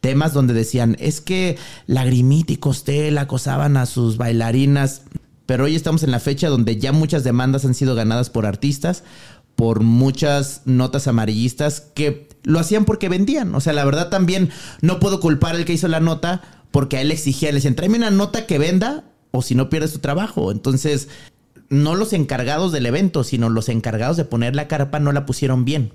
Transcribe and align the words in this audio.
temas 0.00 0.32
donde 0.32 0.54
decían, 0.54 0.96
es 0.98 1.20
que 1.20 1.58
Lagrimita 1.86 2.52
y 2.52 2.56
Costel 2.56 3.18
acosaban 3.18 3.76
a 3.76 3.86
sus 3.86 4.16
bailarinas, 4.16 5.02
pero 5.46 5.64
hoy 5.64 5.76
estamos 5.76 6.02
en 6.02 6.10
la 6.10 6.20
fecha 6.20 6.48
donde 6.48 6.76
ya 6.78 6.92
muchas 6.92 7.24
demandas 7.24 7.64
han 7.64 7.74
sido 7.74 7.94
ganadas 7.94 8.30
por 8.30 8.46
artistas, 8.46 9.04
por 9.56 9.80
muchas 9.80 10.62
notas 10.64 11.06
amarillistas 11.06 11.82
que 11.94 12.28
lo 12.44 12.58
hacían 12.58 12.84
porque 12.84 13.08
vendían. 13.08 13.54
O 13.54 13.60
sea, 13.60 13.72
la 13.72 13.84
verdad 13.84 14.08
también 14.08 14.50
no 14.80 15.00
puedo 15.00 15.20
culpar 15.20 15.54
al 15.54 15.64
que 15.64 15.74
hizo 15.74 15.88
la 15.88 16.00
nota 16.00 16.40
porque 16.70 16.96
a 16.96 17.00
él 17.02 17.10
exigía, 17.10 17.50
le 17.50 17.56
decían, 17.56 17.74
tráeme 17.74 17.98
una 17.98 18.10
nota 18.10 18.46
que 18.46 18.58
venda 18.58 19.04
o 19.32 19.42
si 19.42 19.54
no 19.54 19.68
pierdes 19.68 19.92
tu 19.92 19.98
trabajo. 19.98 20.50
Entonces, 20.50 21.08
no 21.68 21.94
los 21.94 22.12
encargados 22.12 22.72
del 22.72 22.86
evento, 22.86 23.24
sino 23.24 23.48
los 23.48 23.68
encargados 23.68 24.16
de 24.16 24.24
poner 24.24 24.56
la 24.56 24.68
carpa 24.68 24.98
no 24.98 25.12
la 25.12 25.26
pusieron 25.26 25.64
bien. 25.64 25.92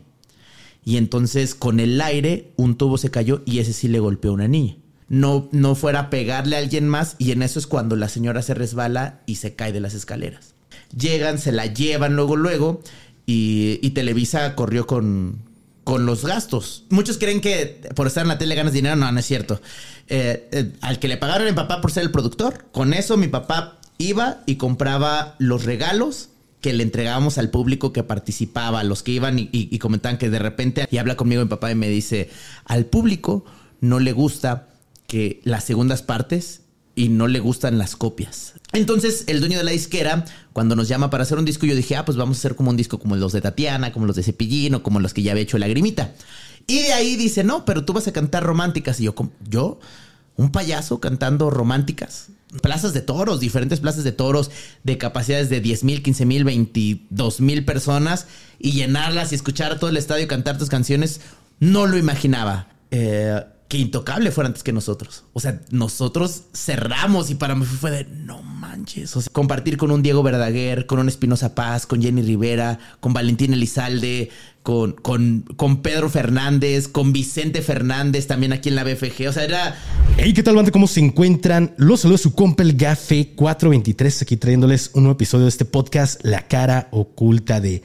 Y 0.85 0.97
entonces 0.97 1.55
con 1.55 1.79
el 1.79 1.99
aire 1.99 2.51
un 2.55 2.77
tubo 2.77 2.97
se 2.97 3.09
cayó 3.11 3.41
y 3.45 3.59
ese 3.59 3.73
sí 3.73 3.87
le 3.87 3.99
golpeó 3.99 4.31
a 4.31 4.35
una 4.35 4.47
niña. 4.47 4.77
No, 5.09 5.49
no 5.51 5.75
fuera 5.75 5.99
a 5.99 6.09
pegarle 6.09 6.55
a 6.55 6.59
alguien 6.59 6.87
más 6.87 7.15
y 7.17 7.31
en 7.31 7.41
eso 7.41 7.59
es 7.59 7.67
cuando 7.67 7.95
la 7.95 8.07
señora 8.07 8.41
se 8.43 8.53
resbala 8.53 9.21
y 9.25 9.35
se 9.35 9.55
cae 9.55 9.73
de 9.73 9.79
las 9.79 9.95
escaleras. 9.95 10.53
Llegan, 10.95 11.39
se 11.39 11.51
la 11.51 11.65
llevan 11.65 12.15
luego, 12.15 12.35
luego 12.35 12.81
y, 13.25 13.89
Televisa 13.91 14.55
corrió 14.55 14.85
con, 14.85 15.39
con 15.83 16.05
los 16.05 16.23
gastos. 16.23 16.85
Muchos 16.89 17.17
creen 17.17 17.41
que 17.41 17.81
por 17.95 18.07
estar 18.07 18.21
en 18.21 18.27
la 18.27 18.37
tele 18.37 18.55
ganas 18.55 18.73
dinero. 18.73 18.95
No, 18.95 19.11
no 19.11 19.19
es 19.19 19.25
cierto. 19.25 19.61
Eh, 20.07 20.47
eh, 20.51 20.71
al 20.81 20.99
que 20.99 21.07
le 21.07 21.17
pagaron 21.17 21.47
a 21.47 21.49
mi 21.49 21.55
papá 21.55 21.81
por 21.81 21.91
ser 21.91 22.03
el 22.03 22.11
productor, 22.11 22.65
con 22.71 22.93
eso 22.93 23.17
mi 23.17 23.27
papá 23.27 23.79
iba 23.97 24.43
y 24.45 24.57
compraba 24.57 25.35
los 25.39 25.65
regalos 25.65 26.29
que 26.65 26.73
le 26.73 26.81
entregábamos 26.81 27.37
al 27.37 27.51
público 27.51 27.93
que 27.93 28.01
participaba, 28.01 28.83
los 28.83 29.03
que 29.03 29.11
iban 29.11 29.35
y, 29.37 29.77
comentaban 29.77 30.17
que 30.17 30.31
de 30.31 30.39
repente, 30.39 30.87
y 30.89 30.97
habla 30.97 31.15
conmigo 31.15 31.43
mi 31.43 31.47
papá 31.47 31.69
y 31.69 31.75
me 31.75 31.87
dice, 31.89 32.31
al 32.65 32.87
público 32.87 33.45
no 33.81 33.99
le 33.99 34.13
gusta 34.13 34.69
que 35.05 35.41
las 35.43 35.63
segundas 35.63 36.01
partes 36.01 36.61
y 36.95 37.09
no 37.09 37.27
le 37.27 37.39
gustan 37.39 37.77
las 37.77 37.95
copias. 37.95 38.55
Entonces, 38.73 39.25
el 39.27 39.41
dueño 39.41 39.59
de 39.59 39.63
la 39.63 39.69
disquera, 39.69 40.25
cuando 40.53 40.75
nos 40.75 40.87
llama 40.87 41.11
para 41.11 41.21
hacer 41.21 41.37
un 41.37 41.45
disco, 41.45 41.67
yo 41.67 41.75
dije, 41.75 41.97
ah, 41.97 42.03
pues 42.03 42.17
vamos 42.17 42.37
a 42.37 42.39
hacer 42.39 42.55
como 42.55 42.71
un 42.71 42.77
disco 42.77 42.97
como 42.97 43.15
los 43.15 43.31
de 43.31 43.41
Tatiana, 43.41 43.93
como 43.93 44.07
los 44.07 44.15
de 44.15 44.23
Cepillín 44.23 44.73
o 44.73 44.81
como 44.81 44.99
los 44.99 45.13
que 45.13 45.21
ya 45.21 45.33
había 45.33 45.43
hecho 45.43 45.59
Lagrimita. 45.59 46.15
Y 46.65 46.79
de 46.79 46.93
ahí 46.93 47.15
dice, 47.15 47.43
no, 47.43 47.63
pero 47.63 47.85
tú 47.85 47.93
vas 47.93 48.07
a 48.07 48.11
cantar 48.11 48.41
románticas. 48.41 48.99
Y 48.99 49.03
yo, 49.03 49.13
¿yo? 49.47 49.79
¿Un 50.35 50.51
payaso 50.51 50.99
cantando 50.99 51.51
románticas? 51.51 52.29
Plazas 52.61 52.93
de 52.93 53.01
toros, 53.01 53.39
diferentes 53.39 53.79
plazas 53.79 54.03
de 54.03 54.11
toros 54.11 54.51
de 54.83 54.97
capacidades 54.97 55.49
de 55.49 55.61
10 55.61 55.83
mil, 55.83 56.03
15 56.03 56.25
mil, 56.25 56.43
22 56.43 57.41
mil 57.41 57.65
personas 57.65 58.27
y 58.59 58.71
llenarlas 58.71 59.31
y 59.31 59.35
escuchar 59.35 59.71
a 59.71 59.79
todo 59.79 59.89
el 59.89 59.97
estadio 59.97 60.27
cantar 60.27 60.57
tus 60.57 60.69
canciones, 60.69 61.21
no 61.59 61.85
lo 61.85 61.97
imaginaba. 61.97 62.67
Eh, 62.91 63.41
que 63.67 63.77
Intocable 63.79 64.31
fuera 64.31 64.47
antes 64.47 64.61
que 64.61 64.71
nosotros. 64.71 65.23
O 65.33 65.39
sea, 65.39 65.61
nosotros 65.71 66.43
cerramos 66.53 67.31
y 67.31 67.35
para 67.35 67.55
mí 67.55 67.65
fue 67.65 67.89
de 67.89 68.05
no 68.05 68.43
manches. 68.43 69.15
O 69.15 69.21
sea, 69.21 69.33
compartir 69.33 69.77
con 69.77 69.89
un 69.89 70.03
Diego 70.03 70.21
Verdaguer, 70.21 70.85
con 70.85 70.99
un 70.99 71.07
Espinosa 71.07 71.55
Paz, 71.55 71.87
con 71.87 72.01
Jenny 72.01 72.21
Rivera, 72.21 72.77
con 72.99 73.13
Valentín 73.13 73.53
Elizalde, 73.53 74.29
con, 74.61 74.91
con, 74.93 75.41
con 75.57 75.81
Pedro 75.81 76.09
Fernández, 76.09 76.87
con 76.87 77.11
Vicente 77.11 77.63
Fernández 77.63 78.27
también 78.27 78.53
aquí 78.53 78.69
en 78.69 78.75
la 78.75 78.83
BFG. 78.83 79.29
O 79.29 79.33
sea, 79.33 79.43
era. 79.43 79.75
Hey, 80.17 80.31
¿qué 80.31 80.43
tal, 80.43 80.55
banda? 80.55 80.71
¿Cómo 80.71 80.87
se 80.87 81.01
encuentran? 81.01 81.75
Los 81.75 81.99
saludos 81.99 82.21
su 82.21 82.33
compa 82.33 82.63
el 82.63 82.77
Gafe 82.77 83.33
423, 83.35 84.21
aquí 84.21 84.37
trayéndoles 84.37 84.91
un 84.93 85.03
nuevo 85.03 85.17
episodio 85.17 85.43
de 85.43 85.49
este 85.49 85.65
podcast, 85.65 86.23
La 86.23 86.47
cara 86.47 86.87
oculta 86.91 87.59
de 87.59 87.83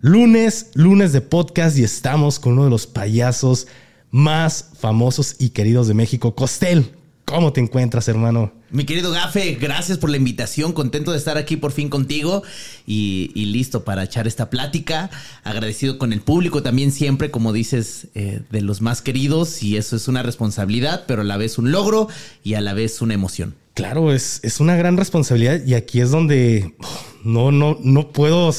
lunes, 0.00 0.70
lunes 0.74 1.12
de 1.12 1.20
podcast, 1.22 1.76
y 1.76 1.82
estamos 1.82 2.38
con 2.38 2.52
uno 2.52 2.64
de 2.64 2.70
los 2.70 2.86
payasos 2.86 3.66
más 4.12 4.70
famosos 4.78 5.34
y 5.40 5.50
queridos 5.50 5.88
de 5.88 5.94
México, 5.94 6.36
Costel. 6.36 6.92
¿Cómo 7.32 7.50
te 7.50 7.62
encuentras, 7.62 8.08
hermano? 8.08 8.52
Mi 8.70 8.84
querido 8.84 9.10
Gafe, 9.10 9.54
gracias 9.54 9.96
por 9.96 10.10
la 10.10 10.18
invitación. 10.18 10.74
Contento 10.74 11.12
de 11.12 11.16
estar 11.16 11.38
aquí 11.38 11.56
por 11.56 11.72
fin 11.72 11.88
contigo 11.88 12.42
y, 12.86 13.30
listo 13.34 13.84
para 13.84 14.02
echar 14.02 14.26
esta 14.26 14.50
plática. 14.50 15.08
Agradecido 15.42 15.96
con 15.96 16.12
el 16.12 16.20
público 16.20 16.62
también 16.62 16.92
siempre, 16.92 17.30
como 17.30 17.54
dices, 17.54 18.08
eh, 18.14 18.42
de 18.50 18.60
los 18.60 18.82
más 18.82 19.00
queridos. 19.00 19.62
Y 19.62 19.78
eso 19.78 19.96
es 19.96 20.08
una 20.08 20.22
responsabilidad, 20.22 21.04
pero 21.08 21.22
a 21.22 21.24
la 21.24 21.38
vez 21.38 21.56
un 21.56 21.72
logro 21.72 22.06
y 22.44 22.52
a 22.52 22.60
la 22.60 22.74
vez 22.74 23.00
una 23.00 23.14
emoción. 23.14 23.54
Claro, 23.72 24.12
es, 24.12 24.40
es 24.42 24.60
una 24.60 24.76
gran 24.76 24.98
responsabilidad 24.98 25.64
y 25.64 25.72
aquí 25.72 26.02
es 26.02 26.10
donde 26.10 26.74
no, 27.24 27.50
no, 27.50 27.78
no 27.82 28.12
puedo 28.12 28.54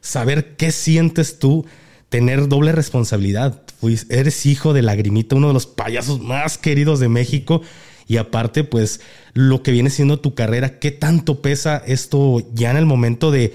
saber 0.00 0.56
qué 0.56 0.72
sientes 0.72 1.38
tú 1.38 1.66
tener 2.08 2.48
doble 2.48 2.72
responsabilidad. 2.72 3.60
eres 4.08 4.46
hijo 4.46 4.72
de 4.72 4.80
Lagrimita, 4.80 5.36
uno 5.36 5.48
de 5.48 5.52
los 5.52 5.66
payasos 5.66 6.22
más 6.22 6.56
queridos 6.56 7.00
de 7.00 7.10
México. 7.10 7.60
Y 8.06 8.18
aparte, 8.18 8.64
pues, 8.64 9.00
lo 9.32 9.62
que 9.62 9.72
viene 9.72 9.90
siendo 9.90 10.20
tu 10.20 10.34
carrera, 10.34 10.78
¿qué 10.78 10.90
tanto 10.90 11.40
pesa 11.40 11.82
esto 11.86 12.42
ya 12.54 12.70
en 12.70 12.76
el 12.76 12.86
momento 12.86 13.30
de, 13.30 13.54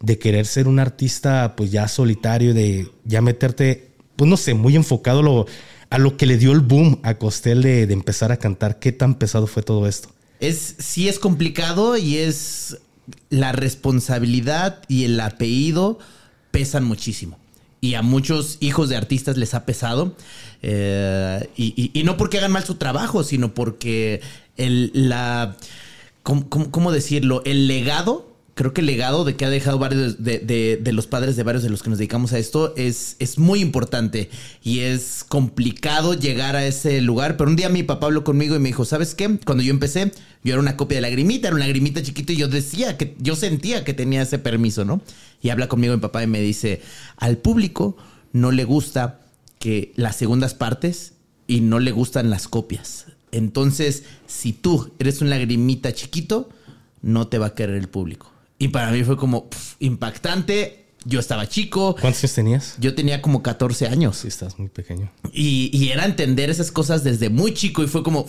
de 0.00 0.18
querer 0.18 0.46
ser 0.46 0.68
un 0.68 0.78
artista, 0.78 1.54
pues 1.56 1.70
ya 1.70 1.88
solitario, 1.88 2.54
de 2.54 2.90
ya 3.04 3.22
meterte, 3.22 3.90
pues 4.16 4.28
no 4.28 4.36
sé, 4.36 4.54
muy 4.54 4.76
enfocado 4.76 5.22
lo, 5.22 5.46
a 5.90 5.98
lo 5.98 6.16
que 6.16 6.26
le 6.26 6.36
dio 6.36 6.52
el 6.52 6.60
boom 6.60 7.00
a 7.02 7.14
Costel 7.14 7.62
de, 7.62 7.86
de 7.86 7.94
empezar 7.94 8.32
a 8.32 8.36
cantar? 8.36 8.78
¿Qué 8.78 8.92
tan 8.92 9.14
pesado 9.14 9.46
fue 9.46 9.62
todo 9.62 9.86
esto? 9.86 10.08
Es, 10.40 10.74
sí 10.78 11.08
es 11.08 11.18
complicado 11.18 11.96
y 11.96 12.18
es 12.18 12.78
la 13.30 13.52
responsabilidad 13.52 14.82
y 14.88 15.04
el 15.04 15.20
apellido 15.20 15.98
pesan 16.50 16.84
muchísimo 16.84 17.38
y 17.84 17.96
a 17.96 18.02
muchos 18.02 18.56
hijos 18.60 18.88
de 18.88 18.96
artistas 18.96 19.36
les 19.36 19.52
ha 19.52 19.66
pesado. 19.66 20.16
Eh, 20.66 21.50
y, 21.56 22.02
no 22.04 22.16
porque 22.16 22.38
hagan 22.38 22.52
mal 22.52 22.64
su 22.64 22.76
trabajo, 22.76 23.22
sino 23.22 23.52
porque 23.52 24.22
el, 24.56 24.90
la, 24.94 25.56
¿cómo, 26.22 26.90
decirlo? 26.90 27.42
El 27.44 27.68
legado 27.68 28.32
creo 28.54 28.72
que 28.72 28.80
el 28.80 28.86
legado 28.86 29.24
de 29.24 29.36
que 29.36 29.44
ha 29.44 29.50
dejado 29.50 29.78
varios 29.78 30.22
de, 30.24 30.80
los 30.92 31.06
padres 31.06 31.36
de 31.36 31.42
varios 31.42 31.64
de 31.64 31.68
los 31.68 31.82
que 31.82 31.90
nos 31.90 31.98
dedicamos 31.98 32.32
a 32.32 32.38
esto 32.38 32.72
es, 32.76 33.16
es 33.18 33.36
muy 33.36 33.60
importante 33.60 34.30
y 34.62 34.80
es 34.80 35.22
complicado 35.28 36.14
llegar 36.14 36.56
a 36.56 36.64
ese 36.64 37.02
lugar. 37.02 37.36
Pero 37.36 37.50
un 37.50 37.56
día 37.56 37.68
mi 37.68 37.82
papá 37.82 38.06
habló 38.06 38.24
conmigo 38.24 38.56
y 38.56 38.58
me 38.58 38.70
dijo, 38.70 38.86
¿sabes 38.86 39.14
qué? 39.14 39.38
Cuando 39.44 39.62
yo 39.62 39.70
empecé, 39.70 40.12
yo 40.44 40.54
era 40.54 40.62
una 40.62 40.78
copia 40.78 40.96
de 40.96 41.02
lagrimita, 41.02 41.48
era 41.48 41.56
una 41.56 41.66
lagrimita 41.66 42.02
chiquita 42.02 42.32
y 42.32 42.36
yo 42.36 42.48
decía 42.48 42.96
que 42.96 43.14
yo 43.18 43.36
sentía 43.36 43.84
que 43.84 43.92
tenía 43.92 44.22
ese 44.22 44.38
permiso, 44.38 44.86
¿no? 44.86 45.02
Y 45.42 45.50
habla 45.50 45.68
conmigo 45.68 45.92
mi 45.92 46.00
papá 46.00 46.22
y 46.22 46.26
me 46.26 46.40
dice, 46.40 46.80
al 47.18 47.36
público 47.36 47.98
no 48.32 48.50
le 48.50 48.64
gusta 48.64 49.23
que 49.64 49.94
las 49.96 50.16
segundas 50.16 50.52
partes 50.52 51.14
y 51.46 51.62
no 51.62 51.78
le 51.78 51.90
gustan 51.90 52.28
las 52.28 52.48
copias. 52.48 53.06
Entonces, 53.32 54.02
si 54.26 54.52
tú 54.52 54.92
eres 54.98 55.22
un 55.22 55.30
lagrimita 55.30 55.94
chiquito, 55.94 56.50
no 57.00 57.28
te 57.28 57.38
va 57.38 57.46
a 57.46 57.54
querer 57.54 57.76
el 57.76 57.88
público. 57.88 58.30
Y 58.58 58.68
para 58.68 58.90
mí 58.90 59.02
fue 59.04 59.16
como 59.16 59.48
impactante. 59.78 60.84
Yo 61.06 61.18
estaba 61.18 61.48
chico. 61.48 61.96
¿Cuántos 61.98 62.24
años 62.24 62.34
tenías? 62.34 62.76
Yo 62.78 62.94
tenía 62.94 63.22
como 63.22 63.42
14 63.42 63.86
años. 63.86 64.18
Sí, 64.18 64.28
estás 64.28 64.58
muy 64.58 64.68
pequeño. 64.68 65.10
Y, 65.32 65.88
era 65.88 66.04
entender 66.04 66.50
esas 66.50 66.70
cosas 66.70 67.02
desde 67.02 67.30
muy 67.30 67.54
chico 67.54 67.82
y 67.82 67.86
fue 67.86 68.02
como, 68.02 68.26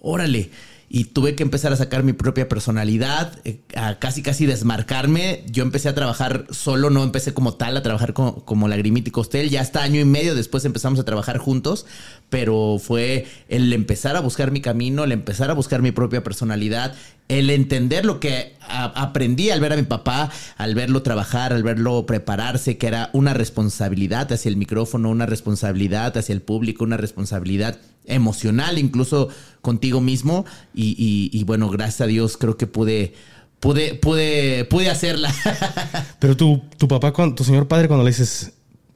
órale 0.00 0.52
y 0.94 1.06
tuve 1.06 1.34
que 1.34 1.42
empezar 1.42 1.72
a 1.72 1.76
sacar 1.76 2.04
mi 2.04 2.12
propia 2.12 2.48
personalidad, 2.48 3.40
eh, 3.44 3.62
a 3.74 3.98
casi 3.98 4.22
casi 4.22 4.46
desmarcarme. 4.46 5.42
Yo 5.50 5.64
empecé 5.64 5.88
a 5.88 5.94
trabajar 5.96 6.46
solo, 6.50 6.88
no 6.88 7.02
empecé 7.02 7.34
como 7.34 7.54
tal 7.54 7.76
a 7.76 7.82
trabajar 7.82 8.12
como, 8.12 8.44
como 8.44 8.68
Lagrimita 8.68 9.08
y 9.08 9.10
Costel. 9.10 9.50
Ya 9.50 9.60
hasta 9.60 9.82
año 9.82 10.00
y 10.00 10.04
medio 10.04 10.36
después 10.36 10.64
empezamos 10.64 11.00
a 11.00 11.04
trabajar 11.04 11.38
juntos, 11.38 11.84
pero 12.30 12.78
fue 12.82 13.26
el 13.48 13.72
empezar 13.72 14.16
a 14.16 14.20
buscar 14.20 14.50
mi 14.50 14.60
camino, 14.60 15.04
el 15.04 15.12
empezar 15.12 15.50
a 15.50 15.54
buscar 15.54 15.82
mi 15.82 15.92
propia 15.92 16.24
personalidad, 16.24 16.94
el 17.28 17.48
entender 17.48 18.04
lo 18.04 18.20
que 18.20 18.54
aprendí 18.68 19.50
al 19.50 19.60
ver 19.60 19.72
a 19.72 19.76
mi 19.76 19.84
papá, 19.84 20.30
al 20.56 20.74
verlo 20.74 21.02
trabajar, 21.02 21.52
al 21.52 21.62
verlo 21.62 22.06
prepararse, 22.06 22.76
que 22.76 22.86
era 22.86 23.10
una 23.12 23.34
responsabilidad 23.34 24.32
hacia 24.32 24.48
el 24.48 24.56
micrófono, 24.56 25.10
una 25.10 25.26
responsabilidad 25.26 26.16
hacia 26.16 26.32
el 26.32 26.42
público, 26.42 26.84
una 26.84 26.96
responsabilidad 26.96 27.78
emocional, 28.04 28.78
incluso 28.78 29.28
contigo 29.62 30.00
mismo. 30.00 30.44
Y, 30.74 31.42
bueno, 31.46 31.70
gracias 31.70 32.02
a 32.02 32.06
Dios 32.06 32.36
creo 32.36 32.56
que 32.56 32.66
pude, 32.66 33.14
pude, 33.60 33.94
pude, 33.94 34.64
pude 34.64 34.90
hacerla. 34.90 35.32
Pero 36.18 36.36
tu, 36.36 36.62
tu 36.78 36.88
papá, 36.88 37.12
tu 37.34 37.44
señor 37.44 37.68
padre, 37.68 37.88
cuando 37.88 38.04
le 38.04 38.10
dices, 38.10 38.52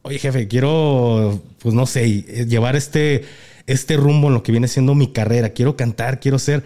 oye 0.08 0.18
jefe, 0.18 0.48
quiero, 0.48 1.40
pues 1.58 1.74
no 1.74 1.86
sé, 1.86 2.22
llevar 2.46 2.76
este, 2.76 3.24
este 3.66 3.96
rumbo 3.96 4.28
en 4.28 4.34
lo 4.34 4.42
que 4.42 4.52
viene 4.52 4.68
siendo 4.68 4.94
mi 4.94 5.12
carrera, 5.12 5.50
quiero 5.50 5.76
cantar, 5.76 6.20
quiero 6.20 6.38
ser 6.38 6.64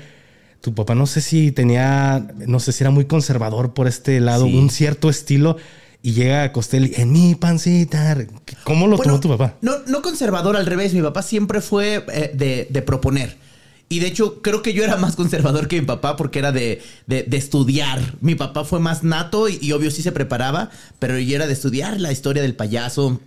tu 0.63 0.75
papá 0.75 0.95
no 0.95 1.07
sé 1.07 1.21
si 1.21 1.51
tenía, 1.51 2.25
no 2.47 2.61
sé 2.61 2.73
si 2.73 2.85
era 2.85 2.91
muy 2.91 3.05
conservador 3.05 3.75
por 3.75 3.89
este 3.89 4.21
lado, 4.21 4.47
un 4.47 4.71
cierto 4.71 5.11
estilo. 5.11 5.57
Y 6.05 6.15
llega 6.15 6.43
a 6.43 6.53
Costelli 6.53 6.93
en 6.97 7.13
mi 7.13 7.37
pancita. 7.37 8.17
¿Cómo 8.65 8.89
lo 8.89 8.99
tomó 8.99 9.21
tu 9.21 9.29
papá? 9.29 9.55
No, 9.61 9.75
no 9.87 10.03
conservador, 10.03 10.57
al 10.57 10.67
revés. 10.67 10.95
Mi 10.95 11.03
papá 11.03 11.23
siempre 11.23 11.61
fue 11.61 12.05
eh, 12.13 12.67
de, 12.69 12.83
proponer. 12.83 13.37
Y 13.89 14.01
de 14.01 14.09
hecho, 14.09 14.43
creo 14.43 14.63
que 14.63 14.73
yo 14.73 14.83
era 14.83 14.97
más 14.97 15.15
conservador 15.15 15.69
que 15.69 15.81
mi 15.81 15.87
papá 15.87 16.17
porque 16.17 16.41
era 16.41 16.51
de, 16.51 16.83
estudiar. 17.09 18.17
Mi 18.21 18.35
papá 18.35 18.65
fue 18.65 18.81
más 18.81 19.05
nato 19.05 19.49
y, 19.49 19.59
y, 19.61 19.71
obvio 19.71 19.93
sí 19.93 20.03
se 20.03 20.11
preparaba, 20.11 20.71
pero 20.99 21.17
yo 21.21 21.37
era 21.37 21.47
de 21.47 21.53
estudiar 21.53 22.01
la 22.01 22.11
historia 22.11 22.43
del 22.43 22.57
payaso, 22.57 23.21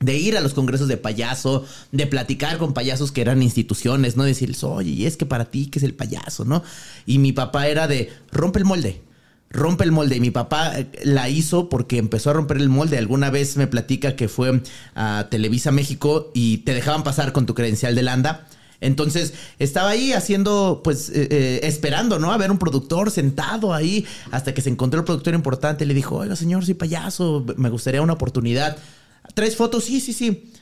de 0.00 0.16
ir 0.16 0.36
a 0.36 0.40
los 0.40 0.54
congresos 0.54 0.88
de 0.88 0.96
payaso, 0.96 1.64
de 1.92 2.06
platicar 2.06 2.56
con 2.56 2.72
payasos 2.72 3.12
que 3.12 3.20
eran 3.20 3.42
instituciones, 3.42 4.16
¿no? 4.16 4.24
Decirles, 4.24 4.64
oye, 4.64 4.90
y 4.90 5.06
es 5.06 5.18
que 5.18 5.26
para 5.26 5.44
ti, 5.44 5.66
¿qué 5.66 5.78
es 5.78 5.84
el 5.84 5.94
payaso, 5.94 6.46
no? 6.46 6.62
Y 7.04 7.18
mi 7.18 7.32
papá 7.32 7.68
era 7.68 7.86
de, 7.86 8.10
rompe 8.32 8.58
el 8.58 8.64
molde, 8.64 9.02
rompe 9.50 9.84
el 9.84 9.92
molde. 9.92 10.16
Y 10.16 10.20
mi 10.20 10.30
papá 10.30 10.78
eh, 10.78 10.90
la 11.04 11.28
hizo 11.28 11.68
porque 11.68 11.98
empezó 11.98 12.30
a 12.30 12.32
romper 12.32 12.56
el 12.56 12.70
molde. 12.70 12.96
Alguna 12.96 13.28
vez 13.28 13.58
me 13.58 13.66
platica 13.66 14.16
que 14.16 14.28
fue 14.28 14.62
a 14.94 15.28
Televisa 15.30 15.70
México 15.70 16.30
y 16.34 16.58
te 16.58 16.72
dejaban 16.72 17.02
pasar 17.04 17.32
con 17.32 17.44
tu 17.44 17.54
credencial 17.54 17.94
de 17.94 18.02
Landa. 18.02 18.46
Entonces 18.80 19.34
estaba 19.58 19.90
ahí 19.90 20.14
haciendo, 20.14 20.80
pues, 20.82 21.10
eh, 21.10 21.28
eh, 21.30 21.60
esperando, 21.64 22.18
¿no? 22.18 22.32
A 22.32 22.38
ver 22.38 22.50
un 22.50 22.58
productor 22.58 23.10
sentado 23.10 23.74
ahí 23.74 24.06
hasta 24.30 24.54
que 24.54 24.62
se 24.62 24.70
encontró 24.70 25.00
el 25.00 25.04
productor 25.04 25.34
importante. 25.34 25.84
Le 25.84 25.92
dijo, 25.92 26.16
oiga, 26.16 26.36
señor, 26.36 26.64
soy 26.64 26.72
payaso, 26.72 27.44
me 27.58 27.68
gustaría 27.68 28.00
una 28.00 28.14
oportunidad. 28.14 28.78
¿Traes 29.34 29.56
fotos? 29.56 29.84
Sí, 29.84 30.00
sí, 30.00 30.12
sí. 30.12 30.52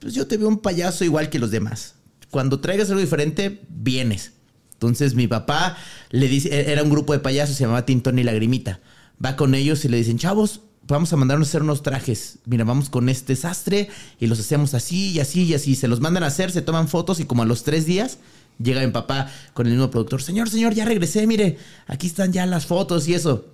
Pues 0.00 0.14
yo 0.14 0.26
te 0.26 0.36
veo 0.36 0.48
un 0.48 0.58
payaso 0.58 1.04
igual 1.04 1.30
que 1.30 1.38
los 1.38 1.50
demás. 1.50 1.94
Cuando 2.30 2.60
traigas 2.60 2.88
algo 2.88 3.00
diferente, 3.00 3.60
vienes. 3.68 4.32
Entonces 4.72 5.14
mi 5.14 5.26
papá 5.26 5.76
le 6.10 6.26
dice, 6.28 6.48
e-, 6.48 6.72
era 6.72 6.82
un 6.82 6.90
grupo 6.90 7.12
de 7.12 7.18
payasos, 7.18 7.56
se 7.56 7.64
llamaba 7.64 7.84
Tintón 7.84 8.18
y 8.18 8.22
Lagrimita. 8.22 8.80
Va 9.22 9.36
con 9.36 9.54
ellos 9.54 9.84
y 9.84 9.88
le 9.88 9.98
dicen, 9.98 10.18
chavos, 10.18 10.62
vamos 10.88 11.12
a 11.12 11.16
mandarnos 11.16 11.48
a 11.48 11.50
hacer 11.50 11.62
unos 11.62 11.82
trajes. 11.82 12.38
Mira, 12.46 12.64
vamos 12.64 12.88
con 12.88 13.08
este 13.08 13.36
sastre 13.36 13.90
y 14.18 14.26
los 14.26 14.40
hacemos 14.40 14.74
así 14.74 15.10
y 15.10 15.20
así 15.20 15.44
y 15.44 15.54
así. 15.54 15.74
Se 15.74 15.88
los 15.88 16.00
mandan 16.00 16.22
a 16.22 16.28
hacer, 16.28 16.50
se 16.50 16.62
toman 16.62 16.88
fotos 16.88 17.20
y 17.20 17.26
como 17.26 17.42
a 17.42 17.46
los 17.46 17.62
tres 17.62 17.84
días 17.84 18.18
llega 18.58 18.84
mi 18.84 18.92
papá 18.92 19.30
con 19.52 19.66
el 19.66 19.72
mismo 19.72 19.90
productor. 19.90 20.22
Señor, 20.22 20.48
señor, 20.48 20.74
ya 20.74 20.84
regresé, 20.84 21.26
mire, 21.26 21.58
aquí 21.86 22.06
están 22.06 22.32
ya 22.32 22.46
las 22.46 22.66
fotos 22.66 23.06
y 23.08 23.14
eso. 23.14 23.46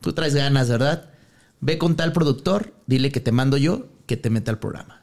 Tú 0.00 0.12
traes 0.12 0.34
ganas, 0.34 0.68
¿verdad? 0.68 1.10
Ve 1.66 1.78
con 1.78 1.96
tal 1.96 2.12
productor, 2.12 2.74
dile 2.86 3.10
que 3.10 3.20
te 3.20 3.32
mando 3.32 3.56
yo, 3.56 3.86
que 4.04 4.18
te 4.18 4.28
meta 4.28 4.50
al 4.50 4.58
programa. 4.58 5.00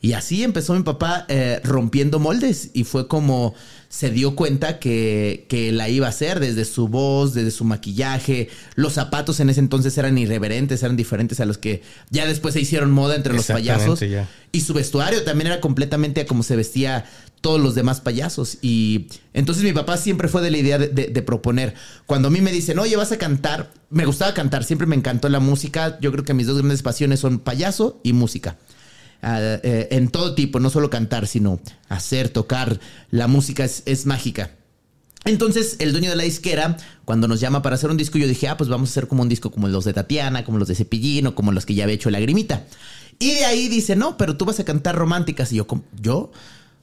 Y 0.00 0.12
así 0.12 0.44
empezó 0.44 0.74
mi 0.74 0.82
papá 0.82 1.24
eh, 1.28 1.60
rompiendo 1.64 2.18
moldes 2.18 2.70
y 2.74 2.84
fue 2.84 3.08
como 3.08 3.54
se 3.88 4.10
dio 4.10 4.36
cuenta 4.36 4.78
que, 4.78 5.46
que, 5.48 5.72
la 5.72 5.88
iba 5.88 6.06
a 6.06 6.10
hacer 6.10 6.38
desde 6.38 6.64
su 6.64 6.88
voz, 6.88 7.34
desde 7.34 7.50
su 7.50 7.64
maquillaje. 7.64 8.48
Los 8.74 8.94
zapatos 8.94 9.40
en 9.40 9.48
ese 9.48 9.60
entonces 9.60 9.96
eran 9.96 10.18
irreverentes, 10.18 10.82
eran 10.82 10.96
diferentes 10.96 11.40
a 11.40 11.46
los 11.46 11.56
que 11.56 11.82
ya 12.10 12.26
después 12.26 12.54
se 12.54 12.60
hicieron 12.60 12.90
moda 12.90 13.14
entre 13.14 13.32
los 13.32 13.46
payasos. 13.46 14.00
Y 14.52 14.60
su 14.60 14.74
vestuario 14.74 15.22
también 15.24 15.48
era 15.48 15.60
completamente 15.60 16.22
a 16.22 16.26
como 16.26 16.42
se 16.42 16.56
vestía 16.56 17.06
todos 17.40 17.60
los 17.60 17.74
demás 17.74 18.00
payasos. 18.00 18.58
Y 18.60 19.06
entonces 19.32 19.64
mi 19.64 19.72
papá 19.72 19.96
siempre 19.96 20.28
fue 20.28 20.42
de 20.42 20.50
la 20.50 20.58
idea 20.58 20.78
de, 20.78 21.22
proponer. 21.22 21.74
Cuando 22.06 22.28
a 22.28 22.30
mí 22.30 22.40
me 22.40 22.52
dicen, 22.52 22.78
oye, 22.78 22.96
vas 22.96 23.12
a 23.12 23.18
cantar, 23.18 23.72
me 23.88 24.04
gustaba 24.04 24.34
cantar, 24.34 24.64
siempre 24.64 24.86
me 24.86 24.96
encantó 24.96 25.28
la 25.28 25.40
música. 25.40 25.98
Yo 26.00 26.12
creo 26.12 26.24
que 26.24 26.34
mis 26.34 26.46
dos 26.46 26.58
grandes 26.58 26.82
pasiones 26.82 27.20
son 27.20 27.38
payaso 27.38 28.00
y 28.02 28.12
música. 28.12 28.56
Eh, 29.28 29.88
en 29.90 30.08
todo 30.08 30.34
tipo, 30.34 30.60
no 30.60 30.70
solo 30.70 30.88
cantar, 30.88 31.26
sino 31.26 31.58
hacer, 31.88 32.28
tocar. 32.28 32.78
La 33.10 33.26
música 33.26 33.64
es, 33.64 34.06
mágica. 34.06 34.50
Entonces, 35.24 35.76
el 35.80 35.90
dueño 35.90 36.10
de 36.10 36.16
la 36.16 36.22
disquera, 36.22 36.76
cuando 37.04 37.26
nos 37.26 37.40
llama 37.40 37.60
para 37.60 37.74
hacer 37.74 37.90
un 37.90 37.96
disco, 37.96 38.18
yo 38.18 38.28
dije, 38.28 38.48
ah, 38.48 38.56
pues 38.56 38.70
vamos 38.70 38.90
a 38.90 38.92
hacer 38.92 39.08
como 39.08 39.22
un 39.22 39.28
disco 39.28 39.50
como 39.50 39.66
los 39.66 39.84
de 39.84 39.92
Tatiana, 39.92 40.44
como 40.44 40.58
los 40.58 40.68
de 40.68 40.76
Cepillín 40.76 41.26
o 41.26 41.34
como 41.34 41.50
los 41.50 41.66
que 41.66 41.74
ya 41.74 41.84
había 41.84 41.96
hecho 41.96 42.10
Lagrimita. 42.10 42.64
Y 43.18 43.32
de 43.32 43.44
ahí 43.46 43.68
dice, 43.68 43.96
no, 43.96 44.16
pero 44.16 44.36
tú 44.36 44.44
vas 44.44 44.60
a 44.60 44.64
cantar 44.64 44.94
románticas. 44.94 45.52
Y 45.52 45.56
yo, 45.56 45.66
¿yo? 46.00 46.30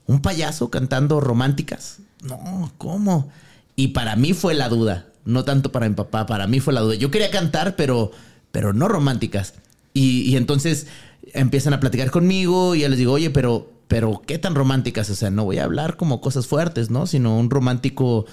¿Un 0.06 0.20
payaso 0.20 0.70
cantando 0.70 1.20
románticas? 1.20 1.98
No, 2.22 2.72
¿cómo? 2.76 3.30
Y 3.76 3.88
para 3.88 4.16
mí 4.16 4.34
fue 4.34 4.54
la 4.54 4.68
duda, 4.68 5.06
no 5.24 5.44
tanto 5.44 5.72
para 5.72 5.88
mi 5.88 5.94
papá, 5.94 6.26
para 6.26 6.46
mí 6.46 6.60
fue 6.60 6.74
la 6.74 6.80
duda. 6.82 6.94
Yo 6.94 7.10
quería 7.10 7.30
cantar, 7.30 7.76
pero, 7.76 8.10
pero 8.52 8.74
no 8.74 8.88
románticas. 8.88 9.54
Y, 9.96 10.36
entonces 10.36 10.88
empiezan 11.34 11.74
a 11.74 11.80
platicar 11.80 12.10
conmigo 12.10 12.74
y 12.74 12.80
ya 12.80 12.88
les 12.88 12.98
digo, 12.98 13.12
oye, 13.12 13.30
pero, 13.30 13.70
pero 13.88 14.22
¿qué 14.26 14.38
tan 14.38 14.54
románticas? 14.54 15.10
O 15.10 15.14
sea, 15.14 15.30
no 15.30 15.44
voy 15.44 15.58
a 15.58 15.64
hablar 15.64 15.96
como 15.96 16.20
cosas 16.20 16.46
fuertes, 16.46 16.90
¿no? 16.90 17.06
Sino 17.06 17.36
un 17.38 17.50
romántico 17.50 18.24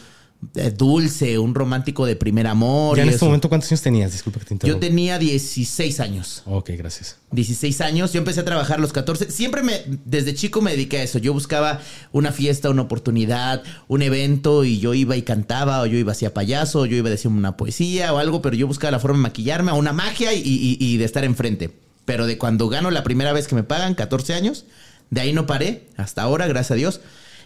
eh, 0.56 0.72
dulce, 0.76 1.38
un 1.38 1.54
romántico 1.54 2.06
de 2.06 2.16
primer 2.16 2.48
amor. 2.48 2.98
¿Ya 2.98 3.04
en 3.04 3.10
este 3.10 3.26
momento 3.26 3.50
cuántos 3.50 3.72
años 3.72 3.82
tenías? 3.82 4.12
Disculpa 4.12 4.40
que 4.40 4.46
te 4.46 4.54
interrumpa. 4.56 4.80
Yo 4.80 4.88
tenía 4.88 5.20
16 5.20 6.00
años. 6.00 6.44
Ok, 6.46 6.72
gracias. 6.78 7.18
16 7.32 7.82
años. 7.82 8.14
Yo 8.14 8.20
empecé 8.20 8.40
a 8.40 8.46
trabajar 8.46 8.78
a 8.78 8.82
los 8.82 8.92
14. 8.92 9.30
Siempre 9.32 9.62
me, 9.62 9.82
desde 10.06 10.34
chico 10.34 10.62
me 10.62 10.72
dediqué 10.72 11.00
a 11.00 11.04
eso. 11.04 11.20
Yo 11.20 11.34
buscaba 11.34 11.80
una 12.12 12.32
fiesta, 12.32 12.70
una 12.70 12.84
oportunidad, 12.84 13.64
un 13.88 14.02
evento 14.02 14.64
y 14.64 14.80
yo 14.80 14.94
iba 14.94 15.16
y 15.16 15.22
cantaba 15.22 15.82
o 15.82 15.86
yo 15.86 15.98
iba 15.98 16.12
hacia 16.12 16.34
payaso, 16.34 16.82
o 16.82 16.86
yo 16.86 16.98
iba 16.98 17.08
a 17.08 17.12
decir 17.12 17.30
una 17.30 17.56
poesía 17.58 18.14
o 18.14 18.18
algo, 18.18 18.42
pero 18.42 18.56
yo 18.56 18.68
buscaba 18.68 18.92
la 18.92 19.00
forma 19.00 19.18
de 19.18 19.24
maquillarme 19.24 19.72
a 19.72 19.76
una 19.76 19.94
magia 19.94 20.34
y, 20.34 20.78
y 20.80 20.98
de 20.98 21.06
estar 21.06 21.24
enfrente. 21.24 21.81
Pero 22.06 22.26
de 22.26 22.38
cuando 22.38 22.68
gano 22.68 22.92
la 22.92 23.04
primera 23.04 23.34
vez 23.34 23.48
que 23.48 23.56
me 23.56 23.64
pagan, 23.64 23.96
14 23.96 24.34
años, 24.34 24.66
de 25.10 25.22
ahí 25.22 25.34
no 25.34 25.46
paré. 25.46 25.88
Hasta 25.98 26.24
ahora, 26.24 26.48
gracias 26.48 26.72
a 26.72 26.76
Dios. 26.76 27.02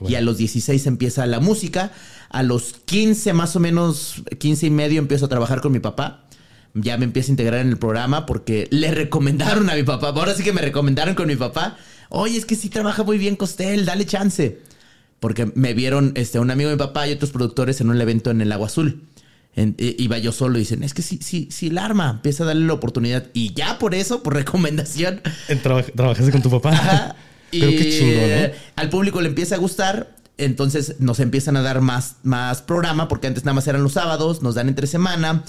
Y 0.07 0.16
a 0.16 0.22
los 0.22 0.38
16 0.38 0.88
empieza 0.88 1.25
la 1.25 1.40
música. 1.40 1.92
A 2.30 2.44
los 2.44 2.74
15 2.86 3.34
más 3.34 3.56
o 3.56 3.60
menos, 3.60 4.24
15 4.38 4.68
y 4.68 4.69
medio 4.69 5.00
empiezo 5.00 5.25
a 5.25 5.30
trabajar 5.30 5.62
con 5.62 5.72
mi 5.72 5.80
papá. 5.80 6.25
Ya 6.74 6.98
me 6.98 7.06
empiezo 7.06 7.31
a 7.31 7.34
integrar 7.34 7.62
en 7.62 7.69
el 7.69 7.78
programa 7.78 8.25
porque 8.25 8.68
le 8.72 8.92
recomendaron 8.92 9.69
a 9.69 9.75
mi 9.75 9.84
papá. 9.84 10.10
Ahora 10.10 10.34
sí 10.34 10.44
que 10.44 10.54
me 10.54 10.62
recomendaron 10.62 11.16
con 11.16 11.28
mi 11.28 11.36
papá. 11.36 11.78
Oye, 12.10 12.38
es 12.38 12.46
que 12.46 12.56
sí 12.56 12.69
trabaja 12.69 13.04
muy 13.04 13.18
bien 13.18 13.36
Costel, 13.36 13.86
dale 13.86 14.06
chance. 14.06 14.60
Porque 15.19 15.51
me 15.56 15.74
vieron 15.74 16.12
este, 16.16 16.40
un 16.40 16.51
amigo 16.51 16.69
de 16.69 16.75
mi 16.75 16.80
papá 16.80 17.08
y 17.08 17.13
otros 17.13 17.31
productores 17.31 17.80
en 17.81 17.90
un 17.90 18.00
evento 18.00 18.31
en 18.31 18.42
el 18.42 18.51
Agua 18.51 18.68
Azul. 18.68 19.04
Iba 19.56 20.18
yo 20.18 20.31
solo 20.31 20.57
y 20.57 20.60
dicen, 20.60 20.84
es 20.84 20.94
que 20.94 21.02
sí, 21.02 21.19
sí, 21.22 21.48
sí, 21.50 21.69
la 21.69 21.86
arma, 21.86 22.10
empieza 22.10 22.44
a 22.44 22.48
darle 22.48 22.68
la 22.68 22.74
oportunidad. 22.74 23.28
Y 23.34 23.54
ya 23.54 23.80
por 23.80 23.96
eso, 23.96 24.22
por 24.22 24.34
recomendación. 24.36 25.22
¿Trabajaste 25.96 26.31
con 26.31 26.42
tu 26.42 26.50
papá? 26.50 27.16
Pero 27.52 27.72
qué 27.72 27.90
chingón, 27.90 28.30
¿no? 28.30 28.54
Al 28.75 28.90
público 28.90 29.22
le 29.22 29.30
empieza 29.30 29.56
a 29.56 29.57
gustar, 29.57 30.16
entonces 30.38 30.96
nos 31.00 31.19
empiezan 31.19 31.56
a 31.56 31.62
dar 31.62 31.80
más, 31.80 32.18
más 32.24 32.62
programa, 32.62 33.07
porque 33.07 33.28
antes 33.28 33.46
nada 33.46 33.54
más 33.54 33.68
eran 33.68 33.84
los 33.84 33.94
sábados, 33.94 34.42
nos 34.42 34.56
dan 34.56 34.68
entre 34.68 34.88
semana. 34.88 35.44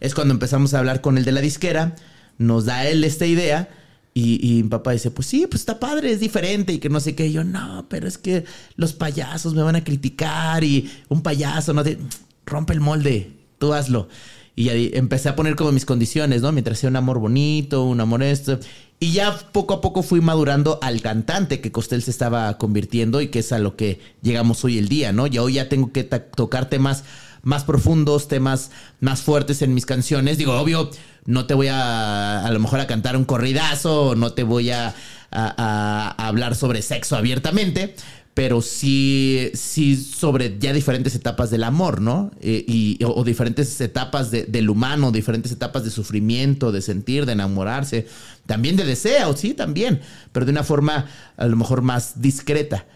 Es 0.00 0.14
cuando 0.14 0.32
empezamos 0.32 0.72
a 0.72 0.78
hablar 0.78 1.02
con 1.02 1.18
el 1.18 1.24
de 1.24 1.32
la 1.32 1.42
disquera, 1.42 1.96
nos 2.38 2.64
da 2.64 2.86
él 2.86 3.04
esta 3.04 3.26
idea. 3.26 3.68
Y, 4.12 4.62
mi 4.64 4.68
papá 4.68 4.90
dice, 4.90 5.10
pues 5.10 5.28
sí, 5.28 5.46
pues 5.48 5.62
está 5.62 5.78
padre, 5.78 6.10
es 6.10 6.20
diferente 6.20 6.72
y 6.72 6.78
que 6.78 6.88
no 6.88 7.00
sé 7.00 7.14
qué. 7.14 7.26
Y 7.26 7.32
yo, 7.32 7.44
no, 7.44 7.86
pero 7.88 8.08
es 8.08 8.18
que 8.18 8.44
los 8.76 8.92
payasos 8.92 9.54
me 9.54 9.62
van 9.62 9.76
a 9.76 9.84
criticar 9.84 10.64
y 10.64 10.90
un 11.08 11.22
payaso 11.22 11.72
no 11.72 11.84
te... 11.84 11.96
rompe 12.44 12.72
el 12.72 12.80
molde, 12.80 13.30
tú 13.60 13.72
hazlo. 13.74 14.08
Y 14.56 14.68
ahí 14.70 14.90
empecé 14.94 15.28
a 15.28 15.36
poner 15.36 15.54
como 15.54 15.70
mis 15.70 15.84
condiciones, 15.84 16.42
¿no? 16.42 16.50
Mientras 16.50 16.80
sea 16.80 16.90
un 16.90 16.96
amor 16.96 17.20
bonito, 17.20 17.84
un 17.84 18.00
amor 18.00 18.24
esto. 18.24 18.58
Y 18.98 19.12
ya 19.12 19.38
poco 19.52 19.74
a 19.74 19.80
poco 19.80 20.02
fui 20.02 20.20
madurando 20.20 20.78
al 20.82 21.00
cantante 21.00 21.60
que 21.60 21.70
Costel 21.70 22.02
se 22.02 22.10
estaba 22.10 22.58
convirtiendo 22.58 23.20
y 23.20 23.28
que 23.28 23.38
es 23.38 23.52
a 23.52 23.58
lo 23.58 23.76
que 23.76 24.00
llegamos 24.22 24.64
hoy 24.64 24.76
el 24.76 24.88
día, 24.88 25.12
¿no? 25.12 25.26
Y 25.26 25.38
hoy 25.38 25.54
ya 25.54 25.68
tengo 25.68 25.92
que 25.92 26.04
tocar 26.04 26.68
temas 26.68 27.04
más 27.42 27.64
profundos, 27.64 28.28
temas 28.28 28.70
más 29.00 29.22
fuertes 29.22 29.62
en 29.62 29.72
mis 29.72 29.86
canciones. 29.86 30.36
Digo, 30.36 30.58
obvio, 30.58 30.90
no 31.24 31.46
te 31.46 31.54
voy 31.54 31.68
a 31.68 32.44
a 32.44 32.50
lo 32.50 32.58
mejor 32.58 32.80
a 32.80 32.86
cantar 32.86 33.16
un 33.16 33.24
corridazo, 33.24 34.14
no 34.16 34.32
te 34.32 34.42
voy 34.42 34.70
a, 34.70 34.94
a 35.30 36.14
hablar 36.18 36.54
sobre 36.54 36.82
sexo 36.82 37.16
abiertamente, 37.16 37.94
pero 38.34 38.62
sí, 38.62 39.50
sí 39.54 39.96
sobre 39.96 40.58
ya 40.58 40.72
diferentes 40.72 41.14
etapas 41.14 41.50
del 41.50 41.64
amor, 41.64 42.00
¿no? 42.00 42.30
Eh, 42.40 42.64
y, 42.66 42.98
o, 43.04 43.24
diferentes 43.24 43.80
etapas 43.80 44.30
del 44.30 44.70
humano, 44.70 45.10
diferentes 45.10 45.50
etapas 45.52 45.84
de 45.84 45.90
sufrimiento, 45.90 46.70
de 46.70 46.80
sentir, 46.80 47.26
de 47.26 47.32
enamorarse, 47.32 48.06
también 48.46 48.76
de 48.76 48.84
deseo, 48.84 49.36
sí, 49.36 49.52
también, 49.52 50.00
pero 50.32 50.46
de 50.46 50.52
una 50.52 50.62
forma 50.62 51.06
a 51.36 51.46
lo 51.46 51.56
mejor 51.56 51.82
más 51.82 52.22
discreta. 52.22 52.86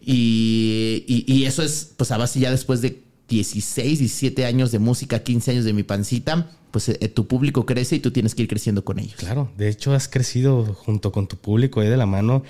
Y, 0.00 1.04
y, 1.26 1.44
eso 1.44 1.62
es, 1.62 1.92
pues 1.96 2.10
a 2.10 2.16
base 2.16 2.38
ya 2.38 2.50
después 2.50 2.80
de 2.80 3.02
16, 3.34 3.98
17 3.98 4.46
años 4.46 4.70
de 4.70 4.78
música, 4.78 5.18
15 5.18 5.50
años 5.50 5.64
de 5.64 5.72
mi 5.72 5.82
pancita, 5.82 6.50
pues 6.70 6.88
eh, 6.88 7.08
tu 7.08 7.26
público 7.26 7.66
crece 7.66 7.96
y 7.96 8.00
tú 8.00 8.10
tienes 8.10 8.34
que 8.34 8.42
ir 8.42 8.48
creciendo 8.48 8.84
con 8.84 8.98
ellos. 8.98 9.16
Claro, 9.16 9.50
de 9.56 9.68
hecho 9.68 9.92
has 9.92 10.08
crecido 10.08 10.64
junto 10.74 11.10
con 11.10 11.26
tu 11.26 11.36
público 11.36 11.80
ahí 11.80 11.88
de 11.88 11.96
la 11.96 12.06
mano 12.06 12.42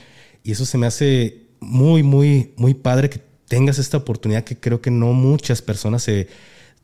y 0.42 0.52
eso 0.52 0.66
se 0.66 0.78
me 0.78 0.86
hace 0.86 1.46
muy, 1.60 2.02
muy, 2.02 2.52
muy 2.56 2.74
padre 2.74 3.08
que 3.08 3.20
tengas 3.48 3.78
esta 3.78 3.96
oportunidad 3.96 4.44
que 4.44 4.58
creo 4.58 4.80
que 4.80 4.90
no 4.90 5.12
muchas 5.12 5.62
personas 5.62 6.02
se 6.02 6.28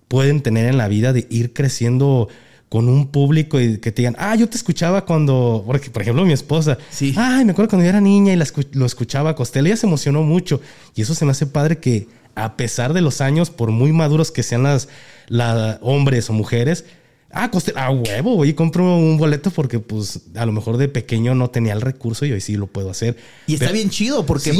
pueden 0.09 0.41
tener 0.41 0.67
en 0.67 0.79
la 0.79 0.89
vida 0.89 1.13
de 1.13 1.27
ir 1.31 1.53
creciendo 1.53 2.29
con 2.71 2.89
un 2.89 3.09
público 3.09 3.61
y 3.61 3.79
que 3.79 3.91
te 3.91 4.03
digan, 4.03 4.17
ah, 4.19 4.37
yo 4.37 4.49
te 4.49 4.57
escuchaba 4.57 5.05
cuando, 5.05 5.65
porque, 5.67 5.91
por 5.91 6.03
ejemplo, 6.03 6.25
mi 6.25 6.33
esposa, 6.33 6.79
sí. 6.91 7.13
ay, 7.17 7.45
me 7.45 7.53
acuerdo 7.53 7.71
cuando 7.71 7.85
yo 7.85 7.91
era 7.91 8.01
niña 8.01 8.33
y 8.33 8.37
lo 8.73 8.87
escuchaba 8.87 9.31
a 9.31 9.35
Costello, 9.35 9.67
ella 9.67 9.77
se 9.77 9.87
emocionó 9.87 10.23
mucho 10.23 10.61
y 10.95 11.03
eso 11.03 11.15
se 11.15 11.25
me 11.25 11.33
hace 11.33 11.47
padre 11.47 11.79
que 11.79 12.07
a 12.35 12.57
pesar 12.57 12.93
de 12.93 13.01
los 13.01 13.21
años, 13.21 13.51
por 13.51 13.71
muy 13.71 13.93
maduros 13.93 14.31
que 14.31 14.43
sean 14.43 14.63
las, 14.63 14.89
las 15.29 15.79
hombres 15.83 16.31
o 16.31 16.33
mujeres, 16.33 16.85
Ah, 17.33 17.49
coste, 17.49 17.73
a 17.77 17.91
huevo, 17.91 18.35
voy 18.35 18.49
y 18.49 18.55
compro 18.55 18.97
un 18.97 19.17
boleto 19.17 19.53
porque 19.53 19.79
pues 19.79 20.19
a 20.35 20.45
lo 20.47 20.51
mejor 20.51 20.79
de 20.79 20.89
pequeño 20.89 21.33
no 21.37 21.49
tenía 21.49 21.75
el 21.75 21.81
recurso 21.81 22.27
y 22.27 22.33
hoy 22.33 22.41
sí 22.41 22.57
lo 22.57 22.67
puedo 22.67 22.91
hacer. 22.91 23.17
Y 23.47 23.55
está 23.55 23.71
bien 23.71 23.89
chido 23.89 24.27
porque 24.27 24.53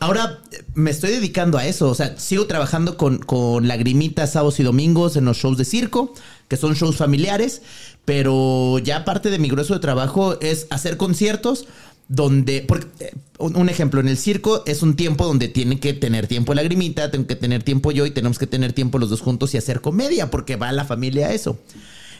ahora 0.00 0.40
me 0.74 0.90
estoy 0.90 1.10
dedicando 1.10 1.58
a 1.58 1.66
eso. 1.66 1.90
O 1.90 1.94
sea, 1.94 2.18
sigo 2.18 2.46
trabajando 2.46 2.96
con, 2.96 3.18
con 3.18 3.68
lagrimitas 3.68 4.32
sábados 4.32 4.58
y 4.58 4.62
domingos 4.62 5.16
en 5.16 5.26
los 5.26 5.36
shows 5.36 5.58
de 5.58 5.66
circo, 5.66 6.14
que 6.48 6.56
son 6.56 6.72
shows 6.74 6.96
familiares, 6.96 7.60
pero 8.06 8.78
ya 8.78 9.04
parte 9.04 9.28
de 9.28 9.38
mi 9.38 9.50
grueso 9.50 9.74
de 9.74 9.80
trabajo 9.80 10.40
es 10.40 10.66
hacer 10.70 10.96
conciertos 10.96 11.66
donde, 12.08 12.62
porque, 12.66 13.06
eh, 13.06 13.12
un 13.38 13.68
ejemplo, 13.68 14.00
en 14.00 14.08
el 14.08 14.16
circo 14.16 14.62
es 14.66 14.82
un 14.82 14.96
tiempo 14.96 15.26
donde 15.26 15.48
tiene 15.48 15.80
que 15.80 15.92
tener 15.92 16.26
tiempo 16.26 16.54
lagrimita, 16.54 17.10
tengo 17.10 17.26
que 17.26 17.36
tener 17.36 17.62
tiempo 17.62 17.92
yo 17.92 18.06
y 18.06 18.10
tenemos 18.10 18.38
que 18.38 18.46
tener 18.46 18.72
tiempo 18.72 18.98
los 18.98 19.10
dos 19.10 19.20
juntos 19.20 19.54
y 19.54 19.58
hacer 19.58 19.80
comedia, 19.80 20.30
porque 20.30 20.56
va 20.56 20.70
la 20.72 20.84
familia 20.84 21.28
a 21.28 21.32
eso. 21.32 21.58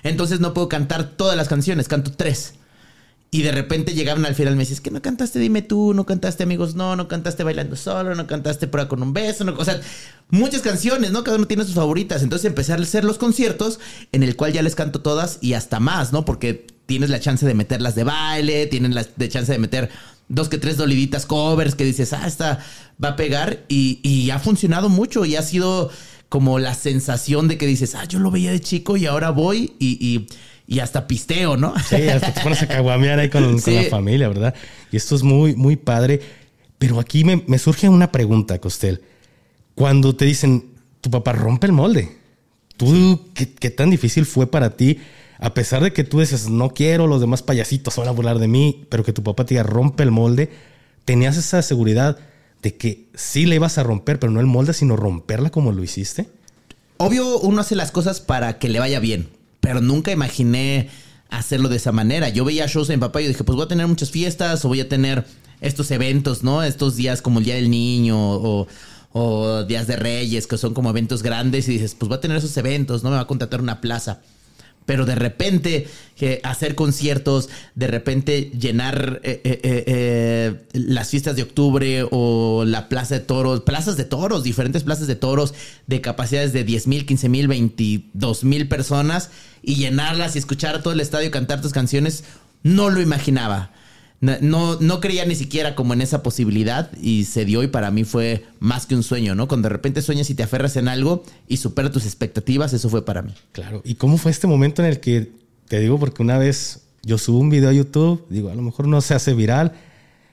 Entonces 0.03 0.41
no 0.41 0.55
puedo 0.55 0.69
cantar 0.69 1.17
todas 1.17 1.37
las 1.37 1.49
canciones, 1.49 1.88
canto 1.88 2.12
tres. 2.12 2.55
Y 3.35 3.43
de 3.43 3.50
repente 3.50 3.95
llegaban 3.95 4.25
al 4.26 4.37
final 4.37 4.55
me 4.55 4.61
decían, 4.61 4.75
es 4.76 4.81
que 4.81 4.93
no 4.93 5.03
cantaste 5.03 5.41
Dime 5.41 5.61
tú, 5.61 5.93
no 5.93 6.07
cantaste 6.07 6.45
Amigos 6.45 6.76
No, 6.76 6.95
no 6.95 7.09
cantaste 7.09 7.43
Bailando 7.43 7.75
Solo, 7.75 8.14
no 8.14 8.29
cantaste 8.29 8.69
Prueba 8.69 8.88
con 8.88 9.03
un 9.03 9.12
beso, 9.12 9.43
no, 9.43 9.57
o 9.59 9.64
sea, 9.64 9.81
muchas 10.31 10.62
canciones, 10.62 11.11
¿no? 11.11 11.25
Cada 11.25 11.38
uno 11.38 11.49
tiene 11.49 11.64
sus 11.64 11.75
favoritas. 11.75 12.23
Entonces 12.23 12.45
empecé 12.45 12.75
a 12.75 12.76
hacer 12.76 13.03
los 13.03 13.19
conciertos 13.19 13.81
en 14.12 14.23
el 14.23 14.37
cual 14.37 14.53
ya 14.53 14.62
les 14.62 14.76
canto 14.76 15.00
todas 15.00 15.38
y 15.41 15.55
hasta 15.55 15.81
más, 15.81 16.12
¿no? 16.12 16.25
Porque 16.25 16.64
tienes 16.87 17.11
la 17.11 17.19
chance 17.19 17.45
de 17.45 17.55
meterlas 17.55 17.97
de 17.97 18.05
baile, 18.05 18.69
tienes 18.69 18.95
la 18.95 19.05
de 19.17 19.29
chance 19.29 19.50
de 19.50 19.59
meter 19.59 19.91
dos 20.29 20.49
que 20.49 20.59
tres 20.59 20.76
doliditas 20.76 21.26
covers 21.26 21.75
que 21.75 21.85
dices, 21.85 22.12
ah, 22.12 22.29
esta 22.29 22.61
va 23.03 23.09
a 23.09 23.17
pegar 23.17 23.64
y, 23.67 23.99
y 24.05 24.31
ha 24.31 24.38
funcionado 24.38 24.88
mucho 24.88 25.25
y 25.25 25.35
ha 25.35 25.43
sido 25.43 25.91
como 26.35 26.59
la 26.59 26.75
sensación 26.75 27.47
de 27.47 27.59
que 27.59 27.67
dices, 27.67 27.95
ah, 27.95 28.05
yo 28.07 28.19
lo 28.19 28.31
veía 28.31 28.50
de 28.50 28.61
chico 28.61 28.97
y 28.97 29.07
ahora 29.07 29.31
voy 29.31 29.75
y, 29.79 30.26
y 30.66 30.78
hasta 30.78 31.06
pisteo, 31.06 31.56
¿no? 31.56 31.75
Sí, 31.88 32.09
hasta 32.09 32.33
te 32.33 32.40
pones 32.40 32.62
a 32.62 32.68
caguamear 32.68 33.18
ahí 33.18 33.28
con, 33.28 33.56
la 33.56 33.83
familia, 33.90 34.28
¿verdad? 34.28 34.54
Y 34.90 34.97
esto 34.97 35.14
es 35.14 35.23
muy, 35.23 35.54
muy 35.54 35.76
padre. 35.76 36.21
Pero 36.78 37.00
aquí 37.00 37.25
me, 37.25 37.42
me 37.47 37.59
surge 37.59 37.88
una 37.88 38.11
pregunta, 38.11 38.59
Costel. 38.61 39.02
Cuando 39.75 40.14
te 40.16 40.25
dicen, 40.25 40.71
tu 41.00 41.11
papá 41.11 41.33
rompe 41.33 41.66
el 41.66 41.73
molde, 41.73 42.16
¿tú 42.76 43.28
qué, 43.35 43.52
qué 43.52 43.71
tan 43.71 43.90
difícil 43.90 44.26
fue 44.26 44.50
para 44.50 44.76
ti? 44.76 44.99
A 45.38 45.52
pesar 45.52 45.83
de 45.83 45.92
que 45.92 46.04
tú 46.04 46.21
dices, 46.21 46.49
no 46.49 46.71
quiero, 46.71 47.06
los 47.06 47.21
demás 47.21 47.42
payasitos 47.42 47.97
van 47.97 48.09
a 48.09 48.12
burlar 48.12 48.38
de 48.38 48.49
mí, 48.49 48.87
pero 48.88 49.04
que 49.04 49.12
tu 49.12 49.23
papá 49.23 49.44
te 49.44 49.54
diga, 49.54 49.62
rompe 49.64 50.02
el 50.02 50.11
molde, 50.11 50.50
tenías 51.04 51.37
esa 51.37 51.61
seguridad 51.62 52.18
de 52.62 52.76
que 52.76 53.09
sí 53.14 53.44
le 53.44 53.56
ibas 53.56 53.76
a 53.76 53.83
romper, 53.83 54.18
pero 54.18 54.33
no 54.33 54.40
el 54.40 54.47
molde, 54.47 54.73
sino 54.73 54.97
romperla 54.97 55.50
como 55.50 55.73
lo 55.73 55.83
hiciste. 55.83 56.28
Obvio, 56.97 57.38
uno 57.40 57.61
hace 57.61 57.75
las 57.75 57.90
cosas 57.90 58.21
para 58.21 58.59
que 58.59 58.68
le 58.68 58.78
vaya 58.78 59.00
bien, 59.00 59.28
pero 59.64 59.80
nunca 59.80 60.12
imaginé 60.12 60.90
hacerlo 61.30 61.71
de 61.71 61.76
esa 61.76 61.90
manera. 61.90 62.28
Yo 62.28 62.44
veía 62.44 62.66
shows 62.66 62.90
en 62.90 63.00
papá 63.00 63.23
y 63.23 63.25
yo 63.25 63.28
dije, 63.28 63.44
pues 63.44 63.56
voy 63.56 63.64
a 63.64 63.68
tener 63.68 63.87
muchas 63.87 64.11
fiestas 64.11 64.62
o 64.64 64.68
voy 64.68 64.80
a 64.80 64.88
tener 64.90 65.25
estos 65.62 65.90
eventos, 65.90 66.42
¿no? 66.42 66.62
Estos 66.62 66.97
días 66.97 67.23
como 67.23 67.38
el 67.38 67.47
Día 67.47 67.54
del 67.54 67.71
Niño 67.71 68.18
o, 68.18 68.68
o 69.12 69.62
Días 69.64 69.87
de 69.87 69.97
Reyes, 69.97 70.47
que 70.47 70.59
son 70.59 70.75
como 70.75 70.90
eventos 70.90 71.23
grandes 71.23 71.66
y 71.68 71.73
dices, 71.73 71.97
pues 71.99 72.11
voy 72.11 72.18
a 72.18 72.21
tener 72.21 72.37
esos 72.37 72.54
eventos, 72.59 73.02
¿no? 73.02 73.09
Me 73.09 73.16
va 73.16 73.23
a 73.23 73.26
contratar 73.26 73.62
una 73.62 73.80
plaza. 73.80 74.21
Pero 74.87 75.07
de 75.07 75.14
repente 75.14 75.87
hacer 76.43 76.75
conciertos, 76.75 77.49
de 77.75 77.87
repente 77.87 78.50
llenar 78.59 79.21
eh, 79.25 79.41
eh, 79.45 79.61
eh, 79.87 80.64
las 80.73 81.11
fiestas 81.11 81.37
de 81.37 81.43
octubre 81.43 82.07
o 82.11 82.64
la 82.64 82.88
plaza 82.88 83.17
de 83.17 83.21
toros, 83.21 83.61
plazas 83.61 83.97
de 83.97 84.05
toros, 84.05 84.43
diferentes 84.43 84.85
plazas 84.85 85.07
de 85.07 85.17
toros 85.17 85.55
de 85.87 86.00
capacidades 86.00 86.53
de 86.53 86.64
10 86.64 86.87
mil, 86.87 87.07
15 87.07 87.29
mil, 87.29 87.49
22 87.49 88.45
mil 88.45 88.69
personas 88.69 89.31
y 89.62 89.76
llenarlas 89.76 90.37
y 90.37 90.38
escuchar 90.38 90.83
todo 90.83 90.93
el 90.93 91.00
estadio 91.00 91.31
cantar 91.31 91.61
tus 91.61 91.73
canciones, 91.73 92.25
no 92.62 92.91
lo 92.91 93.00
imaginaba. 93.00 93.73
No, 94.25 94.37
no, 94.40 94.81
no 94.81 95.00
creía 95.00 95.25
ni 95.26 95.35
siquiera 95.35 95.75
como 95.75 95.93
en 95.93 96.00
esa 96.00 96.23
posibilidad 96.23 96.90
y 97.00 97.25
se 97.25 97.45
dio 97.45 97.62
y 97.62 97.66
para 97.69 97.90
mí 97.90 98.04
fue 98.04 98.45
más 98.61 98.87
que 98.87 98.95
un 98.95 99.02
sueño, 99.02 99.35
¿no? 99.35 99.49
Cuando 99.49 99.69
de 99.69 99.73
repente 99.75 100.00
sueñas 100.02 100.31
y 100.31 100.35
te 100.35 100.43
aferras 100.43 100.76
en 100.76 100.88
algo 100.88 101.25
y 101.49 101.59
supera 101.59 101.90
tus 101.90 102.04
expectativas, 102.07 102.73
eso 102.73 102.88
fue 102.88 103.04
para 103.04 103.23
mí. 103.23 103.35
Claro. 103.52 103.83
¿Y 103.85 103.97
cómo 103.97 104.16
fue 104.16 104.31
este 104.31 104.47
momento 104.47 104.83
en 104.83 104.88
el 104.88 105.00
que, 105.00 105.33
te 105.69 105.78
digo, 105.81 105.99
porque 105.99 106.23
una 106.23 106.38
vez 106.38 106.83
yo 107.02 107.19
subo 107.19 107.38
un 107.38 107.50
video 107.50 107.69
a 107.69 107.73
YouTube, 107.73 108.25
digo, 108.31 108.50
a 108.50 108.54
lo 108.54 108.62
mejor 108.62 108.88
no 108.88 109.00
se 109.00 109.14
hace 109.14 109.35
viral, 109.35 109.73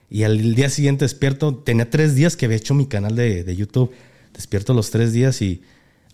y 0.08 0.22
al 0.24 0.54
día 0.54 0.70
siguiente 0.70 1.04
despierto, 1.04 1.54
tenía 1.54 1.90
tres 1.90 2.14
días 2.14 2.36
que 2.36 2.46
había 2.46 2.56
hecho 2.58 2.74
mi 2.74 2.86
canal 2.86 3.16
de, 3.16 3.44
de 3.44 3.56
YouTube, 3.56 3.90
despierto 4.32 4.74
los 4.74 4.90
tres 4.90 5.12
días 5.12 5.42
y, 5.42 5.62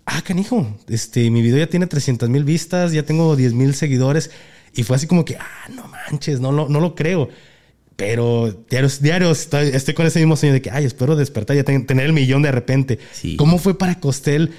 ah, 0.07 0.23
canijo, 0.23 0.77
este, 0.89 1.31
mi 1.31 1.43
video 1.43 1.59
ya 1.59 1.67
tiene 1.69 1.87
300 1.87 2.29
mil 2.29 2.45
vistas, 2.45 2.93
ya 2.93 3.03
tengo 3.05 3.37
10 3.37 3.53
mil 3.55 3.75
seguidores, 3.75 4.31
y 4.75 4.83
fue 4.85 4.97
así 4.97 5.07
como 5.07 5.25
que, 5.25 5.37
ah, 5.37 5.69
no 5.75 5.87
manches, 5.89 6.41
no, 6.41 6.51
lo- 6.53 6.69
no 6.69 6.81
lo 6.81 6.95
creo. 6.95 7.29
Pero 7.99 8.55
diarios, 8.71 9.03
diarios, 9.03 9.41
estoy, 9.41 9.71
estoy 9.73 9.93
con 9.95 10.07
ese 10.07 10.21
mismo 10.21 10.37
sueño 10.37 10.53
de 10.55 10.63
que, 10.63 10.71
ay, 10.71 10.85
espero 10.85 11.17
despertar 11.17 11.57
y 11.57 11.65
ten- 11.65 11.85
tener 11.85 12.07
el 12.07 12.13
millón 12.13 12.43
de 12.43 12.53
repente. 12.53 13.01
Sí. 13.13 13.35
¿Cómo 13.35 13.59
fue 13.59 13.77
para 13.77 13.99
Costel 13.99 14.53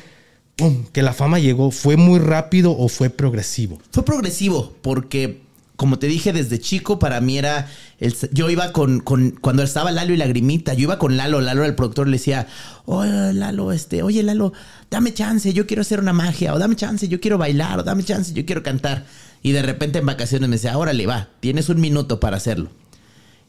pum, 0.58 0.84
que 0.92 1.02
la 1.04 1.14
fama 1.14 1.40
llegó? 1.40 1.72
¿Fue 1.72 1.96
muy 1.96 2.20
rápido 2.20 2.76
o 2.78 2.90
fue 2.90 3.10
progresivo? 3.10 3.80
Fue 3.92 4.04
progresivo, 4.04 4.76
porque 4.82 5.40
como 5.78 5.98
te 6.00 6.08
dije 6.08 6.34
desde 6.34 6.60
chico, 6.60 7.00
para 7.00 7.22
mí 7.22 7.38
era. 7.38 7.70
El, 8.02 8.14
yo 8.34 8.50
iba 8.50 8.74
con, 8.74 9.00
con. 9.00 9.32
Cuando 9.40 9.64
estaba 9.64 9.94
Lalo 9.94 10.14
y 10.14 10.18
Lagrimita, 10.18 10.74
yo 10.74 10.82
iba 10.82 11.00
con 11.00 11.16
Lalo. 11.16 11.40
Lalo, 11.40 11.64
el 11.64 11.76
productor, 11.76 12.10
le 12.10 12.18
decía: 12.18 12.46
Oye, 12.84 13.32
Lalo, 13.32 13.72
este, 13.72 14.04
oye, 14.04 14.22
Lalo, 14.22 14.52
dame 14.92 15.14
chance, 15.14 15.54
yo 15.54 15.66
quiero 15.66 15.84
hacer 15.84 16.02
una 16.02 16.12
magia, 16.12 16.54
o 16.54 16.60
dame 16.60 16.76
chance, 16.76 17.08
yo 17.08 17.22
quiero 17.22 17.38
bailar, 17.38 17.80
o 17.80 17.84
dame 17.84 18.04
chance, 18.04 18.34
yo 18.34 18.46
quiero 18.46 18.64
cantar. 18.64 19.06
Y 19.42 19.54
de 19.54 19.62
repente 19.62 20.00
en 20.00 20.06
vacaciones 20.06 20.50
me 20.50 20.58
decía: 20.58 20.78
Órale, 20.78 21.06
va, 21.08 21.30
tienes 21.40 21.70
un 21.70 21.80
minuto 21.80 22.20
para 22.20 22.36
hacerlo. 22.36 22.70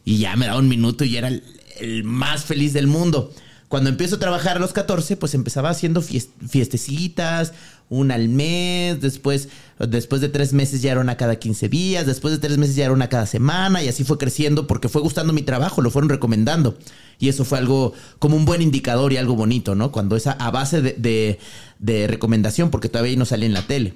Y 0.04 0.18
ya 0.18 0.36
me 0.36 0.46
daba 0.46 0.58
un 0.58 0.68
minuto 0.68 1.04
y 1.04 1.16
era 1.16 1.28
el, 1.28 2.04
más 2.04 2.44
feliz 2.44 2.72
del 2.72 2.86
mundo. 2.86 3.32
Cuando 3.68 3.88
empiezo 3.88 4.16
a 4.16 4.18
trabajar 4.18 4.56
a 4.56 4.60
los 4.60 4.72
14, 4.72 5.16
pues 5.16 5.34
empezaba 5.34 5.70
haciendo 5.70 6.02
fies- 6.02 6.30
fiestecitas, 6.48 7.52
una 7.88 8.14
al 8.14 8.28
mes, 8.28 9.00
después, 9.00 9.48
después 9.78 10.20
de 10.20 10.28
tres 10.28 10.52
meses 10.52 10.82
ya 10.82 10.92
era 10.92 11.00
una 11.00 11.16
cada 11.16 11.36
15 11.36 11.68
días, 11.68 12.06
después 12.06 12.32
de 12.32 12.38
tres 12.38 12.58
meses 12.58 12.74
ya 12.76 12.84
era 12.84 12.92
una 12.94 13.08
cada 13.08 13.26
semana 13.26 13.82
y 13.82 13.88
así 13.88 14.04
fue 14.04 14.18
creciendo 14.18 14.66
porque 14.66 14.88
fue 14.88 15.02
gustando 15.02 15.32
mi 15.32 15.42
trabajo, 15.42 15.82
lo 15.82 15.90
fueron 15.90 16.08
recomendando. 16.08 16.76
Y 17.20 17.28
eso 17.28 17.44
fue 17.44 17.58
algo 17.58 17.92
como 18.18 18.36
un 18.36 18.44
buen 18.44 18.62
indicador 18.62 19.12
y 19.12 19.16
algo 19.18 19.36
bonito, 19.36 19.74
¿no? 19.74 19.92
Cuando 19.92 20.16
esa 20.16 20.32
a 20.32 20.50
base 20.50 20.82
de, 20.82 20.92
de- 20.94 21.38
de 21.78 22.06
recomendación, 22.08 22.70
porque 22.70 22.88
todavía 22.88 23.16
no 23.16 23.24
salía 23.24 23.46
en 23.46 23.52
la 23.54 23.66
tele 23.66 23.94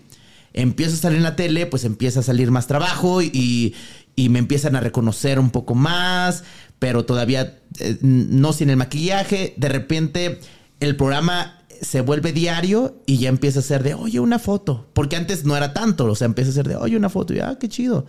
empiezo 0.57 0.95
a 0.95 0.99
salir 0.99 1.17
en 1.17 1.25
la 1.25 1.35
tele, 1.35 1.67
pues 1.67 1.83
empieza 1.83 2.21
a 2.21 2.23
salir 2.23 2.53
más 2.53 2.69
trabajo 2.69 3.21
y, 3.23 3.75
y 4.17 4.29
me 4.29 4.39
empiezan 4.39 4.77
a 4.77 4.81
reconocer 4.81 5.39
un 5.39 5.51
poco 5.51 5.75
más, 5.75 6.45
pero 6.79 7.05
todavía 7.05 7.59
eh, 7.81 7.99
no 8.03 8.53
sin 8.53 8.71
el 8.71 8.77
maquillaje. 8.77 9.55
De 9.57 9.69
repente 9.69 10.41
el 10.81 10.97
programa 10.97 11.61
se 11.81 12.01
vuelve 12.01 12.33
diario 12.33 13.03
y 13.07 13.19
ya 13.19 13.29
empieza 13.29 13.59
a 13.59 13.63
ser 13.63 13.83
de, 13.83 13.95
oye, 13.95 14.21
una 14.21 14.39
foto. 14.39 14.87
Porque 14.95 15.17
antes 15.17 15.45
no 15.45 15.57
era 15.57 15.73
tanto, 15.75 16.07
o 16.07 16.15
sea, 16.15 16.27
empieza 16.27 16.51
a 16.51 16.55
ser 16.55 16.69
de, 16.69 16.77
oye, 16.77 16.97
una 16.97 17.09
foto 17.11 17.35
y, 17.35 17.41
ah, 17.41 17.57
qué 17.59 17.69
chido. 17.69 18.07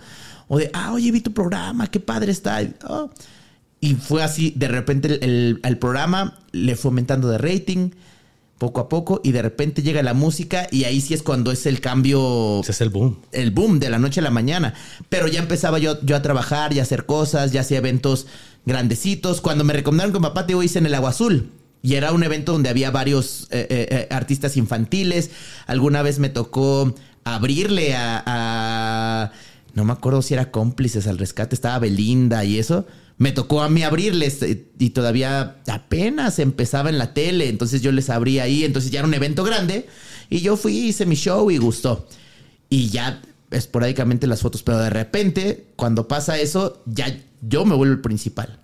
O 0.48 0.60
de, 0.60 0.70
ah, 0.74 0.94
oye, 0.94 1.12
vi 1.12 1.22
tu 1.22 1.34
programa, 1.34 1.88
qué 1.88 2.00
padre 2.00 2.32
está. 2.32 2.62
Y. 2.62 2.74
Y 3.82 3.96
fue 3.96 4.24
así, 4.24 4.54
de 4.56 4.68
repente 4.68 5.20
el- 5.24 5.60
el 5.64 5.78
programa 5.78 6.40
le 6.52 6.76
fue 6.76 6.90
aumentando 6.90 7.28
de 7.28 7.38
rating 7.38 7.92
poco 8.58 8.80
a 8.80 8.88
poco 8.90 9.20
y 9.24 9.32
de 9.34 9.42
repente 9.42 9.82
llega 9.84 10.02
la 10.02 10.14
música 10.14 10.68
y 10.72 10.86
ahí 10.86 11.02
sí 11.02 11.14
es 11.14 11.24
cuando 11.24 11.52
es 11.52 11.66
el 11.66 11.82
cambio, 11.82 12.62
Ese 12.62 12.72
es 12.72 12.82
el 12.82 12.90
boom. 12.90 13.18
el 13.32 13.52
boom 13.52 13.80
de 13.80 13.90
la 13.90 14.00
noche 14.00 14.22
a 14.22 14.24
la 14.24 14.32
mañana. 14.32 14.74
Pero 15.10 15.28
ya 15.28 15.40
empezaba 15.40 15.78
yo, 15.80 16.02
yo 16.04 16.16
a 16.16 16.22
trabajar 16.22 16.72
y 16.74 16.80
a 16.80 16.84
hacer 16.84 17.06
cosas, 17.06 17.52
ya 17.52 17.62
hacía 17.62 17.80
eventos 17.80 18.28
grandecitos. 18.66 19.42
Cuando 19.42 19.64
me 19.64 19.74
recomendaron 19.74 20.14
con 20.14 20.22
papá, 20.22 20.46
te 20.46 20.54
digo, 20.54 20.64
hice 20.64 20.80
en 20.80 20.86
el 20.86 20.94
Agua 20.96 21.10
Azul. 21.10 21.52
Y 21.82 21.96
era 21.96 22.12
un 22.14 22.24
evento 22.24 22.54
donde 22.54 22.70
había 22.70 22.90
varios 22.90 23.44
eh, 23.52 23.68
eh, 23.70 23.88
eh, 23.92 24.08
artistas 24.10 24.58
infantiles. 24.58 25.30
Alguna 25.68 26.02
vez 26.02 26.18
me 26.20 26.30
tocó 26.30 26.96
abrirle 27.24 27.94
a, 27.96 28.24
a- 28.26 29.32
No 29.76 29.84
me 29.86 29.92
acuerdo 29.94 30.22
si 30.22 30.34
era 30.34 30.50
cómplices 30.50 31.06
al 31.08 31.18
rescate, 31.18 31.54
estaba 31.54 31.78
Belinda 31.80 32.44
y 32.46 32.58
eso. 32.58 32.88
Me 33.18 33.32
tocó 33.32 33.64
a 33.64 33.70
mí 33.70 33.84
abrirles 33.84 34.42
eh, 34.42 34.66
y 34.78 34.90
todavía 34.90 35.58
apenas 35.68 36.40
empezaba 36.40 36.90
en 36.90 36.98
la 36.98 37.14
tele. 37.14 37.48
Entonces 37.50 37.82
yo 37.82 37.92
les 37.92 38.10
abrí 38.10 38.40
ahí. 38.40 38.64
Entonces 38.64 38.92
ya 38.92 39.00
era 39.00 39.08
un 39.08 39.14
evento 39.14 39.44
grande. 39.44 39.88
Y 40.30 40.42
yo 40.42 40.58
fui, 40.58 40.78
hice 40.78 41.06
mi 41.06 41.16
show 41.16 41.50
y 41.52 41.58
gustó. 41.58 42.08
Y 42.70 42.90
ya 42.90 43.22
esporádicamente 43.52 44.28
las 44.28 44.42
fotos. 44.42 44.64
Pero 44.64 44.80
de 44.80 44.90
repente, 44.90 45.68
cuando 45.76 46.08
pasa 46.08 46.38
eso, 46.40 46.84
ya 46.86 47.18
yo 47.42 47.66
me 47.66 47.76
vuelvo 47.76 47.94
el 47.94 48.02
principal. 48.02 48.60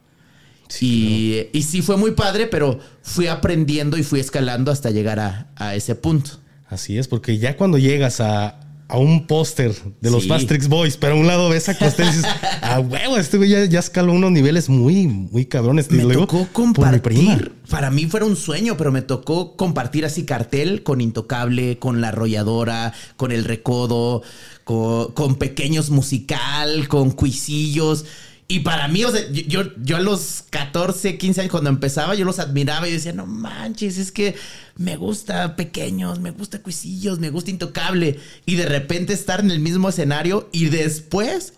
y, 0.79 1.47
y 1.53 1.63
sí 1.63 1.81
fue 1.81 1.97
muy 1.97 2.11
padre, 2.11 2.47
pero 2.47 2.79
fui 3.01 3.27
aprendiendo 3.27 3.97
y 3.97 4.03
fui 4.03 4.19
escalando 4.19 4.71
hasta 4.71 4.89
llegar 4.89 5.19
a, 5.19 5.51
a 5.55 5.75
ese 5.75 5.95
punto. 5.95 6.31
Así 6.67 6.97
es, 6.97 7.07
porque 7.09 7.37
ya 7.37 7.57
cuando 7.57 7.77
llegas 7.77 8.21
a, 8.21 8.59
a 8.91 8.97
un 8.97 9.25
póster 9.25 9.73
de 10.01 10.11
los 10.11 10.23
Sí. 10.23 10.67
Boys, 10.67 10.97
pero 10.97 11.13
a 11.13 11.15
un 11.15 11.25
lado 11.25 11.47
ves 11.47 11.69
a 11.69 11.77
Costel 11.77 12.07
y 12.07 12.09
dices, 12.09 12.25
ah, 12.61 12.81
huevo, 12.81 13.17
este 13.17 13.37
güey 13.37 13.49
ya, 13.49 13.63
ya 13.63 13.79
escaló 13.79 14.11
unos 14.11 14.31
niveles 14.31 14.67
muy, 14.67 15.07
muy 15.07 15.45
cabrones. 15.45 15.89
Me 15.89 16.03
luego, 16.03 16.27
tocó 16.27 16.43
prima. 16.43 16.51
compartir. 16.53 17.53
Para 17.69 17.89
mí 17.89 18.05
fuera 18.07 18.25
un 18.25 18.35
sueño, 18.35 18.75
pero 18.75 18.91
me 18.91 19.01
tocó 19.01 19.55
compartir 19.55 20.03
así 20.03 20.25
cartel 20.25 20.83
con 20.83 20.99
Intocable, 20.99 21.79
con 21.79 22.01
La 22.01 22.09
Arrolladora, 22.09 22.93
con 23.15 23.31
El 23.31 23.45
Recodo, 23.45 24.23
con, 24.65 25.13
con 25.13 25.35
Pequeños 25.35 25.89
Musical, 25.89 26.89
con 26.89 27.11
Cuisillos. 27.11 28.05
Y 28.51 28.59
para 28.59 28.89
mí, 28.89 29.01
o 29.05 29.11
sea, 29.11 29.21
yo, 29.31 29.61
yo, 29.81 29.95
a 29.95 30.01
los 30.01 30.43
14, 30.49 31.17
15 31.17 31.39
años 31.39 31.51
cuando 31.51 31.69
empezaba, 31.69 32.15
yo 32.15 32.25
los 32.25 32.37
admiraba 32.37 32.85
y 32.85 32.91
decía, 32.91 33.13
no 33.13 33.25
manches, 33.25 33.97
es 33.97 34.11
que 34.11 34.35
me 34.75 34.97
gusta 34.97 35.55
Pequeños, 35.55 36.19
me 36.19 36.31
gusta 36.31 36.61
Cuisillos, 36.61 37.19
me 37.19 37.29
gusta 37.29 37.49
Intocable. 37.49 38.19
Y 38.45 38.55
de 38.55 38.65
repente 38.65 39.13
estar 39.13 39.39
en 39.39 39.51
el 39.51 39.61
mismo 39.61 39.87
escenario 39.87 40.49
y 40.51 40.65
después 40.65 41.53